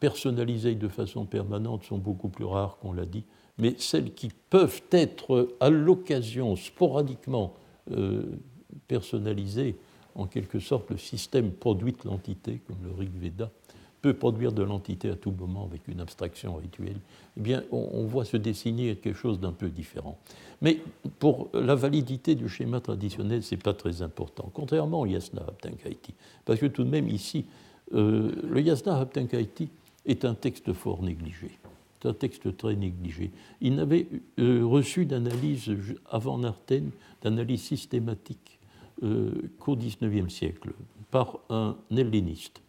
personnalisées 0.00 0.74
de 0.74 0.88
façon 0.88 1.26
permanente 1.26 1.84
sont 1.84 1.98
beaucoup 1.98 2.30
plus 2.30 2.46
rares 2.46 2.78
qu'on 2.78 2.94
l'a 2.94 3.04
dit, 3.04 3.24
mais 3.60 3.74
celles 3.78 4.12
qui 4.14 4.30
peuvent 4.50 4.82
être 4.90 5.54
à 5.60 5.70
l'occasion 5.70 6.56
sporadiquement 6.56 7.54
euh, 7.90 8.22
personnalisées, 8.88 9.76
en 10.14 10.26
quelque 10.26 10.58
sorte 10.58 10.90
le 10.90 10.96
système 10.96 11.50
produit 11.52 11.94
l'entité, 12.04 12.60
comme 12.66 12.78
le 12.82 12.92
Rig 12.92 13.10
Veda, 13.14 13.50
peut 14.02 14.14
produire 14.14 14.52
de 14.52 14.62
l'entité 14.62 15.10
à 15.10 15.14
tout 15.14 15.30
moment 15.30 15.64
avec 15.64 15.86
une 15.88 16.00
abstraction 16.00 16.56
rituelle, 16.56 16.96
eh 17.36 17.40
bien, 17.40 17.64
on, 17.70 18.04
voit 18.06 18.24
se 18.24 18.36
dessiner 18.36 18.96
quelque 18.96 19.16
chose 19.16 19.38
d'un 19.38 19.52
peu 19.52 19.68
différent. 19.68 20.18
Mais 20.62 20.80
pour 21.18 21.50
la 21.52 21.74
validité 21.74 22.34
du 22.34 22.48
schéma 22.48 22.80
traditionnel, 22.80 23.42
ce 23.42 23.54
n'est 23.54 23.60
pas 23.60 23.74
très 23.74 24.02
important, 24.02 24.50
contrairement 24.54 25.00
au 25.00 25.06
Yasna 25.06 25.42
Haptankaiti. 25.42 26.14
Parce 26.44 26.58
que 26.60 26.66
tout 26.66 26.84
de 26.84 26.90
même, 26.90 27.08
ici, 27.08 27.44
euh, 27.92 28.32
le 28.48 28.60
Yasna 28.62 28.98
Haptankaiti 28.98 29.68
est 30.06 30.24
un 30.24 30.34
texte 30.34 30.72
fort 30.72 31.02
négligé. 31.02 31.50
C'est 32.00 32.08
un 32.08 32.14
texte 32.14 32.56
très 32.56 32.76
négligé. 32.76 33.30
Il 33.60 33.74
n'avait 33.74 34.06
euh, 34.38 34.64
reçu 34.64 35.04
d'analyse 35.04 35.74
avant 36.08 36.38
Narten, 36.38 36.90
d'analyse 37.22 37.62
systématique 37.62 38.58
euh, 39.02 39.32
qu'au 39.58 39.76
XIXe 39.76 40.32
siècle, 40.32 40.72
par 41.10 41.40
un 41.50 41.76
helléniste. 41.90 42.62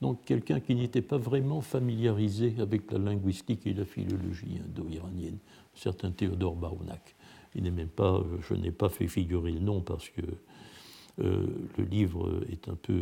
Donc 0.00 0.24
quelqu'un 0.24 0.60
qui 0.60 0.74
n'était 0.74 1.02
pas 1.02 1.18
vraiment 1.18 1.60
familiarisé 1.60 2.54
avec 2.60 2.90
la 2.92 2.98
linguistique 2.98 3.66
et 3.66 3.74
la 3.74 3.84
philologie 3.84 4.60
indo-iranienne, 4.64 5.38
certain 5.74 6.10
Théodore 6.10 6.54
Barounak. 6.54 7.16
Il 7.54 7.64
n'est 7.64 7.70
même 7.70 7.88
pas, 7.88 8.22
je 8.48 8.54
n'ai 8.54 8.70
pas 8.70 8.88
fait 8.88 9.08
figurer 9.08 9.52
le 9.52 9.60
nom 9.60 9.80
parce 9.80 10.08
que 10.08 10.22
euh, 11.20 11.46
le 11.76 11.84
livre 11.84 12.42
est 12.50 12.68
un 12.68 12.76
peu, 12.76 12.92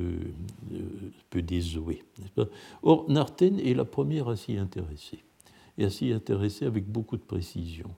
euh. 1.35 2.45
Or, 2.83 3.11
Narten 3.11 3.61
est 3.61 3.75
la 3.75 3.85
première 3.85 4.29
à 4.29 4.37
s'y 4.37 4.57
intéresser, 4.57 5.19
et 5.79 5.85
à 5.85 5.91
s'y 5.91 6.13
intéresser 6.13 6.67
avec 6.67 6.87
beaucoup 6.87 7.17
de 7.17 7.23
précision. 7.23 7.91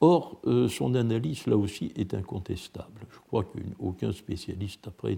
Or, 0.00 0.40
euh, 0.46 0.68
son 0.68 0.94
analyse, 0.94 1.46
là 1.46 1.56
aussi, 1.56 1.92
est 1.96 2.14
incontestable. 2.14 3.00
Je 3.10 3.18
crois 3.18 3.44
qu'aucun 3.44 4.12
spécialiste 4.12 4.86
après 4.88 5.16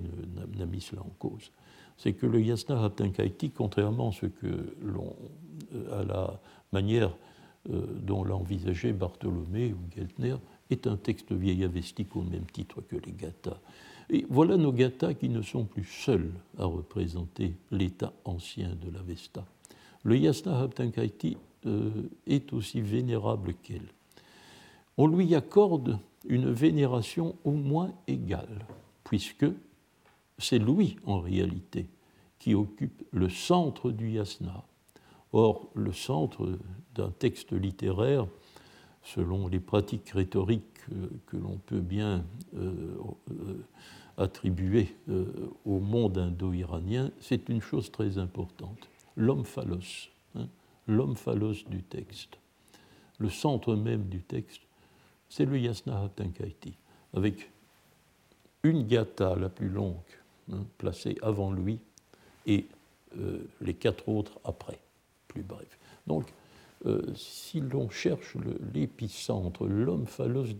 n'a 0.56 0.66
mis 0.66 0.80
cela 0.80 1.02
en 1.02 1.12
cause. 1.18 1.50
C'est 1.96 2.12
que 2.12 2.26
le 2.26 2.40
Yasna 2.40 2.82
Haptankaiti, 2.84 3.50
contrairement 3.50 4.10
à, 4.10 4.12
ce 4.12 4.26
que 4.26 4.76
à 5.90 6.04
la 6.04 6.40
manière 6.72 7.16
dont 7.68 8.22
l'a 8.22 8.36
envisagé 8.36 8.92
Bartholomé 8.92 9.72
ou 9.72 9.78
Geltner, 9.96 10.36
est 10.70 10.86
un 10.86 10.96
texte 10.96 11.32
vieil 11.32 11.64
avestique 11.64 12.14
au 12.14 12.22
même 12.22 12.46
titre 12.52 12.80
que 12.82 12.96
les 12.96 13.12
Gathas. 13.12 13.60
Et 14.10 14.24
voilà 14.30 14.56
nos 14.56 14.72
gathas 14.72 15.14
qui 15.14 15.28
ne 15.28 15.42
sont 15.42 15.64
plus 15.64 15.84
seuls 15.84 16.32
à 16.58 16.64
représenter 16.64 17.54
l'état 17.70 18.12
ancien 18.24 18.70
de 18.74 18.90
l'Avesta. 18.90 19.44
Le 20.02 20.16
Yasna 20.16 20.58
Haptankaiti 20.58 21.36
euh, 21.36 21.47
est 22.26 22.52
aussi 22.52 22.80
vénérable 22.80 23.54
qu'elle. 23.62 23.88
On 24.96 25.06
lui 25.06 25.34
accorde 25.34 25.98
une 26.26 26.50
vénération 26.50 27.36
au 27.44 27.52
moins 27.52 27.92
égale, 28.06 28.66
puisque 29.04 29.46
c'est 30.38 30.58
lui, 30.58 30.96
en 31.04 31.20
réalité, 31.20 31.86
qui 32.38 32.54
occupe 32.54 33.02
le 33.12 33.28
centre 33.28 33.90
du 33.90 34.10
yasna. 34.10 34.64
Or, 35.32 35.68
le 35.74 35.92
centre 35.92 36.58
d'un 36.94 37.10
texte 37.10 37.52
littéraire, 37.52 38.26
selon 39.02 39.48
les 39.48 39.60
pratiques 39.60 40.10
rhétoriques 40.10 40.64
que, 41.26 41.36
l'on 41.36 41.58
peut 41.58 41.80
bien 41.80 42.24
euh, 42.56 42.96
euh, 43.30 43.64
attribué 44.16 44.94
euh, 45.08 45.26
au 45.64 45.80
monde 45.80 46.18
indo-iranien, 46.18 47.10
c'est 47.20 47.48
une 47.48 47.60
chose 47.60 47.90
très 47.90 48.18
importante. 48.18 48.88
L'homme 49.16 49.44
phallos, 49.44 50.10
l'homme 50.88 51.14
du 51.70 51.82
texte. 51.82 52.38
Le 53.18 53.30
centre 53.30 53.74
même 53.74 54.04
du 54.08 54.22
texte, 54.22 54.62
c'est 55.28 55.44
le 55.44 55.58
Yasna 55.58 56.02
Haptankaiti, 56.02 56.74
avec 57.14 57.50
une 58.62 58.86
gata 58.86 59.36
la 59.36 59.48
plus 59.48 59.68
longue 59.68 59.96
hein, 60.52 60.64
placée 60.78 61.16
avant 61.22 61.52
lui 61.52 61.78
et 62.46 62.66
euh, 63.18 63.38
les 63.60 63.74
quatre 63.74 64.08
autres 64.08 64.40
après, 64.44 64.78
plus 65.28 65.42
bref. 65.42 65.78
Donc, 66.06 66.24
euh, 66.86 67.02
si 67.14 67.60
l'on 67.60 67.90
cherche 67.90 68.36
l'épicentre, 68.72 69.66
l'homme 69.66 70.06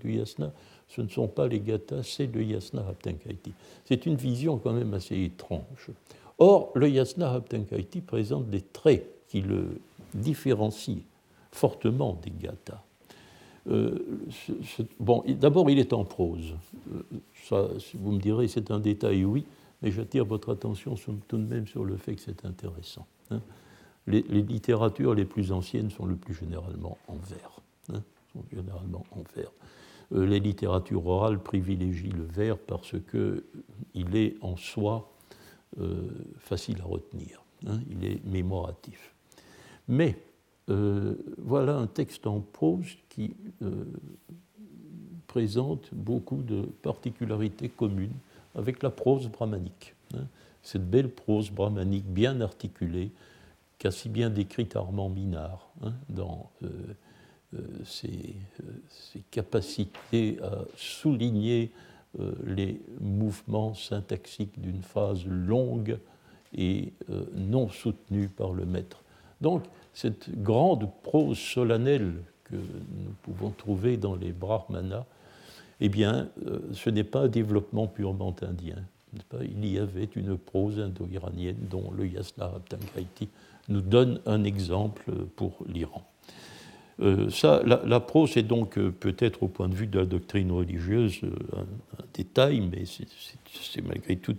du 0.01 0.15
Yasna, 0.15 0.53
ce 0.89 1.03
ne 1.03 1.09
sont 1.09 1.29
pas 1.29 1.47
les 1.47 1.61
gathas, 1.61 2.03
c'est 2.03 2.27
le 2.27 2.43
yasna 2.43 2.87
haptenkaiti. 2.89 3.53
C'est 3.85 4.07
une 4.07 4.17
vision 4.17 4.59
quand 4.59 4.73
même 4.73 4.95
assez 4.95 5.23
étrange. 5.23 5.91
Or, 6.39 6.73
le 6.75 6.89
yasna 6.89 7.33
haptenkaiti 7.33 8.01
présente 8.01 8.49
des 8.49 8.63
traits 8.63 9.07
qui 9.29 9.43
le 9.43 9.81
différencient 10.15 11.03
fortement 11.53 12.19
des 12.23 12.31
gathas. 12.31 12.83
Euh, 13.71 13.99
bon, 14.99 15.23
d'abord, 15.27 15.69
il 15.71 15.79
est 15.79 15.93
en 15.93 16.05
prose. 16.05 16.55
Euh, 17.53 17.79
vous 17.95 18.13
me 18.13 18.21
direz, 18.21 18.49
c'est 18.49 18.71
un 18.71 18.81
détail, 18.81 19.25
oui, 19.25 19.45
mais 19.83 19.91
j'attire 19.91 20.25
votre 20.25 20.53
attention 20.53 20.95
tout 21.29 21.37
de 21.37 21.47
même 21.47 21.67
sur 21.67 21.85
le 21.85 21.97
fait 21.97 22.15
que 22.15 22.21
c'est 22.21 22.45
intéressant. 22.45 23.07
Hein. 23.31 23.41
Les, 24.07 24.23
littératures 24.23 25.15
les 25.15 25.27
plus 25.27 25.53
anciennes 25.53 25.91
sont 25.91 26.07
le 26.07 26.17
plus 26.17 26.35
généralement 26.35 26.97
en 27.09 27.17
vers. 27.17 27.61
Hein, 27.93 28.03
généralement 28.53 29.05
en 29.13 29.23
vers. 29.37 29.53
Euh, 30.15 30.25
les 30.27 30.41
littératures 30.41 31.07
orales 31.07 31.39
privilégient 31.39 32.13
le 32.13 32.25
vers 32.25 32.57
parce 32.57 32.95
qu'il 33.11 34.17
est 34.17 34.37
en 34.41 34.57
soi 34.57 35.11
facile 36.39 36.81
à 36.81 36.85
retenir, 36.85 37.45
hein, 37.67 37.79
il 37.91 38.05
est 38.05 38.25
mémoratif. 38.25 39.15
Mais 39.89 40.19
euh, 40.69 41.15
voilà 41.39 41.77
un 41.77 41.87
texte 41.87 42.27
en 42.27 42.41
prose 42.41 42.97
qui 43.09 43.35
présente 45.27 45.89
beaucoup 45.93 46.43
de 46.43 46.63
particularités 46.83 47.69
communes 47.69 48.15
avec 48.55 48.83
la 48.83 48.91
prose 48.91 49.29
brahmanique. 49.29 49.95
Hein. 50.15 50.27
cette 50.63 50.89
belle 50.89 51.11
prose 51.11 51.51
brahmanique 51.51 52.07
bien 52.07 52.41
articulée 52.41 53.11
qu'a 53.79 53.91
si 53.91 54.09
bien 54.09 54.31
décrite 54.31 54.75
Armand 54.75 55.11
Minard 55.11 55.69
hein, 55.83 55.93
dans 56.09 56.51
euh, 57.55 57.61
ses, 57.87 58.35
euh, 58.63 59.21
capacités 59.31 60.39
à 60.43 60.65
souligner 60.77 61.73
euh, 62.21 62.33
les 62.45 62.79
mouvements 63.01 63.73
syntaxiques 63.73 64.61
d'une 64.61 64.83
phrase 64.83 65.25
longue 65.25 65.99
et 66.55 66.93
non 67.35 67.69
soutenue 67.69 68.29
par 68.29 68.53
le 68.53 68.65
maître. 68.65 69.03
Donc, 69.41 69.65
cette 69.95 70.31
grande 70.43 70.91
prose 71.03 71.39
solennelle 71.39 72.15
que 72.45 72.57
nous 72.57 73.13
pouvons 73.23 73.51
trouver 73.51 73.97
dans 73.97 74.15
les 74.15 74.33
brahmanas, 74.33 75.05
eh 75.81 75.89
bien, 75.89 76.29
ce 76.73 76.91
n'est 76.91 77.05
pas 77.05 77.21
un 77.21 77.29
développement 77.29 77.87
purement 77.87 78.35
indien. 78.43 78.77
Il 79.41 79.67
y 79.67 79.79
avait 79.79 80.09
une 80.17 80.37
prose 80.37 80.81
indo-iranienne 80.81 81.57
dont 81.71 81.91
le 81.97 82.07
Yasna 82.07 82.47
Abdangaiti 82.47 83.29
nous 83.69 83.81
donne 83.81 84.21
un 84.27 84.45
exemple 84.45 85.13
pour 85.37 85.59
l'Iran. 85.67 86.03
Euh, 87.01 87.31
ça, 87.31 87.63
la, 87.65 88.01
prose 88.01 88.37
est 88.37 88.43
donc 88.43 88.77
euh, 88.77 88.91
peut-être 88.91 89.45
au 89.45 89.49
point 89.49 89.69
de 89.69 89.75
vue 89.75 89.87
de 89.87 90.01
la 90.01 90.05
doctrine 90.05 90.51
religieuse 90.51 91.21
euh, 91.23 91.31
un, 91.57 92.05
détail, 92.13 92.61
mais 92.61 92.85
c'est 92.87 93.83
malgré 93.83 94.17
tout 94.17 94.35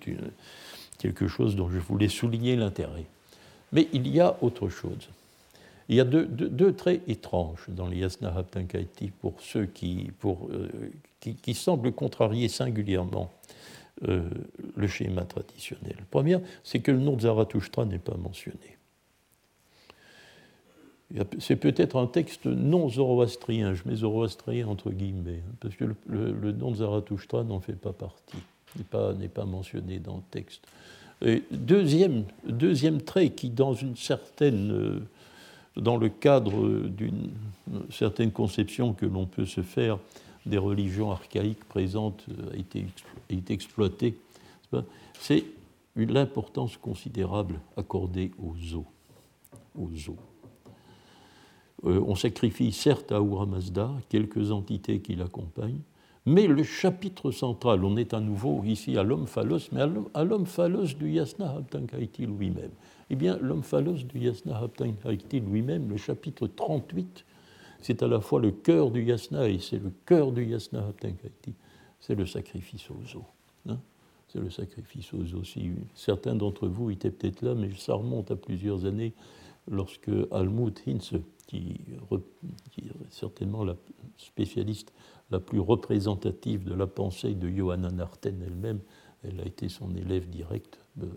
quelque 0.97 1.27
chose 1.29 1.55
dont 1.55 1.69
je 1.69 1.79
voulais 1.79 2.09
souligner 2.09 2.57
l'intérêt. 2.57 3.05
Mais 3.71 3.87
il 3.93 4.07
y 4.07 4.19
a 4.19 4.35
autre 4.41 4.69
chose. 4.69 5.09
Il 5.89 5.95
y 5.95 5.99
a 5.99 6.05
deux, 6.05 6.73
traits 6.73 7.01
étranges 7.07 7.65
dans 7.67 7.87
les 7.87 7.97
Yasna 7.97 8.35
Haptankaiti 8.35 9.11
pour 9.21 9.33
ceux 9.41 9.65
qui, 9.65 10.11
pour, 10.19 10.47
qui, 11.19 11.53
semblent 11.55 11.91
contrarier 11.91 12.47
singulièrement 12.47 13.31
le 14.03 14.87
schéma 14.87 15.23
traditionnel. 15.23 15.95
Le 15.97 16.05
premier, 16.05 16.37
c'est 16.63 16.79
que 16.79 16.91
le 16.91 16.99
nom 16.99 17.15
de 17.15 17.21
Zarathustra 17.21 17.85
n'est 17.85 17.97
pas 17.97 18.15
mentionné. 18.17 18.77
C'est 21.39 21.55
peut-être 21.55 21.97
un 21.97 22.05
texte 22.05 22.45
non 22.45 22.87
zoroastrien, 22.87 23.73
je 23.73 23.81
mets 23.85 23.95
zoroastrien 23.95 24.67
entre 24.67 24.91
guillemets, 24.91 25.41
hein, 25.43 25.55
parce 25.59 25.75
que 25.75 25.85
le, 26.07 26.51
nom 26.51 26.69
de 26.69 26.75
Zarathustra 26.77 27.43
n'en 27.43 27.59
fait 27.59 27.73
pas 27.73 27.93
partie, 27.93 28.37
n'est 29.17 29.27
pas 29.27 29.45
mentionné 29.45 29.97
dans 29.97 30.17
le 30.17 30.23
texte. 30.29 30.67
Deuxième, 31.51 33.01
trait 33.05 33.29
qui, 33.31 33.49
dans 33.49 33.73
une 33.73 33.95
certaine, 33.95 34.71
euh, 34.71 34.99
dans 35.75 35.97
le 35.97 36.09
cadre 36.09 36.87
d'une 36.87 37.31
certaine 37.91 38.31
conception 38.31 38.93
que 38.93 39.05
l'on 39.05 39.25
peut 39.25 39.45
se 39.45 39.61
faire 39.61 39.99
des 40.45 40.57
religions 40.57 41.11
archaïques 41.11 41.65
présentes, 41.65 42.25
euh, 42.29 42.53
a 42.53 42.55
été, 42.55 43.53
exploité, 43.53 44.17
c'est 45.19 45.43
l'importance 45.95 46.77
considérable 46.77 47.59
accordée 47.75 48.31
aux 48.39 48.75
eaux. 48.75 48.85
Aux 49.75 49.89
eaux. 50.09 50.17
Euh, 51.85 52.03
on 52.05 52.15
sacrifie 52.15 52.71
certes 52.71 53.11
à 53.11 53.17
Ahura 53.17 53.45
Mazda 53.45 53.91
quelques 54.09 54.51
entités 54.51 54.99
qui 54.99 55.15
l'accompagnent, 55.15 55.81
mais 56.29 56.45
le 56.45 56.61
chapitre 56.61 57.31
central, 57.31 57.83
on 57.83 57.97
est 57.97 58.13
à 58.13 58.19
nouveau 58.19 58.63
ici 58.63 58.95
à 58.97 59.03
l'homme 59.03 59.25
phallos, 59.25 59.71
mais 59.71 59.81
à 60.13 60.23
l'homme 60.23 60.45
phallos 60.45 60.93
du 60.93 61.09
Yasna 61.09 61.55
Haptankaiti 61.55 62.27
lui-même. 62.27 62.69
Eh 63.09 63.15
bien, 63.15 63.39
l'homme 63.41 63.63
phallos 63.63 64.03
du 64.03 64.19
Yasna 64.19 64.55
Haptankaiti 64.59 65.39
lui-même, 65.39 65.89
le 65.89 65.97
chapitre 65.97 66.45
38, 66.45 67.25
c'est 67.81 68.03
à 68.03 68.07
la 68.07 68.21
fois 68.21 68.39
le 68.39 68.51
cœur 68.51 68.91
du 68.91 69.03
Yasna 69.03 69.49
et 69.49 69.57
c'est 69.57 69.79
le 69.79 69.91
cœur 70.05 70.31
du 70.31 70.45
Yasna 70.45 70.85
Haptankaiti, 70.85 71.55
c'est 71.99 72.13
le 72.13 72.27
sacrifice 72.27 72.91
aux 72.91 73.17
eaux. 73.17 73.25
Hein. 73.67 73.79
c'est 74.27 74.39
le 74.39 74.51
sacrifice 74.51 75.11
aux 75.15 75.23
eaux. 75.33 75.43
Certains 75.95 76.35
d'entre 76.35 76.67
vous 76.67 76.91
étaient 76.91 77.09
peut-être 77.09 77.41
là, 77.41 77.55
mais 77.55 77.71
ça 77.75 77.95
remonte 77.95 78.29
à 78.29 78.35
plusieurs 78.35 78.85
années, 78.85 79.13
lorsque 79.67 80.11
Almut 80.29 80.75
Hinze, 80.87 81.13
qui, 81.47 81.79
est 82.77 82.91
certainement 83.09 83.63
la 83.63 83.75
spécialiste 84.17 84.93
la 85.31 85.39
plus 85.39 85.59
représentative 85.59 86.63
de 86.63 86.73
la 86.73 86.87
pensée 86.87 87.35
de 87.35 87.49
Johanna 87.49 87.89
Narten 87.89 88.41
elle-même. 88.45 88.79
Elle 89.23 89.39
a 89.39 89.45
été 89.45 89.69
son 89.69 89.95
élève 89.95 90.29
direct, 90.29 90.79
de 90.95 91.09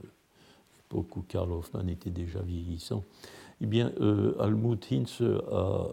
l'époque 0.77 1.17
où 1.17 1.23
Karl 1.23 1.53
Hoffmann 1.53 1.89
était 1.89 2.11
déjà 2.11 2.41
vieillissant. 2.41 3.05
eh 3.61 3.67
bien, 3.67 3.93
euh, 4.01 4.35
Almut 4.41 4.81
Hinz 4.91 5.23
a, 5.51 5.87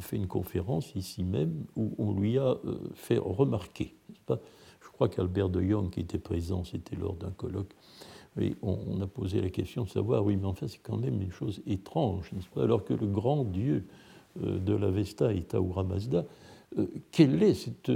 fait 0.00 0.16
une 0.16 0.26
conférence 0.26 0.94
ici 0.94 1.22
même 1.22 1.64
où 1.76 1.94
on 1.98 2.12
lui 2.12 2.36
a 2.38 2.58
euh, 2.64 2.78
fait 2.94 3.18
remarquer, 3.18 3.94
pas? 4.26 4.40
Je 4.80 4.88
crois 4.90 5.08
qu'Albert 5.08 5.50
de 5.50 5.62
Jong 5.62 5.90
qui 5.90 6.00
était 6.00 6.18
présent, 6.18 6.64
c'était 6.64 6.96
lors 6.96 7.14
d'un 7.14 7.30
colloque, 7.30 7.74
on, 8.62 9.00
a 9.00 9.06
posé 9.06 9.40
la 9.40 9.50
question 9.50 9.84
de 9.84 9.88
savoir, 9.88 10.24
oui, 10.24 10.36
mais 10.36 10.46
enfin, 10.46 10.68
c'est 10.68 10.82
quand 10.82 10.96
même 10.96 11.20
une 11.22 11.32
chose 11.32 11.62
étrange, 11.66 12.32
n'est-ce 12.32 12.48
pas? 12.48 12.62
Alors 12.62 12.84
que 12.84 12.94
le 12.94 13.06
grand 13.06 13.44
dieu 13.44 13.84
euh, 14.42 14.58
de 14.58 14.74
la 14.74 14.90
Vesta 14.90 15.32
est 15.32 15.54
Ahura 15.54 15.84
Mazda, 15.84 16.24
quel 17.10 17.42
est, 17.42 17.54
cette, 17.54 17.90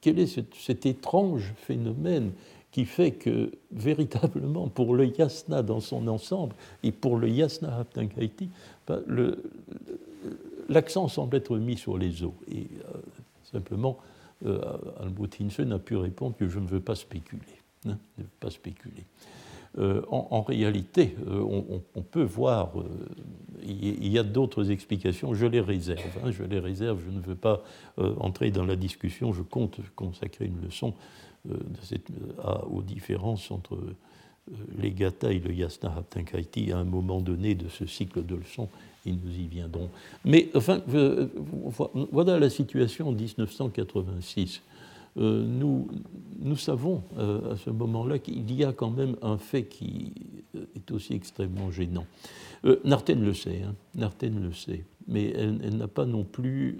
quel 0.00 0.18
est 0.18 0.40
cet 0.54 0.86
étrange 0.86 1.52
phénomène 1.56 2.32
qui 2.70 2.84
fait 2.84 3.12
que 3.12 3.50
véritablement 3.72 4.68
pour 4.68 4.94
le 4.94 5.06
yasna 5.06 5.62
dans 5.62 5.80
son 5.80 6.06
ensemble 6.08 6.54
et 6.82 6.92
pour 6.92 7.16
le 7.16 7.28
yasna 7.28 7.78
haptankaiti, 7.78 8.50
ben, 8.86 9.02
l'accent 10.68 11.08
semble 11.08 11.36
être 11.36 11.56
mis 11.56 11.76
sur 11.76 11.98
les 11.98 12.22
eaux. 12.24 12.34
Et 12.50 12.66
euh, 12.84 12.98
simplement, 13.50 13.98
euh, 14.46 14.60
Albert 15.00 15.66
n'a 15.66 15.78
pu 15.78 15.96
répondre 15.96 16.36
que 16.36 16.48
je 16.48 16.58
ne 16.58 16.66
veux 16.66 16.80
pas 16.80 16.94
spéculer. 16.94 17.42
Hein, 17.86 17.98
ne 18.18 18.24
veux 18.24 18.30
pas 18.40 18.50
spéculer. 18.50 19.04
Euh, 19.76 20.02
en, 20.10 20.42
réalité, 20.42 21.14
euh, 21.26 21.80
on, 21.94 22.02
peut 22.02 22.22
voir, 22.22 22.72
il 23.62 24.08
y 24.08 24.18
a 24.18 24.22
d'autres 24.22 24.70
explications, 24.70 25.34
je 25.34 25.46
les 25.46 25.60
réserve, 25.60 26.18
hein, 26.24 26.30
je 26.30 26.42
les 26.42 26.58
réserve, 26.58 27.00
je 27.04 27.14
ne 27.14 27.20
veux 27.20 27.34
pas 27.34 27.62
entrer 28.18 28.50
dans 28.50 28.64
la 28.64 28.76
discussion, 28.76 29.32
je 29.32 29.42
compte 29.42 29.78
consacrer 29.94 30.46
une 30.46 30.60
leçon 30.64 30.94
euh, 31.50 32.58
aux 32.70 32.82
différences 32.82 33.50
entre 33.50 33.74
euh, 33.74 33.96
les 34.78 34.90
gata 34.90 35.32
et 35.32 35.38
le 35.38 35.52
yasna 35.52 35.94
haptankaiti 35.96 36.72
à 36.72 36.78
un 36.78 36.84
moment 36.84 37.20
donné 37.20 37.54
de 37.54 37.68
ce 37.68 37.86
cycle 37.86 38.26
de 38.26 38.34
leçons, 38.34 38.68
et 39.06 39.12
nous 39.12 39.32
y 39.38 39.46
viendrons. 39.46 39.88
Mais 40.24 40.48
enfin, 40.54 40.82
voilà 42.12 42.38
la 42.38 42.50
situation 42.50 43.08
en 43.08 43.12
1986. 43.12 44.62
Euh, 45.18 45.44
nous, 45.44 46.56
savons 46.56 47.02
à 47.16 47.56
ce 47.56 47.70
moment-là 47.70 48.18
qu'il 48.18 48.52
y 48.52 48.64
a 48.64 48.72
quand 48.72 48.90
même 48.90 49.16
un 49.22 49.38
fait 49.38 49.64
qui 49.64 50.12
est 50.74 50.90
aussi 50.90 51.14
extrêmement 51.14 51.70
gênant. 51.70 52.06
Narten 52.84 53.22
le 53.22 53.34
sait, 53.34 53.62
hein, 53.62 53.74
le 54.22 54.52
sait, 54.52 54.84
mais 55.06 55.30
elle, 55.30 55.76
n'a 55.76 55.88
pas 55.88 56.06
non 56.06 56.24
plus 56.24 56.78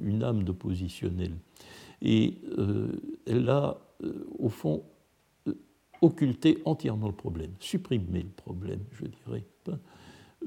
une 0.00 0.22
âme 0.22 0.42
d'oppositionnelle. 0.42 1.36
Et 2.02 2.34
elle 3.26 3.48
a 3.48 3.78
euh, 4.04 4.26
au 4.38 4.48
fond, 4.48 4.82
euh, 5.48 5.54
occulter 6.02 6.58
entièrement 6.64 7.06
le 7.06 7.14
problème, 7.14 7.52
supprimer 7.60 8.22
le 8.22 8.28
problème, 8.28 8.80
je 8.92 9.04
dirais, 9.06 9.44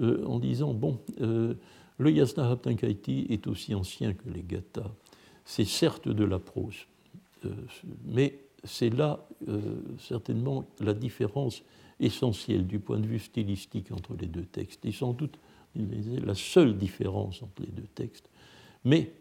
euh, 0.02 0.26
en 0.26 0.40
disant, 0.40 0.74
bon, 0.74 1.00
le 1.20 2.12
Yasna 2.12 2.50
Haptankaiti 2.50 3.28
est 3.30 3.48
aussi 3.48 3.74
ancien 3.74 4.14
que 4.14 4.30
les 4.30 4.44
Gathas. 4.44 4.92
C'est 5.46 5.66
certes 5.66 6.10
de 6.10 6.24
la 6.24 6.40
prose, 6.40 6.88
mais 8.06 8.40
c'est 8.64 8.90
là 8.90 9.26
certainement 10.00 10.66
la 10.80 10.94
différence 10.94 11.64
essentielle 12.00 12.68
du 12.68 12.80
point 12.80 13.00
de 13.00 13.08
vue 13.08 13.20
stylistique 13.20 13.92
entre 13.92 14.16
les 14.16 14.28
deux 14.28 14.46
textes, 14.46 14.86
et 14.86 14.92
sans 14.92 15.14
doute 15.14 15.38
la 15.76 16.36
seule 16.36 16.78
différence 16.78 17.44
entre 17.44 17.62
les 17.62 17.72
deux 17.72 17.88
textes, 17.96 18.30
mais 18.84 19.12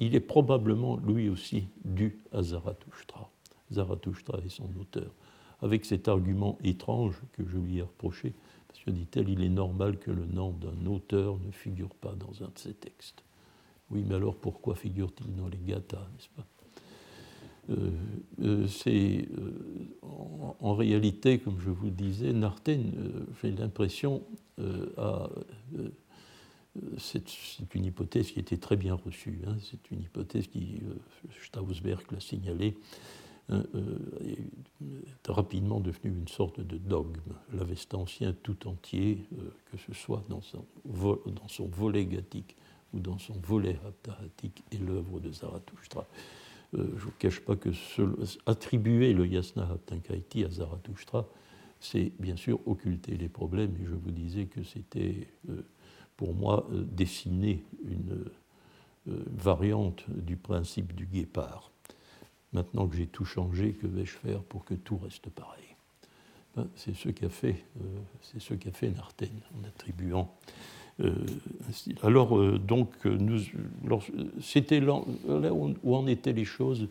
il 0.00 0.14
est 0.14 0.20
probablement 0.20 0.96
lui 0.96 1.28
aussi 1.28 1.64
dû 1.84 2.18
à 2.32 2.42
Zarathustra. 2.42 3.30
Zarathustra 3.72 4.38
et 4.44 4.48
son 4.48 4.68
auteur, 4.80 5.12
avec 5.62 5.84
cet 5.84 6.08
argument 6.08 6.58
étrange 6.64 7.20
que 7.32 7.46
je 7.46 7.58
lui 7.58 7.78
ai 7.78 7.82
reproché, 7.82 8.32
parce 8.66 8.80
que 8.84 8.90
dit-elle, 8.90 9.28
il 9.28 9.42
est 9.42 9.48
normal 9.48 9.98
que 9.98 10.10
le 10.10 10.26
nom 10.26 10.52
d'un 10.52 10.86
auteur 10.86 11.38
ne 11.38 11.50
figure 11.50 11.94
pas 11.96 12.14
dans 12.14 12.42
un 12.42 12.48
de 12.48 12.58
ses 12.58 12.74
textes. 12.74 13.22
Oui, 13.90 14.04
mais 14.06 14.14
alors 14.14 14.36
pourquoi 14.36 14.74
figure-t-il 14.74 15.34
dans 15.34 15.48
les 15.48 15.58
Gathas, 15.58 16.08
n'est-ce 16.12 16.28
pas? 16.36 16.46
euh, 16.46 16.48
euh, 16.50 16.59
c'est 18.68 19.28
euh, 19.38 20.52
en, 20.60 20.74
réalité, 20.74 21.38
comme 21.38 21.58
je 21.60 21.70
vous 21.70 21.90
disais, 21.90 22.32
Narten, 22.32 22.92
j'ai 23.42 23.52
l'impression, 23.52 24.22
c'est 26.98 27.74
une 27.74 27.84
hypothèse 27.84 28.30
qui 28.30 28.40
était 28.40 28.56
très 28.56 28.76
bien 28.76 28.94
reçue. 28.94 29.40
Hein, 29.46 29.56
c'est 29.70 29.90
une 29.90 30.02
hypothèse 30.02 30.46
qui, 30.46 30.80
Stausberg 31.42 32.02
l'a 32.10 32.20
Hein, 33.52 33.64
euh, 33.74 33.98
est 34.24 35.28
rapidement 35.28 35.80
devenu 35.80 36.12
une 36.12 36.28
sorte 36.28 36.60
de 36.60 36.76
dogme. 36.76 37.18
L'Avesta 37.52 37.96
ancien 37.96 38.32
tout 38.32 38.68
entier, 38.68 39.26
euh, 39.32 39.50
que 39.72 39.76
ce 39.76 39.92
soit 39.92 40.22
dans 40.28 40.40
son, 40.40 40.64
dans 40.84 41.48
son 41.48 41.66
volet 41.66 42.04
gathique 42.04 42.54
ou 42.92 43.00
dans 43.00 43.18
son 43.18 43.32
volet 43.42 43.76
haptahatique, 43.84 44.62
est 44.70 44.78
l'œuvre 44.78 45.18
de 45.18 45.32
Zarathustra. 45.32 46.06
Euh, 46.74 46.78
je 46.78 46.82
ne 46.82 46.98
vous 46.98 47.12
cache 47.18 47.40
pas 47.40 47.56
que 47.56 47.70
attribuer 48.46 49.12
le 49.12 49.26
yasna 49.26 49.68
haptankaiti 49.70 50.44
à 50.44 50.50
Zarathustra, 50.50 51.26
c'est 51.80 52.12
bien 52.18 52.36
sûr 52.36 52.60
occulter 52.66 53.16
les 53.16 53.28
problèmes, 53.28 53.74
et 53.82 53.86
je 53.86 53.94
vous 53.94 54.10
disais 54.10 54.44
que 54.44 54.62
c'était 54.62 55.28
pour 56.16 56.34
moi 56.34 56.68
dessiner 56.70 57.64
une 57.82 58.26
variante 59.06 60.04
du 60.10 60.36
principe 60.36 60.94
du 60.94 61.06
guépard. 61.06 61.70
Maintenant 62.52 62.88
que 62.88 62.96
j'ai 62.96 63.06
tout 63.06 63.24
changé, 63.24 63.72
que 63.72 63.86
vais-je 63.86 64.16
faire 64.16 64.42
pour 64.42 64.64
que 64.64 64.74
tout 64.74 64.98
reste 64.98 65.30
pareil? 65.30 65.76
Ben, 66.56 66.66
C'est 66.74 66.94
ce 66.94 67.08
qu'a 67.08 67.28
fait, 67.28 67.64
euh, 67.80 67.98
ce 68.38 68.54
fait 68.72 68.90
Narten 68.90 69.40
en 69.54 69.64
attribuant. 69.68 70.34
Euh, 71.00 71.14
alors 72.02 72.36
euh, 72.38 72.58
donc, 72.58 72.88
c'était 74.40 74.80
là 74.80 75.00
où 75.52 75.94
en 75.94 76.06
étaient 76.06 76.32
les 76.32 76.44
choses 76.44 76.88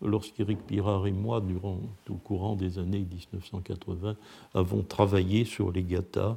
lorsqu'Éric 0.00 0.58
Pirard 0.66 1.06
et 1.06 1.12
moi, 1.12 1.40
durant 1.40 1.78
tout 2.04 2.16
courant 2.16 2.56
des 2.56 2.78
années 2.78 3.06
1980, 3.08 4.16
avons 4.54 4.82
travaillé 4.82 5.44
sur 5.44 5.70
les 5.70 5.82
gathas. 5.82 6.36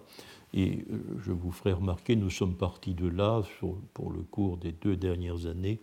Et 0.53 0.85
je 1.25 1.31
vous 1.31 1.51
ferai 1.51 1.73
remarquer, 1.73 2.15
nous 2.15 2.29
sommes 2.29 2.53
partis 2.53 2.93
de 2.93 3.07
là 3.07 3.41
pour 3.93 4.11
le 4.11 4.21
cours 4.21 4.57
des 4.57 4.71
deux 4.71 4.95
dernières 4.95 5.47
années 5.47 5.79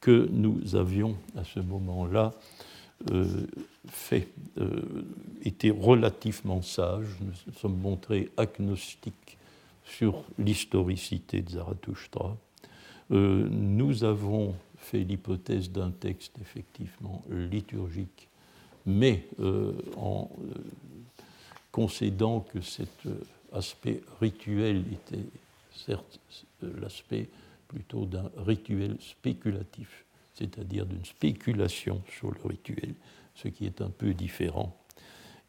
que 0.00 0.28
nous 0.32 0.76
avions 0.76 1.16
à 1.36 1.44
ce 1.44 1.60
moment-là 1.60 2.32
euh, 3.10 3.46
fait, 3.88 4.28
euh, 4.58 4.82
été 5.42 5.70
relativement 5.70 6.60
sages, 6.60 7.06
nous 7.22 7.52
sommes 7.54 7.78
montrés 7.78 8.28
agnostiques 8.36 9.38
sur 9.96 10.24
l'historicité 10.38 11.42
de 11.42 11.50
Zarathustra. 11.50 12.36
Euh, 13.10 13.48
nous 13.50 14.04
avons 14.04 14.54
fait 14.76 15.00
l'hypothèse 15.00 15.70
d'un 15.70 15.90
texte 15.90 16.38
effectivement 16.40 17.22
liturgique, 17.28 18.28
mais 18.86 19.26
en 19.98 20.30
concédant 21.70 22.40
que 22.40 22.62
cet 22.62 23.02
aspect 23.52 24.00
rituel 24.20 24.84
était 24.90 25.26
certes 25.74 26.20
l'aspect 26.62 27.28
plutôt 27.68 28.04
d'un 28.04 28.30
rituel 28.36 28.96
spéculatif, 29.00 30.04
c'est-à-dire 30.34 30.86
d'une 30.86 31.04
spéculation 31.04 32.02
sur 32.18 32.30
le 32.32 32.40
rituel, 32.48 32.94
ce 33.34 33.48
qui 33.48 33.66
est 33.66 33.80
un 33.80 33.90
peu 33.90 34.12
différent. 34.12 34.76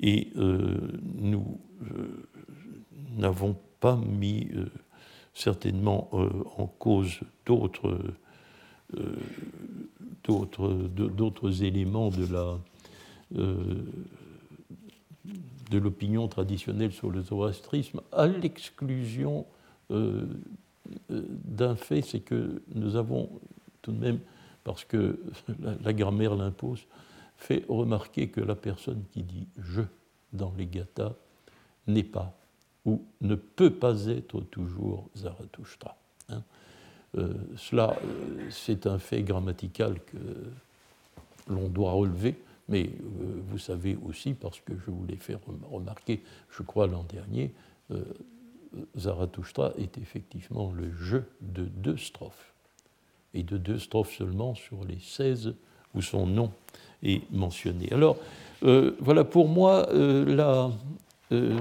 Et 0.02 0.32
euh, 0.36 0.78
nous 1.04 1.60
euh, 1.84 2.28
n'avons 3.18 3.56
pas 3.80 3.96
mis 3.96 4.50
euh, 4.56 4.66
certainement 5.34 6.10
en 6.58 6.68
cause 6.68 7.20
d'autres 7.46 7.98
d'autres 10.28 11.64
éléments 11.64 12.10
de 12.10 12.26
la 12.34 12.58
de 15.70 15.78
l'opinion 15.78 16.28
traditionnelle 16.28 16.92
sur 16.92 17.10
le 17.10 17.22
zoroastrisme, 17.22 18.02
à 18.12 18.28
l'exclusion 18.28 19.46
d'un 21.20 21.76
fait, 21.78 22.02
c'est 22.02 22.20
que 22.20 22.62
nous 22.76 22.98
avons 22.98 23.30
tout 23.82 23.94
de 23.94 24.00
même, 24.00 24.20
parce 24.64 24.84
que 24.84 25.20
la, 25.84 25.94
grammaire 25.94 26.36
l'impose, 26.36 26.86
fait 27.44 27.66
remarquer 27.68 28.30
que 28.30 28.42
la 28.42 28.56
personne 28.56 29.04
qui 29.12 29.24
dit 29.24 29.48
je 29.58 29.82
dans 30.34 30.54
les 30.58 30.68
gathas 30.68 31.16
n'est 31.88 32.04
pas 32.04 32.38
ou 32.86 33.04
ne 33.22 33.36
peut 33.36 33.74
pas 33.74 34.06
être 34.08 34.42
toujours 34.42 35.10
Zarathustra. 35.16 35.96
Hein. 36.30 36.44
Euh, 37.18 37.34
cela, 37.58 37.96
euh, 38.04 38.48
c'est 38.50 38.88
un 38.88 38.98
fait 38.98 39.22
grammatical 39.22 40.00
que 40.06 40.18
l'on 41.48 41.68
doit 41.68 41.92
relever, 41.92 42.42
mais 42.70 42.90
vous 43.50 43.58
savez 43.58 43.98
aussi, 44.06 44.34
parce 44.34 44.62
que 44.62 44.74
je 44.78 44.92
vous 44.92 45.06
l'ai 45.06 45.18
fait 45.18 45.38
remarquer, 45.70 46.24
je 46.50 46.64
crois, 46.64 46.88
l'an 46.88 47.04
dernier, 47.04 47.54
Zarathustra 48.96 49.74
est 49.78 49.98
effectivement 49.98 50.72
le 50.72 50.92
jeu 50.94 51.26
de 51.42 51.66
deux 51.66 51.98
strophes, 51.98 52.54
et 53.34 53.44
de 53.44 53.58
deux 53.58 53.80
strophes 53.80 54.14
seulement 54.14 54.56
sur 54.56 54.86
les 54.86 55.00
16 55.00 55.56
où 55.94 56.02
son 56.02 56.26
nom 56.26 56.52
est 57.04 57.22
mentionné. 57.32 57.92
Alors, 57.92 58.18
euh, 58.64 58.96
voilà, 59.00 59.24
pour 59.24 59.48
moi, 59.48 59.90
euh, 59.90 60.72
euh, 61.32 61.60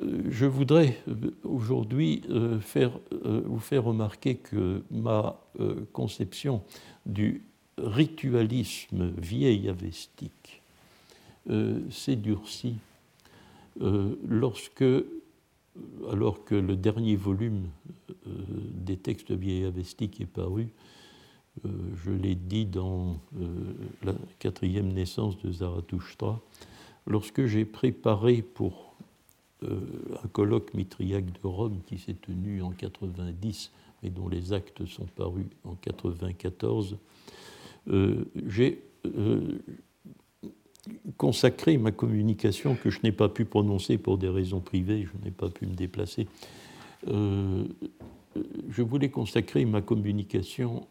je 0.00 0.46
voudrais 0.46 0.98
aujourd'hui 1.44 2.22
vous 2.28 3.60
faire 3.60 3.84
remarquer 3.84 4.36
que 4.36 4.82
ma 4.90 5.40
conception 5.92 6.62
du 7.06 7.42
ritualisme 7.78 9.12
vieil 9.16 9.68
avestique 9.68 10.62
s'est 11.90 12.16
durcie 12.16 12.76
lorsque, 13.80 14.84
alors 16.10 16.44
que 16.44 16.54
le 16.54 16.76
dernier 16.76 17.16
volume 17.16 17.68
des 18.26 18.96
textes 18.96 19.30
vieil 19.30 19.64
avestiques 19.64 20.20
est 20.20 20.26
paru, 20.26 20.68
euh, 21.64 21.68
je 22.04 22.10
l'ai 22.10 22.34
dit 22.34 22.66
dans 22.66 23.16
euh, 23.40 23.46
la 24.02 24.12
quatrième 24.38 24.92
naissance 24.92 25.38
de 25.38 25.52
Zarathustra, 25.52 26.40
lorsque 27.06 27.46
j'ai 27.46 27.64
préparé 27.64 28.42
pour 28.42 28.96
euh, 29.62 29.78
un 30.22 30.28
colloque 30.28 30.74
mitriaque 30.74 31.26
de 31.26 31.46
Rome 31.46 31.80
qui 31.86 31.98
s'est 31.98 32.14
tenu 32.14 32.60
en 32.62 32.70
90, 32.70 33.70
mais 34.02 34.10
dont 34.10 34.28
les 34.28 34.52
actes 34.52 34.84
sont 34.86 35.06
parus 35.14 35.46
en 35.64 35.74
94, 35.76 36.96
j'ai 38.46 38.82
consacré 41.18 41.76
ma 41.76 41.92
communication 41.92 42.76
que 42.76 42.88
je 42.88 43.00
n'ai 43.04 43.12
pas 43.12 43.28
pu 43.28 43.44
prononcer 43.44 43.98
pour 43.98 44.16
des 44.16 44.28
raisons 44.28 44.60
privées, 44.60 45.06
je 45.06 45.24
n'ai 45.24 45.30
pas 45.30 45.50
pu 45.50 45.66
me 45.66 45.74
déplacer 45.74 46.26
je 48.68 48.82
voulais 48.82 49.10
consacrer 49.10 49.64
ma 49.64 49.80
communication 49.80 50.86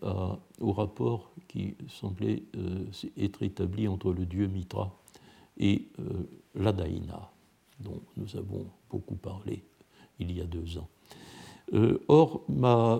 au 0.59 0.71
rapport 0.71 1.33
qui 1.53 1.75
semblait 1.87 2.43
euh, 2.55 2.85
être 3.17 3.43
établi 3.43 3.87
entre 3.87 4.11
le 4.11 4.25
dieu 4.25 4.47
Mitra 4.47 4.97
et 5.57 5.87
euh, 5.99 6.03
l'Adaïna, 6.55 7.31
dont 7.79 8.01
nous 8.17 8.35
avons 8.35 8.65
beaucoup 8.89 9.15
parlé 9.15 9.63
il 10.19 10.31
y 10.31 10.41
a 10.41 10.45
deux 10.45 10.79
ans. 10.79 10.89
Euh, 11.73 11.99
or, 12.07 12.43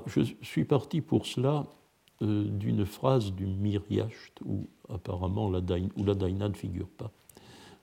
je 0.08 0.22
suis 0.42 0.66
parti 0.66 1.02
pour 1.02 1.26
cela 1.26 1.66
d'une 2.22 2.86
phrase 2.86 3.34
du 3.34 3.46
Miryacht, 3.46 4.40
où 4.46 4.68
apparemment 4.88 5.50
l'Adaïna 5.50 6.48
ne 6.48 6.54
figure 6.54 6.88
pas, 6.88 7.12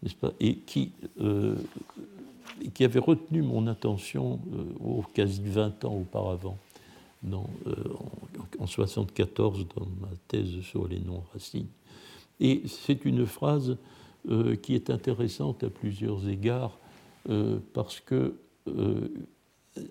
n'est-ce 0.03 0.15
pas, 0.15 0.33
et 0.41 0.61
qui 0.61 0.93
qui 2.75 2.85
avait 2.85 3.01
retenu 3.01 3.43
mon 3.43 3.67
attention 3.67 4.41
euh, 4.53 5.03
quasi 5.15 5.43
20 5.43 5.85
ans 5.85 5.95
auparavant, 5.95 6.59
euh, 7.25 7.37
en, 7.37 8.67
1974, 8.67 9.67
dans 9.77 9.87
ma 10.01 10.09
thèse 10.29 10.61
sur 10.63 10.87
les 10.89 11.01
noms 11.01 11.23
racines. 11.33 11.69
Et 12.39 12.63
c'est 12.67 13.05
une 13.05 13.27
phrase 13.27 13.77
euh, 14.29 14.57
qui 14.57 14.75
est 14.75 14.91
intéressante 14.91 15.65
à 15.65 15.71
plusieurs 15.71 16.29
égards, 16.29 16.79
parce 17.75 18.01
que 18.01 18.35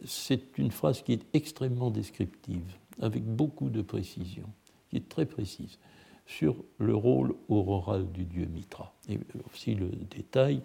c'est 0.04 0.58
une 0.58 0.72
phrase 0.72 1.04
qui 1.04 1.14
est 1.14 1.26
extrêmement 1.34 1.92
descriptive, 1.92 2.76
avec 3.00 3.24
beaucoup 3.24 3.70
de 3.70 3.84
précision, 3.84 4.46
qui 4.90 4.98
est 4.98 5.08
très 5.08 5.28
précise, 5.28 5.78
sur 6.26 6.56
le 6.80 6.96
rôle 6.96 7.36
auroral 7.48 8.12
du 8.12 8.26
dieu 8.26 8.46
Mitra. 8.46 8.94
Et 9.08 9.20
aussi 9.48 9.76
le 9.76 9.90
détail, 9.90 10.64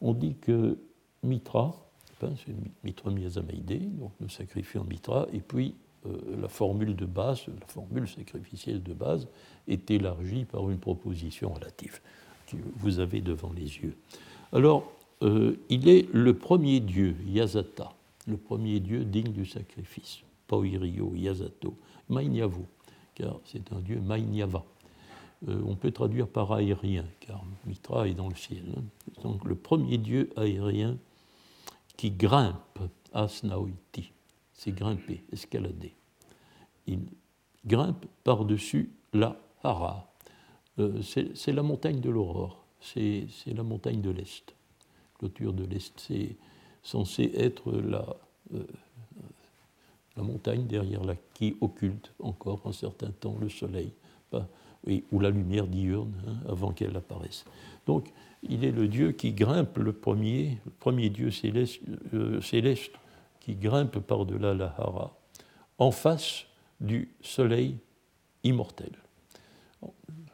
on 0.00 0.14
dit 0.14 0.34
que 0.40 0.76
Mitra, 1.24 1.74
c'est 2.20 2.54
Mitra 2.84 3.10
Miasamaide, 3.10 3.98
donc 3.98 4.12
nous 4.20 4.28
sacrifions 4.28 4.84
Mitra, 4.84 5.26
et 5.32 5.40
puis 5.40 5.74
euh, 6.06 6.16
la 6.40 6.48
formule 6.48 6.94
de 6.94 7.06
base, 7.06 7.46
la 7.48 7.66
formule 7.66 8.06
sacrificielle 8.08 8.82
de 8.82 8.92
base, 8.92 9.26
est 9.66 9.90
élargie 9.90 10.44
par 10.44 10.68
une 10.70 10.78
proposition 10.78 11.52
relative 11.52 12.00
que 12.46 12.56
vous 12.76 12.98
avez 12.98 13.20
devant 13.20 13.52
les 13.52 13.78
yeux. 13.78 13.96
Alors, 14.52 14.92
euh, 15.22 15.56
il 15.70 15.88
est 15.88 16.06
le 16.12 16.34
premier 16.34 16.80
dieu, 16.80 17.16
Yasata, 17.26 17.92
le 18.26 18.36
premier 18.36 18.80
dieu 18.80 19.04
digne 19.04 19.32
du 19.32 19.46
sacrifice, 19.46 20.20
Pauirio, 20.46 21.12
Yasato, 21.14 21.74
Mainyavo, 22.08 22.66
car 23.14 23.40
c'est 23.44 23.72
un 23.72 23.80
dieu 23.80 24.00
Mainyava. 24.00 24.64
Euh, 25.48 25.60
on 25.66 25.74
peut 25.74 25.90
traduire 25.90 26.26
par 26.26 26.52
aérien, 26.52 27.04
car 27.20 27.42
Mitra 27.66 28.08
est 28.08 28.14
dans 28.14 28.28
le 28.28 28.34
ciel. 28.34 28.64
Hein. 28.76 28.82
Donc 29.22 29.44
le 29.44 29.54
premier 29.54 29.98
dieu 29.98 30.30
aérien 30.36 30.96
qui 31.96 32.10
grimpe 32.10 32.78
Asnaoiti, 33.12 34.12
c'est 34.52 34.72
grimper, 34.72 35.22
escalader. 35.32 35.94
Il 36.86 37.00
grimpe 37.64 38.06
par-dessus 38.24 38.90
la 39.12 39.36
Hara. 39.62 40.10
Euh, 40.78 41.00
c'est 41.02 41.52
la 41.52 41.62
montagne 41.62 42.00
de 42.00 42.10
l'aurore, 42.10 42.64
c'est 42.80 43.26
la 43.46 43.62
montagne 43.62 44.00
de 44.00 44.10
l'Est. 44.10 44.54
Clôture 45.18 45.52
de 45.52 45.64
l'Est, 45.64 45.92
c'est 45.96 46.36
censé 46.82 47.30
être 47.34 47.72
la, 47.72 48.04
euh, 48.54 48.64
montagne 50.16 50.66
derrière 50.66 51.04
la 51.04 51.14
qui 51.34 51.56
occulte 51.60 52.12
encore 52.20 52.60
un 52.64 52.72
certain 52.72 53.10
temps 53.10 53.36
le 53.40 53.48
soleil, 53.48 53.92
ou 55.12 55.20
la 55.20 55.30
lumière 55.30 55.66
diurne 55.66 56.12
hein, 56.26 56.36
avant 56.48 56.72
qu'elle 56.72 56.96
apparaisse. 56.96 57.44
Donc 57.86 58.12
il 58.48 58.64
est 58.64 58.70
le 58.70 58.88
Dieu 58.88 59.12
qui 59.12 59.32
grimpe 59.32 59.78
le 59.78 59.92
premier, 59.92 60.58
le 60.64 60.70
premier 60.72 61.08
Dieu 61.10 61.30
céleste, 61.30 61.80
euh, 62.12 62.40
qui 63.40 63.54
grimpe 63.54 63.98
par-delà 64.00 64.54
la 64.54 64.74
Hara, 64.78 65.16
en 65.78 65.90
face 65.90 66.44
du 66.80 67.10
soleil 67.22 67.78
immortel. 68.42 68.92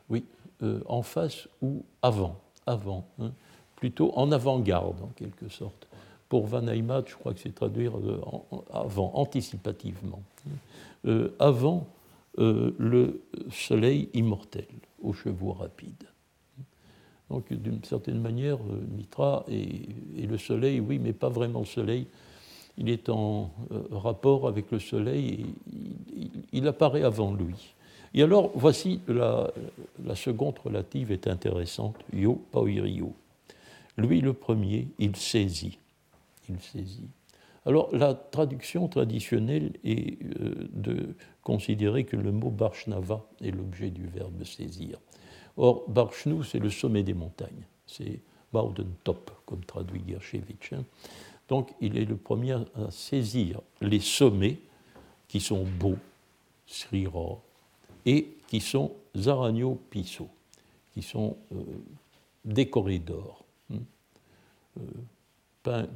Oui, 0.09 0.24
euh, 0.62 0.80
en 0.86 1.03
face 1.03 1.48
ou 1.62 1.84
avant, 2.03 2.40
avant, 2.66 3.07
hein, 3.20 3.32
plutôt 3.76 4.12
en 4.16 4.32
avant-garde 4.32 5.01
en 5.03 5.09
quelque 5.09 5.48
sorte. 5.48 5.86
Pour 6.28 6.46
Van 6.46 6.64
je 6.64 7.14
crois 7.14 7.34
que 7.34 7.40
c'est 7.40 7.55
traduire 7.55 7.96
euh, 7.98 8.20
avant, 8.72 9.12
anticipativement, 9.14 10.22
hein. 10.46 11.28
avant 11.40 11.88
le 12.38 13.22
soleil 13.51 14.09
immortel 14.14 14.66
aux 15.03 15.12
chevaux 15.12 15.53
rapides. 15.53 16.07
Donc, 17.31 17.53
d'une 17.53 17.83
certaine 17.85 18.20
manière, 18.20 18.57
euh, 18.57 18.81
Mitra 18.97 19.45
est, 19.49 20.26
le 20.26 20.37
Soleil, 20.37 20.81
oui, 20.81 20.99
mais 20.99 21.12
pas 21.12 21.28
vraiment 21.28 21.61
le 21.61 21.66
Soleil. 21.66 22.07
Il 22.76 22.91
est 22.91 23.09
en 23.09 23.53
euh, 23.70 23.83
rapport 23.93 24.49
avec 24.49 24.70
le 24.72 24.81
Soleil 24.81 25.47
et 25.72 26.26
il, 26.53 26.66
apparaît 26.66 27.05
avant 27.05 27.33
lui. 27.33 27.74
Et 28.14 28.22
alors, 28.22 28.51
voici 28.55 29.01
la, 29.07 29.53
seconde 30.16 30.59
relative 30.59 31.12
est 31.12 31.28
intéressante, 31.28 31.97
Yo 32.12 32.43
Pauirio. 32.51 33.12
Lui, 33.97 34.20
le 34.20 34.33
premier, 34.33 34.89
il 34.99 35.14
saisit. 35.14 35.78
Il 36.49 36.61
saisit. 36.61 37.09
Alors, 37.64 37.95
la 37.95 38.14
traduction 38.14 38.89
traditionnelle 38.89 39.72
est 39.85 40.20
euh, 40.41 40.68
de 40.72 41.14
considérer 41.43 42.05
que 42.05 42.16
le 42.16 42.33
mot 42.33 42.51
Barshnava 42.51 43.24
est 43.41 43.53
l'objet 43.53 43.91
du 43.91 44.07
verbe 44.07 44.43
saisir. 44.43 44.99
Or, 45.62 45.84
Barchnou, 45.88 46.42
c'est 46.42 46.58
le 46.58 46.70
sommet 46.70 47.02
des 47.02 47.12
montagnes. 47.12 47.66
C'est 47.86 48.20
Top, 49.04 49.30
comme 49.44 49.62
traduit 49.64 50.02
Gershevitch. 50.08 50.72
Hein. 50.72 50.84
Donc, 51.48 51.72
il 51.82 51.98
est 51.98 52.06
le 52.06 52.16
premier 52.16 52.54
à 52.54 52.90
saisir 52.90 53.61
les 53.82 54.00
sommets 54.00 54.58
qui 55.28 55.38
sont 55.38 55.64
beaux, 55.64 55.98
Srira, 56.66 57.38
et 58.06 58.38
qui 58.48 58.61
sont 58.61 58.92
Zaranio 59.14 59.78
Piso, 59.90 60.28
qui 60.94 61.02
sont 61.02 61.36
euh, 61.52 61.62
décorés 62.44 62.98
d'or, 62.98 63.44
hein. 63.70 63.80
euh, 64.80 65.86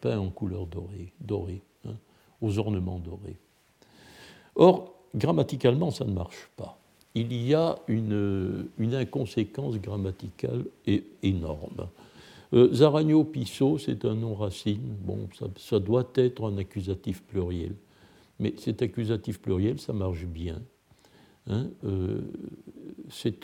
peints, 0.00 0.18
en 0.18 0.28
couleur 0.28 0.66
dorée, 0.66 1.12
dorée 1.18 1.62
hein, 1.88 1.96
aux 2.42 2.58
ornements 2.58 2.98
dorés. 2.98 3.38
Or, 4.54 4.94
grammaticalement, 5.14 5.90
ça 5.90 6.04
ne 6.04 6.12
marche 6.12 6.50
pas 6.56 6.78
il 7.14 7.32
y 7.32 7.54
a 7.54 7.78
une, 7.86 8.68
inconséquence 8.80 9.76
grammaticale 9.76 10.64
énorme. 11.22 11.88
Euh, 12.52 12.72
Zaragno 12.72 13.24
Pisso, 13.24 13.78
c'est 13.78 14.04
un 14.04 14.14
nom 14.14 14.34
racine. 14.34 14.94
Bon, 15.04 15.28
ça, 15.56 15.78
doit 15.78 16.10
être 16.16 16.44
un 16.44 16.58
accusatif 16.58 17.22
pluriel. 17.22 17.74
Mais 18.40 18.54
cet 18.58 18.82
accusatif 18.82 19.40
pluriel, 19.40 19.78
ça 19.78 19.92
marche 19.92 20.24
bien. 20.24 20.60
Hein. 21.48 21.68
Euh, 21.84 22.20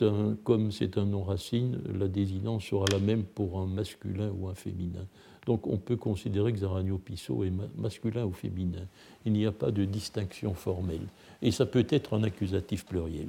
un, 0.00 0.36
comme 0.42 0.72
c'est 0.72 0.98
un 0.98 1.04
nom 1.04 1.22
racine, 1.22 1.80
la 1.98 2.08
désinence 2.08 2.64
sera 2.64 2.86
la 2.90 2.98
même 2.98 3.22
pour 3.22 3.60
un 3.60 3.66
masculin 3.66 4.32
ou 4.36 4.48
un 4.48 4.54
féminin. 4.54 5.06
Donc 5.46 5.66
on 5.66 5.76
peut 5.76 5.96
considérer 5.96 6.52
que 6.52 6.58
Zaragno 6.58 6.98
Pisso 6.98 7.44
est 7.44 7.52
masculin 7.76 8.24
ou 8.24 8.32
féminin. 8.32 8.86
Il 9.24 9.32
n'y 9.32 9.46
a 9.46 9.52
pas 9.52 9.70
de 9.70 9.84
distinction 9.84 10.54
formelle. 10.54 11.06
Et 11.42 11.50
ça 11.50 11.66
peut 11.66 11.86
être 11.90 12.14
un 12.14 12.22
accusatif 12.22 12.84
pluriel. 12.84 13.28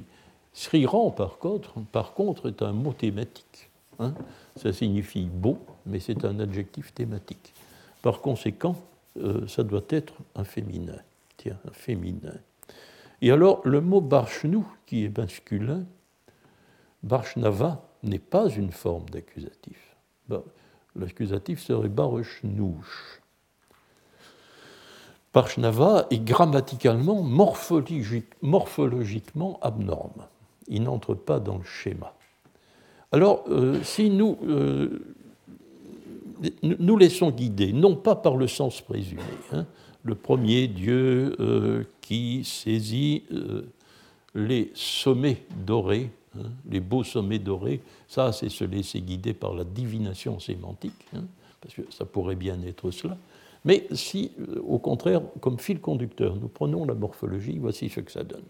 Sriran, 0.52 1.10
par 1.10 1.38
contre, 1.38 1.74
par 1.92 2.14
contre, 2.14 2.48
est 2.48 2.62
un 2.62 2.72
mot 2.72 2.92
thématique. 2.92 3.70
Hein. 3.98 4.14
ça 4.56 4.72
signifie 4.72 5.26
beau, 5.26 5.58
mais 5.86 6.00
c'est 6.00 6.24
un 6.24 6.40
adjectif 6.40 6.94
thématique. 6.94 7.52
Par 8.00 8.20
conséquent, 8.20 8.74
euh, 9.18 9.46
ça 9.46 9.62
doit 9.62 9.84
être 9.90 10.14
un 10.34 10.44
féminin. 10.44 10.96
Tiens, 11.36 11.58
un 11.68 11.72
féminin. 11.72 12.34
Et 13.20 13.30
alors, 13.30 13.60
le 13.64 13.80
mot 13.80 14.00
barchnou, 14.00 14.66
qui 14.86 15.04
est 15.04 15.16
masculin, 15.16 15.84
barchnava, 17.02 17.86
n'est 18.02 18.18
pas 18.18 18.48
une 18.48 18.72
forme 18.72 19.08
d'accusatif. 19.10 19.94
L'accusatif 20.96 21.60
serait 21.60 21.88
barechnouche. 21.88 23.20
Parshnava 25.32 26.06
est 26.10 26.22
grammaticalement, 26.22 27.22
morphologiquement 27.22 29.58
abnorme. 29.62 30.26
Il 30.68 30.82
n'entre 30.84 31.14
pas 31.14 31.40
dans 31.40 31.58
le 31.58 31.64
schéma. 31.64 32.14
Alors, 33.12 33.44
euh, 33.48 33.82
si 33.82 34.08
nous, 34.08 34.38
euh, 34.44 34.88
nous 36.62 36.96
laissons 36.96 37.30
guider, 37.30 37.72
non 37.72 37.94
pas 37.94 38.16
par 38.16 38.36
le 38.36 38.48
sens 38.48 38.80
présumé, 38.80 39.22
hein, 39.52 39.66
le 40.02 40.14
premier 40.14 40.66
Dieu 40.66 41.36
euh, 41.38 41.84
qui 42.00 42.42
saisit 42.44 43.24
les 44.34 44.70
sommets 44.74 45.44
dorés, 45.64 46.10
hein, 46.38 46.48
les 46.70 46.80
beaux 46.80 47.04
sommets 47.04 47.38
dorés, 47.38 47.82
ça 48.08 48.32
c'est 48.32 48.48
se 48.48 48.64
laisser 48.64 49.02
guider 49.02 49.34
par 49.34 49.54
la 49.54 49.64
divination 49.64 50.40
sémantique, 50.40 51.06
hein, 51.14 51.24
parce 51.60 51.74
que 51.74 51.82
ça 51.90 52.06
pourrait 52.06 52.34
bien 52.34 52.60
être 52.62 52.90
cela. 52.90 53.18
Mais 53.66 53.86
si, 53.92 54.32
au 54.66 54.78
contraire, 54.78 55.20
comme 55.40 55.58
fil 55.58 55.80
conducteur, 55.80 56.34
nous 56.34 56.48
prenons 56.48 56.84
la 56.84 56.94
morphologie, 56.94 57.58
voici 57.58 57.88
ce 57.90 58.00
que 58.00 58.10
ça 58.10 58.24
donne. 58.24 58.42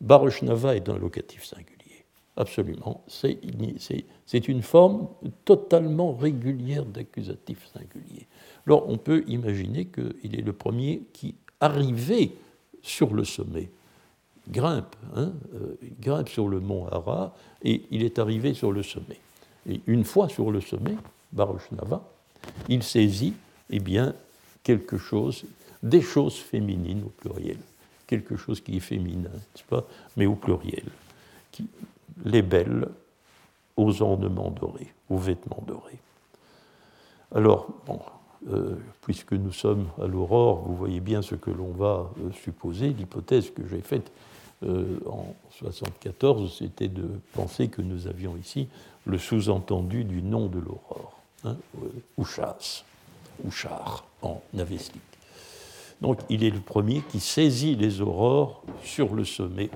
Baroshnava 0.00 0.76
est 0.76 0.88
un 0.88 0.98
locatif 0.98 1.44
singulier. 1.44 2.04
Absolument. 2.36 3.02
C'est 3.08 4.48
une 4.48 4.62
forme 4.62 5.08
totalement 5.44 6.14
régulière 6.14 6.84
d'accusatif 6.84 7.66
singulier. 7.72 8.26
Alors 8.66 8.88
on 8.88 8.98
peut 8.98 9.24
imaginer 9.26 9.86
qu'il 9.86 10.38
est 10.38 10.42
le 10.42 10.52
premier 10.52 11.02
qui, 11.12 11.34
arrivé 11.60 12.32
sur 12.82 13.14
le 13.14 13.24
sommet, 13.24 13.70
grimpe, 14.48 14.94
hein, 15.14 15.32
euh, 15.54 15.76
grimpe 16.00 16.28
sur 16.28 16.48
le 16.48 16.60
mont 16.60 16.86
Hara 16.86 17.34
et 17.62 17.82
il 17.90 18.04
est 18.04 18.18
arrivé 18.18 18.54
sur 18.54 18.70
le 18.70 18.82
sommet. 18.82 19.18
Et 19.68 19.80
une 19.86 20.04
fois 20.04 20.28
sur 20.28 20.50
le 20.50 20.60
sommet, 20.60 20.96
Baroshnava, 21.32 22.08
il 22.68 22.82
saisit 22.82 23.34
eh 23.70 23.80
bien, 23.80 24.14
quelque 24.62 24.98
chose, 24.98 25.44
des 25.82 26.02
choses 26.02 26.36
féminines 26.36 27.02
au 27.04 27.08
pluriel, 27.08 27.58
quelque 28.06 28.36
chose 28.36 28.60
qui 28.60 28.76
est 28.76 28.80
féminin, 28.80 29.30
pas, 29.68 29.84
mais 30.16 30.26
au 30.26 30.34
pluriel, 30.34 30.84
qui, 31.50 31.68
les 32.24 32.42
belles 32.42 32.88
aux 33.76 34.02
ornements 34.02 34.50
dorés, 34.50 34.92
aux 35.10 35.18
vêtements 35.18 35.62
dorés. 35.66 35.98
Alors, 37.34 37.68
bon, 37.86 38.00
euh, 38.50 38.76
puisque 39.02 39.32
nous 39.32 39.52
sommes 39.52 39.88
à 40.00 40.06
l'aurore, 40.06 40.62
vous 40.66 40.76
voyez 40.76 41.00
bien 41.00 41.22
ce 41.22 41.34
que 41.34 41.50
l'on 41.50 41.72
va 41.72 42.10
euh, 42.20 42.30
supposer. 42.32 42.90
L'hypothèse 42.90 43.50
que 43.50 43.66
j'ai 43.66 43.80
faite 43.80 44.12
euh, 44.62 44.98
en 45.06 45.34
1974, 45.60 46.58
c'était 46.58 46.88
de 46.88 47.08
penser 47.34 47.68
que 47.68 47.82
nous 47.82 48.06
avions 48.06 48.36
ici 48.36 48.68
le 49.04 49.18
sous-entendu 49.18 50.04
du 50.04 50.22
nom 50.22 50.46
de 50.46 50.58
l'aurore, 50.58 51.20
hein, 51.44 51.56
Ouchar 53.44 54.04
en 54.22 54.40
avestique. 54.58 55.02
Donc 56.00 56.20
il 56.28 56.44
est 56.44 56.50
le 56.50 56.60
premier 56.60 57.02
qui 57.02 57.20
saisit 57.20 57.74
les 57.74 58.00
aurores 58.00 58.62
sur 58.82 59.14
le 59.14 59.24
sommet 59.24 59.70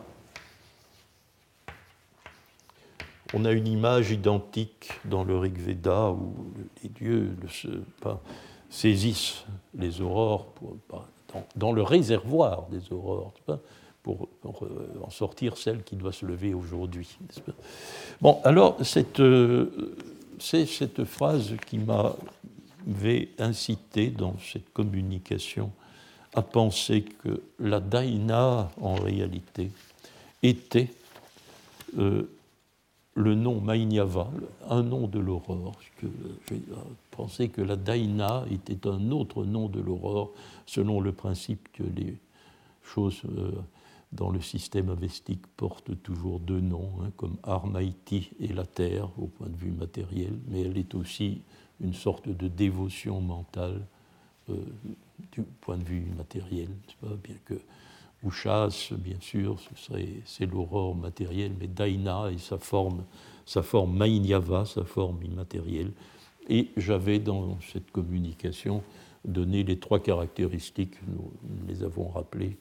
On 3.33 3.45
a 3.45 3.53
une 3.53 3.69
image 3.69 4.11
identique 4.11 4.91
dans 5.05 5.23
le 5.23 5.39
Rig 5.39 5.57
Veda 5.57 6.11
où 6.11 6.35
les 6.83 6.89
dieux 6.89 7.37
saisissent 8.69 9.45
les 9.75 10.01
aurores 10.01 10.47
dans, 11.55 11.73
le 11.73 11.83
réservoir 11.83 12.67
des 12.71 12.93
aurores 12.93 13.33
pour, 14.03 14.29
euh, 14.63 14.67
en 15.03 15.11
sortir 15.11 15.57
celle 15.57 15.85
qui 15.85 15.95
doit 15.95 16.13
se 16.13 16.27
lever 16.27 16.55
aujourd'hui. 16.55 17.17
Bon, 18.21 18.41
alors 18.43 18.79
euh, 19.21 19.97
c'est 20.41 20.67
cette 20.67 21.05
phrase 21.05 21.55
qui 21.67 21.79
m'avait 21.79 23.29
incité 23.39 24.09
dans 24.11 24.35
cette 24.41 24.73
communication 24.73 25.71
à 26.35 26.43
penser 26.43 27.03
que 27.03 27.43
la 27.59 27.81
Daina, 27.81 28.71
en 28.81 28.95
réalité, 28.95 29.71
était 30.43 30.91
euh, 31.99 32.31
le 33.15 33.35
nom 33.35 33.61
Mainyava, 33.61 34.31
un 34.69 34.83
nom 34.83 35.07
de 35.09 35.19
l'aurore. 35.19 35.73
J'ai 36.49 36.63
pensé 37.11 37.49
que 37.49 37.61
la 37.61 37.77
Daina 37.77 38.45
était 38.51 38.87
un 38.87 39.11
autre 39.11 39.45
nom 39.45 39.69
de 39.69 39.81
l'aurore, 39.81 40.31
selon 40.67 41.01
le 41.01 41.13
principe 41.13 41.69
que 41.73 41.83
les 41.83 42.17
choses 42.83 43.23
euh, 43.25 43.51
dans 44.13 44.31
le 44.31 44.41
système 44.41 44.91
avestique 44.91 45.47
portent 45.57 46.01
toujours 46.03 46.41
deux 46.41 46.61
noms, 46.61 46.91
hein, 47.03 47.11
comme 47.17 47.37
Armaïti 47.43 48.31
et 48.41 48.49
la 48.49 48.65
terre 48.65 49.09
au 49.19 49.27
point 49.27 49.49
de 49.49 49.57
vue 49.57 49.71
matériel, 49.73 50.33
mais 50.49 50.63
elle 50.63 50.79
est 50.79 50.95
aussi 50.95 51.43
une 51.81 51.95
sorte 51.95 52.29
de 52.29 52.49
dévotion 52.49 53.21
mentale 53.21 53.81
euh, 54.49 54.55
du 55.33 55.43
point 55.43 55.79
de 55.79 55.85
vue 55.85 56.07
matériel, 56.17 56.69
bien 57.23 57.37
que 57.45 57.55
Ouchas, 58.23 58.93
bien 58.99 59.17
sûr, 59.21 59.57
c'est 60.27 60.47
l'aurore 60.47 60.95
matérielle, 60.95 61.53
mais 61.59 61.69
Daina 61.69 62.31
et 62.31 62.39
sa 62.39 62.59
forme, 62.59 63.05
sa 63.47 63.63
forme 63.63 63.97
Mainyava, 63.97 64.67
sa 64.67 64.85
forme 64.85 65.23
immatérielle. 65.23 65.93
Et 66.49 66.69
j'avais 66.77 67.19
dans 67.19 67.59
cette 67.61 67.91
communication 67.91 68.83
donné 69.25 69.63
les 69.63 69.79
trois 69.79 70.01
caractéristiques, 70.01 70.97
nous, 71.07 71.33
les 71.67 71.83
avons 71.83 72.09
rappelées, 72.09 72.59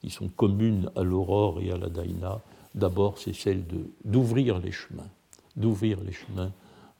qui 0.00 0.10
sont 0.10 0.28
communes 0.28 0.90
à 0.94 1.02
l'aurore 1.02 1.60
et 1.60 1.72
à 1.72 1.76
la 1.76 1.88
Daina. 1.88 2.40
D'abord, 2.74 3.18
c'est 3.18 3.34
celle 3.34 3.64
d'ouvrir 4.04 4.58
les 4.58 4.72
chemins, 4.72 5.08
d'ouvrir 5.56 5.98
les 6.04 6.12
chemins 6.12 6.52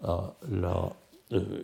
à 0.03 0.35
la, 0.51 0.93
euh, 1.33 1.63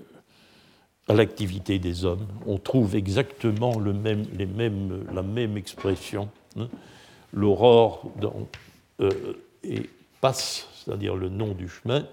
à 1.09 1.15
l'activité 1.15 1.79
des 1.79 2.05
hommes. 2.05 2.27
On 2.47 2.59
trouve 2.59 2.95
exactement 2.95 3.79
la 3.81 5.23
même 5.23 5.57
expression. 5.57 6.29
Hein. 6.57 6.69
L'aurore 7.33 8.11
euh, 9.01 9.11
et 9.65 9.89
passe, 10.21 10.69
c'est-à-dire 10.75 11.17
le 11.17 11.29
nom 11.29 11.55
du 11.55 11.69
chemin, 11.69 12.07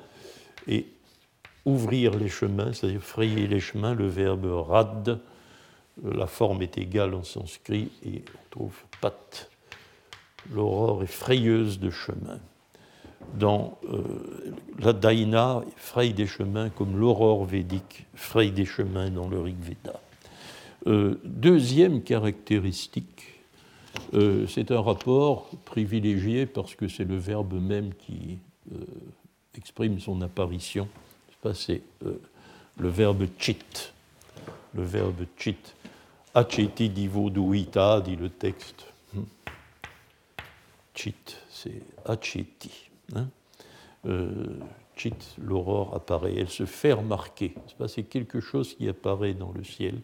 et 0.67 0.87
ouvrir 1.65 2.15
les 2.15 2.29
chemins, 2.29 2.73
c'est-à-dire 2.73 3.01
frayer 3.01 3.47
les 3.47 3.59
chemins, 3.59 3.93
le 3.93 4.07
verbe 4.07 4.45
rad, 4.45 5.19
la 6.03 6.27
forme 6.27 6.61
est 6.61 6.77
égale 6.77 7.13
en 7.13 7.23
sanskrit, 7.23 7.91
et 8.05 8.23
on 8.33 8.49
trouve 8.49 8.75
pat. 9.01 9.51
L'aurore 10.53 11.03
est 11.03 11.07
frayeuse 11.07 11.79
de 11.79 11.89
chemin 11.89 12.39
dans 13.35 13.77
euh, 13.89 14.53
la 14.79 14.93
Daina 14.93 15.61
fraye 15.75 16.13
des 16.13 16.27
chemins 16.27 16.69
comme 16.69 16.97
l'aurore 16.97 17.45
védique 17.45 18.05
fraye 18.15 18.51
des 18.51 18.65
chemins 18.65 19.09
dans 19.09 19.27
le 19.27 19.39
Rig 19.39 19.57
Veda. 19.61 19.99
Euh, 20.87 21.19
deuxième 21.23 22.01
caractéristique, 22.01 23.41
euh, 24.13 24.47
c'est 24.47 24.71
un 24.71 24.81
rapport 24.81 25.49
privilégié 25.65 26.45
parce 26.45 26.75
que 26.75 26.87
c'est 26.87 27.03
le 27.03 27.17
verbe 27.17 27.53
même 27.61 27.93
qui 27.95 28.37
exprime 29.57 29.99
son 29.99 30.21
apparition. 30.21 30.87
C'est 31.53 31.81
le 32.01 32.89
verbe 32.89 33.25
chit. 33.39 33.91
Le 34.73 34.83
verbe 34.83 35.25
chit. 35.37 35.57
Acheti 36.35 36.89
divo 36.89 37.29
duita, 37.29 38.01
dit 38.01 38.15
le 38.15 38.29
texte. 38.29 38.85
Hmm. 39.13 39.23
Chit, 40.93 41.37
c'est 41.49 41.81
acheti. 42.05 42.88
Hein 43.15 43.29
euh, 44.05 44.31
chit, 44.95 45.35
l'aurore 45.37 45.93
apparaît, 45.95 46.33
elle 46.37 46.49
se 46.49 46.65
fait 46.65 46.93
remarquer. 46.93 47.53
C'est 47.87 48.03
quelque 48.03 48.39
chose 48.39 48.75
qui 48.75 48.87
apparaît 48.87 49.33
dans 49.33 49.51
le 49.51 49.63
ciel. 49.63 50.01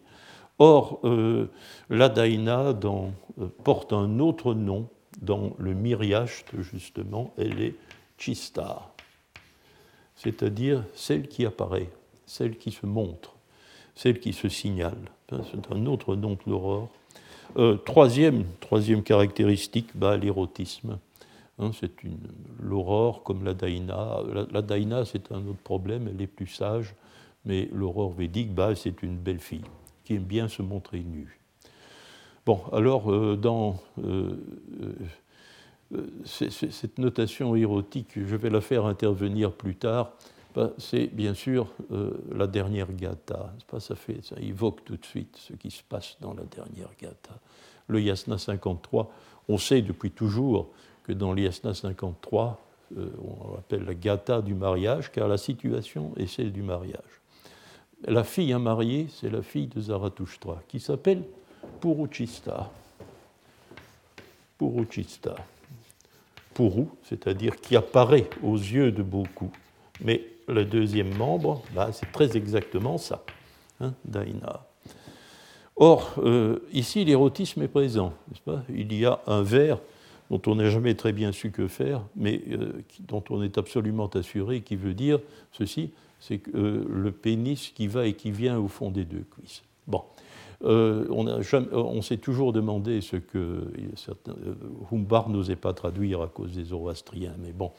Or, 0.58 1.00
euh, 1.04 1.50
la 1.90 2.08
dans, 2.08 3.12
euh, 3.40 3.48
porte 3.64 3.92
un 3.92 4.18
autre 4.20 4.54
nom 4.54 4.88
dans 5.20 5.54
le 5.58 5.74
Miriacht, 5.74 6.60
justement, 6.60 7.32
elle 7.38 7.60
est 7.60 7.74
Chista, 8.18 8.90
c'est-à-dire 10.14 10.84
celle 10.94 11.28
qui 11.28 11.44
apparaît, 11.44 11.90
celle 12.24 12.56
qui 12.56 12.70
se 12.70 12.86
montre, 12.86 13.34
celle 13.94 14.18
qui 14.18 14.32
se 14.32 14.48
signale. 14.48 15.10
C'est 15.30 15.72
un 15.72 15.86
autre 15.86 16.16
nom 16.16 16.36
que 16.36 16.48
l'aurore. 16.48 16.88
troisième, 17.84 18.44
troisième 18.60 19.02
caractéristique, 19.02 19.88
bah, 19.94 20.16
l'érotisme. 20.16 20.98
Hein, 21.58 21.70
c'est 21.78 21.92
l'aurore 22.60 23.22
comme 23.22 23.44
la 23.44 23.54
daïna. 23.54 24.18
La, 24.52 24.62
daïna, 24.62 25.04
c'est 25.04 25.32
un 25.32 25.46
autre 25.46 25.62
problème, 25.62 26.08
elle 26.08 26.20
est 26.20 26.26
plus 26.26 26.46
sage, 26.46 26.94
mais 27.44 27.68
l'aurore 27.72 28.12
védique, 28.12 28.54
bah, 28.54 28.74
c'est 28.74 29.02
une 29.02 29.16
belle 29.16 29.40
fille 29.40 29.64
qui 30.04 30.14
aime 30.14 30.24
bien 30.24 30.48
se 30.48 30.62
montrer 30.62 31.00
nue. 31.00 31.40
Bon, 32.44 32.60
alors, 32.72 33.10
euh, 33.10 33.36
dans 33.36 33.80
euh, 34.04 34.36
euh, 35.94 36.06
cette 36.24 36.98
notation 36.98 37.56
érotique, 37.56 38.10
je 38.14 38.36
vais 38.36 38.50
la 38.50 38.60
faire 38.60 38.86
intervenir 38.86 39.52
plus 39.52 39.74
tard. 39.74 40.12
Bah, 40.54 40.70
c'est 40.78 41.08
bien 41.08 41.34
sûr 41.34 41.66
la 42.32 42.46
dernière 42.46 42.90
gata. 42.92 43.52
ça, 43.78 43.94
fait, 43.94 44.24
ça 44.24 44.36
évoque 44.40 44.84
tout 44.84 44.96
de 44.96 45.04
suite 45.04 45.36
ce 45.36 45.52
qui 45.52 45.70
se 45.70 45.82
passe 45.82 46.16
dans 46.20 46.32
la 46.32 46.44
dernière 46.44 46.88
gata. 46.98 47.38
Le 47.88 48.00
yasna 48.00 48.38
53, 48.38 49.12
on 49.48 49.58
sait 49.58 49.82
depuis 49.82 50.12
toujours 50.12 50.70
que 51.06 51.12
dans 51.12 51.32
l'ISNA 51.32 51.72
53, 51.72 52.60
euh, 52.96 53.06
on 53.22 53.54
appelle 53.58 53.84
la 53.84 53.94
gata 53.94 54.42
du 54.42 54.54
mariage, 54.54 55.12
car 55.12 55.28
la 55.28 55.38
situation 55.38 56.12
est 56.16 56.26
celle 56.26 56.52
du 56.52 56.62
mariage. 56.62 57.00
La 58.04 58.24
fille 58.24 58.52
à 58.52 58.58
marier, 58.58 59.06
c'est 59.10 59.30
la 59.30 59.42
fille 59.42 59.68
de 59.68 59.80
Zarathustra, 59.80 60.60
qui 60.66 60.80
s'appelle 60.80 61.22
Puruchista. 61.80 62.70
Puruchista. 64.58 65.36
Puru, 66.54 66.86
c'est-à-dire 67.04 67.56
qui 67.56 67.76
apparaît 67.76 68.28
aux 68.42 68.56
yeux 68.56 68.90
de 68.90 69.02
beaucoup. 69.02 69.52
Mais 70.00 70.26
le 70.48 70.64
deuxième 70.64 71.14
membre, 71.16 71.62
bah, 71.72 71.90
c'est 71.92 72.10
très 72.10 72.36
exactement 72.36 72.98
ça, 72.98 73.22
hein, 73.80 73.94
Daina. 74.04 74.66
Or, 75.76 76.14
euh, 76.18 76.58
ici, 76.72 77.04
l'érotisme 77.04 77.62
est 77.62 77.68
présent, 77.68 78.12
n'est-ce 78.28 78.40
pas? 78.40 78.64
Il 78.70 78.92
y 78.92 79.04
a 79.04 79.20
un 79.26 79.42
vers 79.42 79.78
dont 80.30 80.40
on 80.46 80.56
n'a 80.56 80.70
jamais 80.70 80.94
très 80.94 81.12
bien 81.12 81.32
su 81.32 81.50
que 81.50 81.68
faire, 81.68 82.02
mais 82.16 82.42
euh, 82.50 82.72
dont 83.06 83.22
on 83.30 83.42
est 83.42 83.58
absolument 83.58 84.08
assuré, 84.08 84.60
qui 84.60 84.76
veut 84.76 84.94
dire 84.94 85.20
ceci, 85.52 85.90
c'est 86.20 86.40
euh, 86.54 86.84
le 86.88 87.12
pénis 87.12 87.70
qui 87.74 87.86
va 87.86 88.06
et 88.06 88.14
qui 88.14 88.30
vient 88.30 88.58
au 88.58 88.68
fond 88.68 88.90
des 88.90 89.04
deux 89.04 89.24
cuisses. 89.30 89.62
Bon. 89.86 90.02
Euh, 90.64 91.04
on, 91.10 92.00
s'est 92.00 92.16
toujours 92.16 92.50
demandé 92.54 93.02
ce 93.02 93.16
que 93.16 93.70
certains, 93.94 94.34
Humbar 94.90 95.28
n'osait 95.28 95.54
pas 95.54 95.74
traduire 95.74 96.22
à 96.22 96.28
cause 96.28 96.52
des 96.52 96.64
zoroastriens, 96.64 97.34
mais 97.44 97.52
bon, 97.52 97.72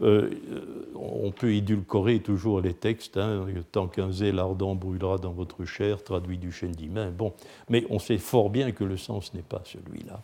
on 0.00 1.32
peut 1.32 1.52
édulcorer 1.52 2.20
toujours 2.20 2.60
les 2.60 2.74
textes, 2.74 3.16
hein, 3.16 3.44
tant 3.72 3.88
qu'un 3.88 4.12
zèle 4.12 4.38
ardent 4.38 4.76
brûlera 4.76 5.18
dans 5.18 5.32
votre 5.32 5.64
chair, 5.64 6.04
traduit 6.04 6.38
du 6.38 6.52
chêne 6.52 6.70
d'Imain, 6.70 7.10
bon, 7.10 7.32
mais 7.68 7.84
on 7.90 7.98
sait 7.98 8.18
fort 8.18 8.50
bien 8.50 8.70
que 8.70 8.84
le 8.84 8.96
sens 8.96 9.34
n'est 9.34 9.42
pas 9.42 9.62
celui-là. 9.64 10.22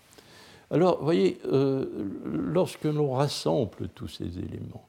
Alors, 0.71 0.99
vous 0.99 1.05
voyez, 1.05 1.39
euh, 1.47 1.87
lorsque 2.25 2.85
l'on 2.85 3.13
rassemble 3.13 3.89
tous 3.95 4.09
ces 4.09 4.39
éléments, 4.39 4.87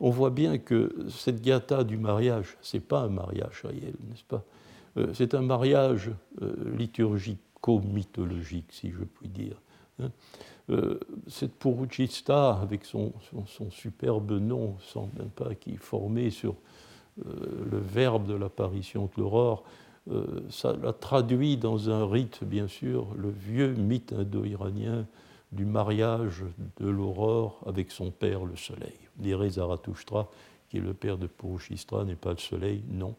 on 0.00 0.10
voit 0.10 0.30
bien 0.30 0.56
que 0.58 1.06
cette 1.10 1.42
gata 1.42 1.84
du 1.84 1.98
mariage, 1.98 2.56
ce 2.62 2.76
n'est 2.76 2.82
pas 2.82 3.02
un 3.02 3.10
mariage 3.10 3.60
réel, 3.64 3.94
n'est-ce 4.08 4.24
pas? 4.24 4.42
Euh, 4.96 5.08
C'est 5.12 5.34
un 5.34 5.42
mariage 5.42 6.10
euh, 6.40 6.54
liturgico-mythologique, 6.76 8.72
si 8.72 8.90
je 8.90 9.04
puis 9.04 9.28
dire. 9.28 9.60
Hein. 10.02 10.10
cette 11.26 11.52
Puruchista, 11.58 12.52
avec 12.54 12.86
son, 12.86 13.12
superbe 13.70 14.32
nom, 14.32 14.76
sans 14.80 15.10
même 15.18 15.28
pas 15.28 15.54
qui 15.54 15.72
est 15.72 15.82
formé 15.82 16.30
sur 16.30 16.54
le 17.18 17.78
verbe 17.78 18.26
de 18.26 18.32
l'apparition 18.32 19.10
de 19.14 19.20
l'aurore, 19.20 19.64
euh, 20.10 20.40
ça 20.50 20.74
l'a 20.82 20.92
traduit 20.92 21.56
dans 21.56 21.90
un 21.90 22.08
rite, 22.08 22.42
bien 22.44 22.68
sûr, 22.68 23.08
le 23.16 23.30
vieux 23.30 23.74
mythe 23.74 24.12
indo-iranien 24.12 25.06
du 25.52 25.64
mariage 25.64 26.44
de 26.78 26.88
l'aurore 26.88 27.60
avec 27.66 27.90
son 27.90 28.10
père, 28.10 28.44
le 28.44 28.56
soleil. 28.56 28.98
Dirait 29.16 29.50
Zarathustra, 29.50 30.28
qui 30.68 30.78
est 30.78 30.80
le 30.80 30.94
père 30.94 31.18
de 31.18 31.26
Purushistra, 31.26 32.04
n'est 32.04 32.14
pas 32.14 32.30
le 32.30 32.38
soleil, 32.38 32.82
non, 32.88 33.14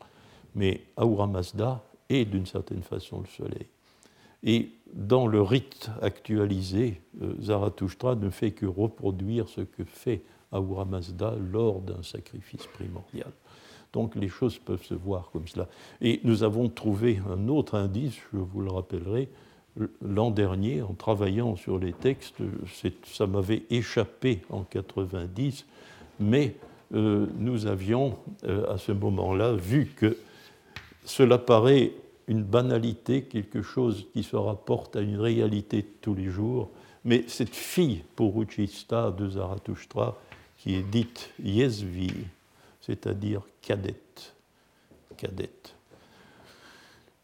mais 0.55 0.81
Ahura 0.97 1.27
Mazda 1.27 1.83
est 2.09 2.25
d'une 2.25 2.45
certaine 2.45 2.81
façon 2.81 3.21
le 3.21 3.27
soleil. 3.27 3.67
Et 4.43 4.71
dans 4.93 5.27
le 5.27 5.41
rite 5.41 5.89
actualisé, 6.01 7.01
euh, 7.21 7.35
Zarathustra 7.39 8.15
ne 8.15 8.29
fait 8.29 8.51
que 8.51 8.65
reproduire 8.65 9.47
ce 9.47 9.61
que 9.61 9.83
fait 9.83 10.23
Ahura 10.51 10.85
Mazda 10.85 11.35
lors 11.51 11.79
d'un 11.81 12.01
sacrifice 12.01 12.65
primordial. 12.67 13.31
Donc 13.93 14.15
les 14.15 14.29
choses 14.29 14.57
peuvent 14.57 14.83
se 14.83 14.93
voir 14.93 15.29
comme 15.31 15.47
cela. 15.47 15.67
Et 16.01 16.21
nous 16.23 16.43
avons 16.43 16.69
trouvé 16.69 17.19
un 17.29 17.47
autre 17.47 17.75
indice, 17.75 18.15
je 18.33 18.39
vous 18.39 18.61
le 18.61 18.71
rappellerai, 18.71 19.29
l'an 20.01 20.31
dernier, 20.31 20.81
en 20.81 20.93
travaillant 20.93 21.55
sur 21.55 21.79
les 21.79 21.93
textes, 21.93 22.35
ça 23.05 23.27
m'avait 23.27 23.63
échappé 23.69 24.41
en 24.49 24.63
90, 24.63 25.65
mais 26.19 26.55
euh, 26.93 27.27
nous 27.37 27.67
avions 27.67 28.17
euh, 28.43 28.71
à 28.71 28.77
ce 28.77 28.91
moment-là 28.91 29.53
vu 29.53 29.91
que 29.95 30.17
cela 31.05 31.37
paraît 31.37 31.93
une 32.27 32.43
banalité, 32.43 33.23
quelque 33.23 33.61
chose 33.61 34.07
qui 34.13 34.23
se 34.23 34.35
rapporte 34.35 34.95
à 34.95 35.01
une 35.01 35.19
réalité 35.19 35.81
de 35.81 35.87
tous 36.01 36.13
les 36.13 36.29
jours, 36.29 36.69
mais 37.03 37.23
cette 37.27 37.55
fille 37.55 38.03
Puruchista 38.15 39.11
de 39.11 39.29
Zarathustra, 39.29 40.17
qui 40.57 40.75
est 40.75 40.83
dite 40.83 41.31
Yesvi, 41.43 42.11
c'est-à-dire 42.81 43.41
cadette. 43.61 44.35
Cadette. 45.17 45.75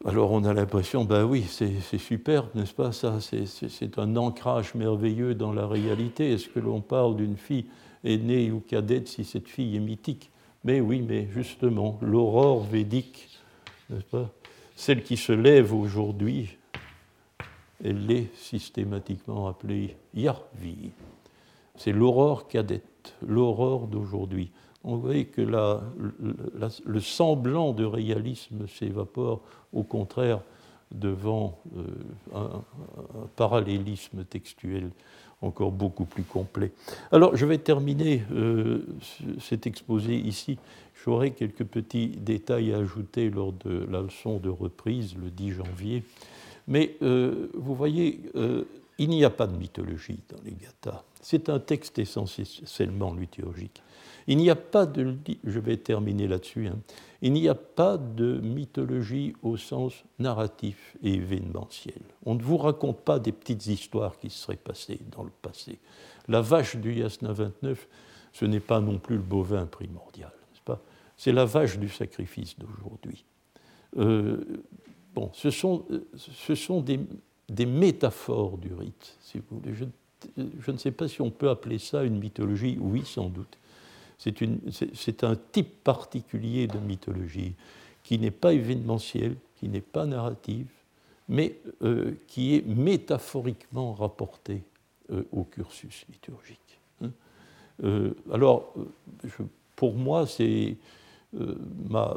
Alors 0.04 0.30
on 0.30 0.44
a 0.44 0.54
l'impression, 0.54 1.04
ben 1.04 1.24
oui, 1.24 1.44
c'est 1.48 1.98
superbe, 1.98 2.48
n'est-ce 2.54 2.72
pas 2.72 2.92
ça 2.92 3.18
C'est 3.20 3.98
un 3.98 4.16
ancrage 4.16 4.74
merveilleux 4.74 5.34
dans 5.34 5.52
la 5.52 5.66
réalité. 5.66 6.32
Est-ce 6.32 6.48
que 6.48 6.60
l'on 6.60 6.80
parle 6.80 7.16
d'une 7.16 7.36
fille 7.36 7.66
aînée 8.04 8.52
ou 8.52 8.60
cadette 8.60 9.08
si 9.08 9.24
cette 9.24 9.48
fille 9.48 9.76
est 9.76 9.80
mythique? 9.80 10.30
Mais 10.62 10.80
oui, 10.80 11.02
mais 11.02 11.28
justement, 11.32 11.98
l'aurore 12.00 12.62
védique, 12.62 13.28
n'est-ce 13.90 14.04
pas 14.04 14.30
Celle 14.76 15.02
qui 15.02 15.16
se 15.16 15.32
lève 15.32 15.74
aujourd'hui, 15.74 16.56
elle 17.82 18.08
est 18.10 18.34
systématiquement 18.36 19.48
appelée 19.48 19.96
Yarvi. 20.14 20.92
C'est 21.74 21.92
l'aurore 21.92 22.46
cadette, 22.46 23.16
l'aurore 23.26 23.88
d'aujourd'hui 23.88 24.52
on 24.84 24.96
voit 24.96 25.24
que 25.24 25.42
le 25.42 27.00
semblant 27.00 27.72
de 27.72 27.84
réalisme 27.84 28.66
s'évapore 28.68 29.40
au 29.72 29.82
contraire 29.82 30.40
devant 30.92 31.58
euh, 31.76 31.82
un, 32.34 32.64
parallélisme 33.36 34.24
textuel 34.24 34.90
encore 35.42 35.70
beaucoup 35.70 36.04
plus 36.04 36.22
complet. 36.22 36.72
Alors 37.12 37.36
je 37.36 37.46
vais 37.46 37.58
terminer 37.58 38.22
euh, 38.32 38.86
cet 39.40 39.66
exposé 39.66 40.16
ici. 40.16 40.58
J'aurai 41.04 41.30
quelques 41.30 41.64
petits 41.64 42.08
détails 42.08 42.72
à 42.72 42.78
ajouter 42.78 43.30
lors 43.30 43.52
de 43.52 43.86
la 43.90 44.00
leçon 44.00 44.38
de 44.38 44.48
reprise 44.48 45.14
le 45.16 45.30
10 45.30 45.52
janvier. 45.52 46.02
Mais 46.66 46.96
euh, 47.02 47.50
vous 47.54 47.74
voyez, 47.74 48.20
il 48.98 49.10
n'y 49.10 49.24
a 49.24 49.30
pas 49.30 49.46
de 49.46 49.56
mythologie 49.56 50.20
dans 50.28 50.42
les 50.44 50.52
Gathas. 50.52 51.04
C'est 51.20 51.48
un 51.48 51.60
texte 51.60 51.98
essentiellement 51.98 53.14
liturgique. 53.14 53.82
Il 54.26 54.36
n'y 54.36 54.50
a 54.50 54.56
pas 54.56 54.84
de, 54.84 55.16
je 55.44 55.58
vais 55.58 55.78
terminer 55.78 56.28
là-dessus, 56.28 56.66
hein. 56.66 56.78
il 57.22 57.32
n'y 57.32 57.48
a 57.48 57.54
pas 57.54 57.96
de 57.96 58.40
mythologie 58.40 59.34
au 59.42 59.56
sens 59.56 59.94
narratif 60.18 60.96
et 61.02 61.14
événementiel. 61.14 62.00
On 62.26 62.34
ne 62.34 62.42
vous 62.42 62.58
raconte 62.58 63.00
pas 63.00 63.18
des 63.18 63.32
petites 63.32 63.66
histoires 63.66 64.18
qui 64.18 64.28
se 64.28 64.38
seraient 64.38 64.56
passées 64.56 65.00
dans 65.16 65.22
le 65.22 65.30
passé. 65.30 65.78
La 66.28 66.42
vache 66.42 66.76
du 66.76 66.92
Yasna 66.92 67.32
29, 67.32 67.88
ce 68.32 68.44
n'est 68.44 68.60
pas 68.60 68.80
non 68.80 68.98
plus 68.98 69.16
le 69.16 69.22
bovin 69.22 69.64
primordial, 69.64 70.32
n'est-ce 70.50 70.62
pas? 70.62 70.82
C'est 71.16 71.32
la 71.32 71.46
vache 71.46 71.78
du 71.78 71.88
sacrifice 71.88 72.58
d'aujourd'hui. 72.58 73.24
Euh, 73.96 74.62
bon, 75.14 75.30
ce 75.32 75.50
sont, 75.50 75.86
ce 76.16 76.54
sont 76.54 76.82
des, 76.82 77.00
des, 77.48 77.66
métaphores 77.66 78.58
du 78.58 78.72
rite, 78.74 79.16
si 79.22 79.38
vous 79.38 79.58
voulez. 79.58 79.74
Je, 79.74 80.70
ne 80.70 80.76
sais 80.76 80.90
pas 80.90 81.08
si 81.08 81.22
on 81.22 81.30
peut 81.30 81.48
appeler 81.48 81.78
ça 81.78 82.02
une 82.02 82.18
mythologie, 82.18 82.76
oui, 82.80 83.02
sans 83.04 83.28
doute 83.28 83.58
c'est 84.18 85.24
un 85.24 85.36
type 85.52 85.84
particulier 85.84 86.66
de 86.66 86.78
mythologie 86.78 87.54
qui 88.02 88.18
n'est 88.18 88.32
pas 88.32 88.52
événementiel, 88.52 89.36
qui 89.56 89.68
n'est 89.68 89.80
pas 89.80 90.06
narrative, 90.06 90.66
mais 91.28 91.56
euh, 91.82 92.14
qui 92.26 92.56
est 92.56 92.66
métaphoriquement 92.66 93.92
rapporté 93.92 94.62
euh, 95.12 95.22
au 95.30 95.44
cursus 95.44 96.04
liturgique. 96.10 96.80
Hein. 97.02 97.10
Euh, 97.84 98.14
alors, 98.32 98.74
pour 99.76 99.94
moi, 99.94 100.26
c'est 100.26 100.76
ma, 101.32 102.16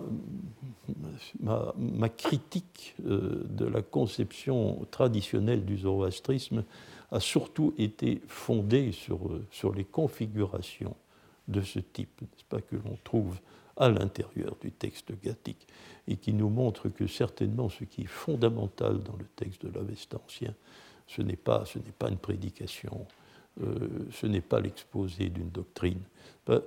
ma, 1.39 2.09
critique 2.09 2.95
de 2.99 3.65
la 3.65 3.81
conception 3.81 4.85
traditionnelle 4.89 5.65
du 5.65 5.77
zoroastrisme 5.77 6.63
a 7.11 7.19
surtout 7.19 7.73
été 7.77 8.21
fondée 8.27 8.91
sur, 8.91 9.19
sur 9.51 9.73
les 9.73 9.83
configurations 9.83 10.95
de 11.47 11.61
ce 11.61 11.79
type, 11.79 12.21
n'est-ce 12.21 12.45
pas, 12.45 12.61
que 12.61 12.75
l'on 12.77 12.97
trouve 13.03 13.39
à 13.77 13.89
l'intérieur 13.89 14.55
du 14.61 14.71
texte 14.71 15.11
gathique 15.23 15.67
et 16.07 16.15
qui 16.15 16.33
nous 16.33 16.49
montre 16.49 16.89
que 16.89 17.07
certainement 17.07 17.69
ce 17.69 17.83
qui 17.83 18.01
est 18.01 18.09
fondamental 18.09 18.99
dans 18.99 19.15
le 19.17 19.25
texte 19.35 19.65
de 19.65 19.71
l'Avesta 19.73 20.19
ancien, 20.25 20.53
ce 21.07 21.21
n'est 21.21 21.35
pas, 21.35 21.63
pas 21.99 22.09
une 22.09 22.17
prédication, 22.17 23.05
euh, 23.05 23.20
ce 23.59 24.25
n'est 24.25 24.41
pas 24.41 24.59
l'exposé 24.59 25.29
d'une 25.29 25.49
doctrine. 25.49 26.01
Euh, 26.49 26.61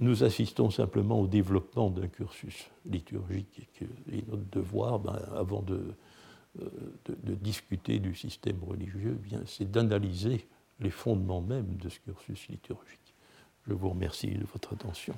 nous 0.00 0.24
assistons 0.24 0.70
simplement 0.70 1.20
au 1.20 1.26
développement 1.26 1.90
d'un 1.90 2.08
cursus 2.08 2.70
liturgique 2.86 3.68
et, 4.10 4.24
notre 4.28 4.48
devoir, 4.50 5.00
ben, 5.00 5.20
avant 5.34 5.60
de, 5.62 5.92
euh, 6.60 6.70
discuter 7.42 7.98
du 7.98 8.14
système 8.14 8.62
religieux, 8.64 9.20
eh 9.32 9.36
c'est 9.46 9.70
d'analyser 9.70 10.46
les 10.80 10.90
fondements 10.90 11.42
même 11.42 11.76
de 11.76 11.88
ce 11.88 11.98
cursus 12.00 12.48
liturgique. 12.48 13.14
Je 13.66 13.72
vous 13.74 13.88
remercie 13.90 14.30
de 14.30 14.46
votre 14.46 14.74
attention. 14.74 15.14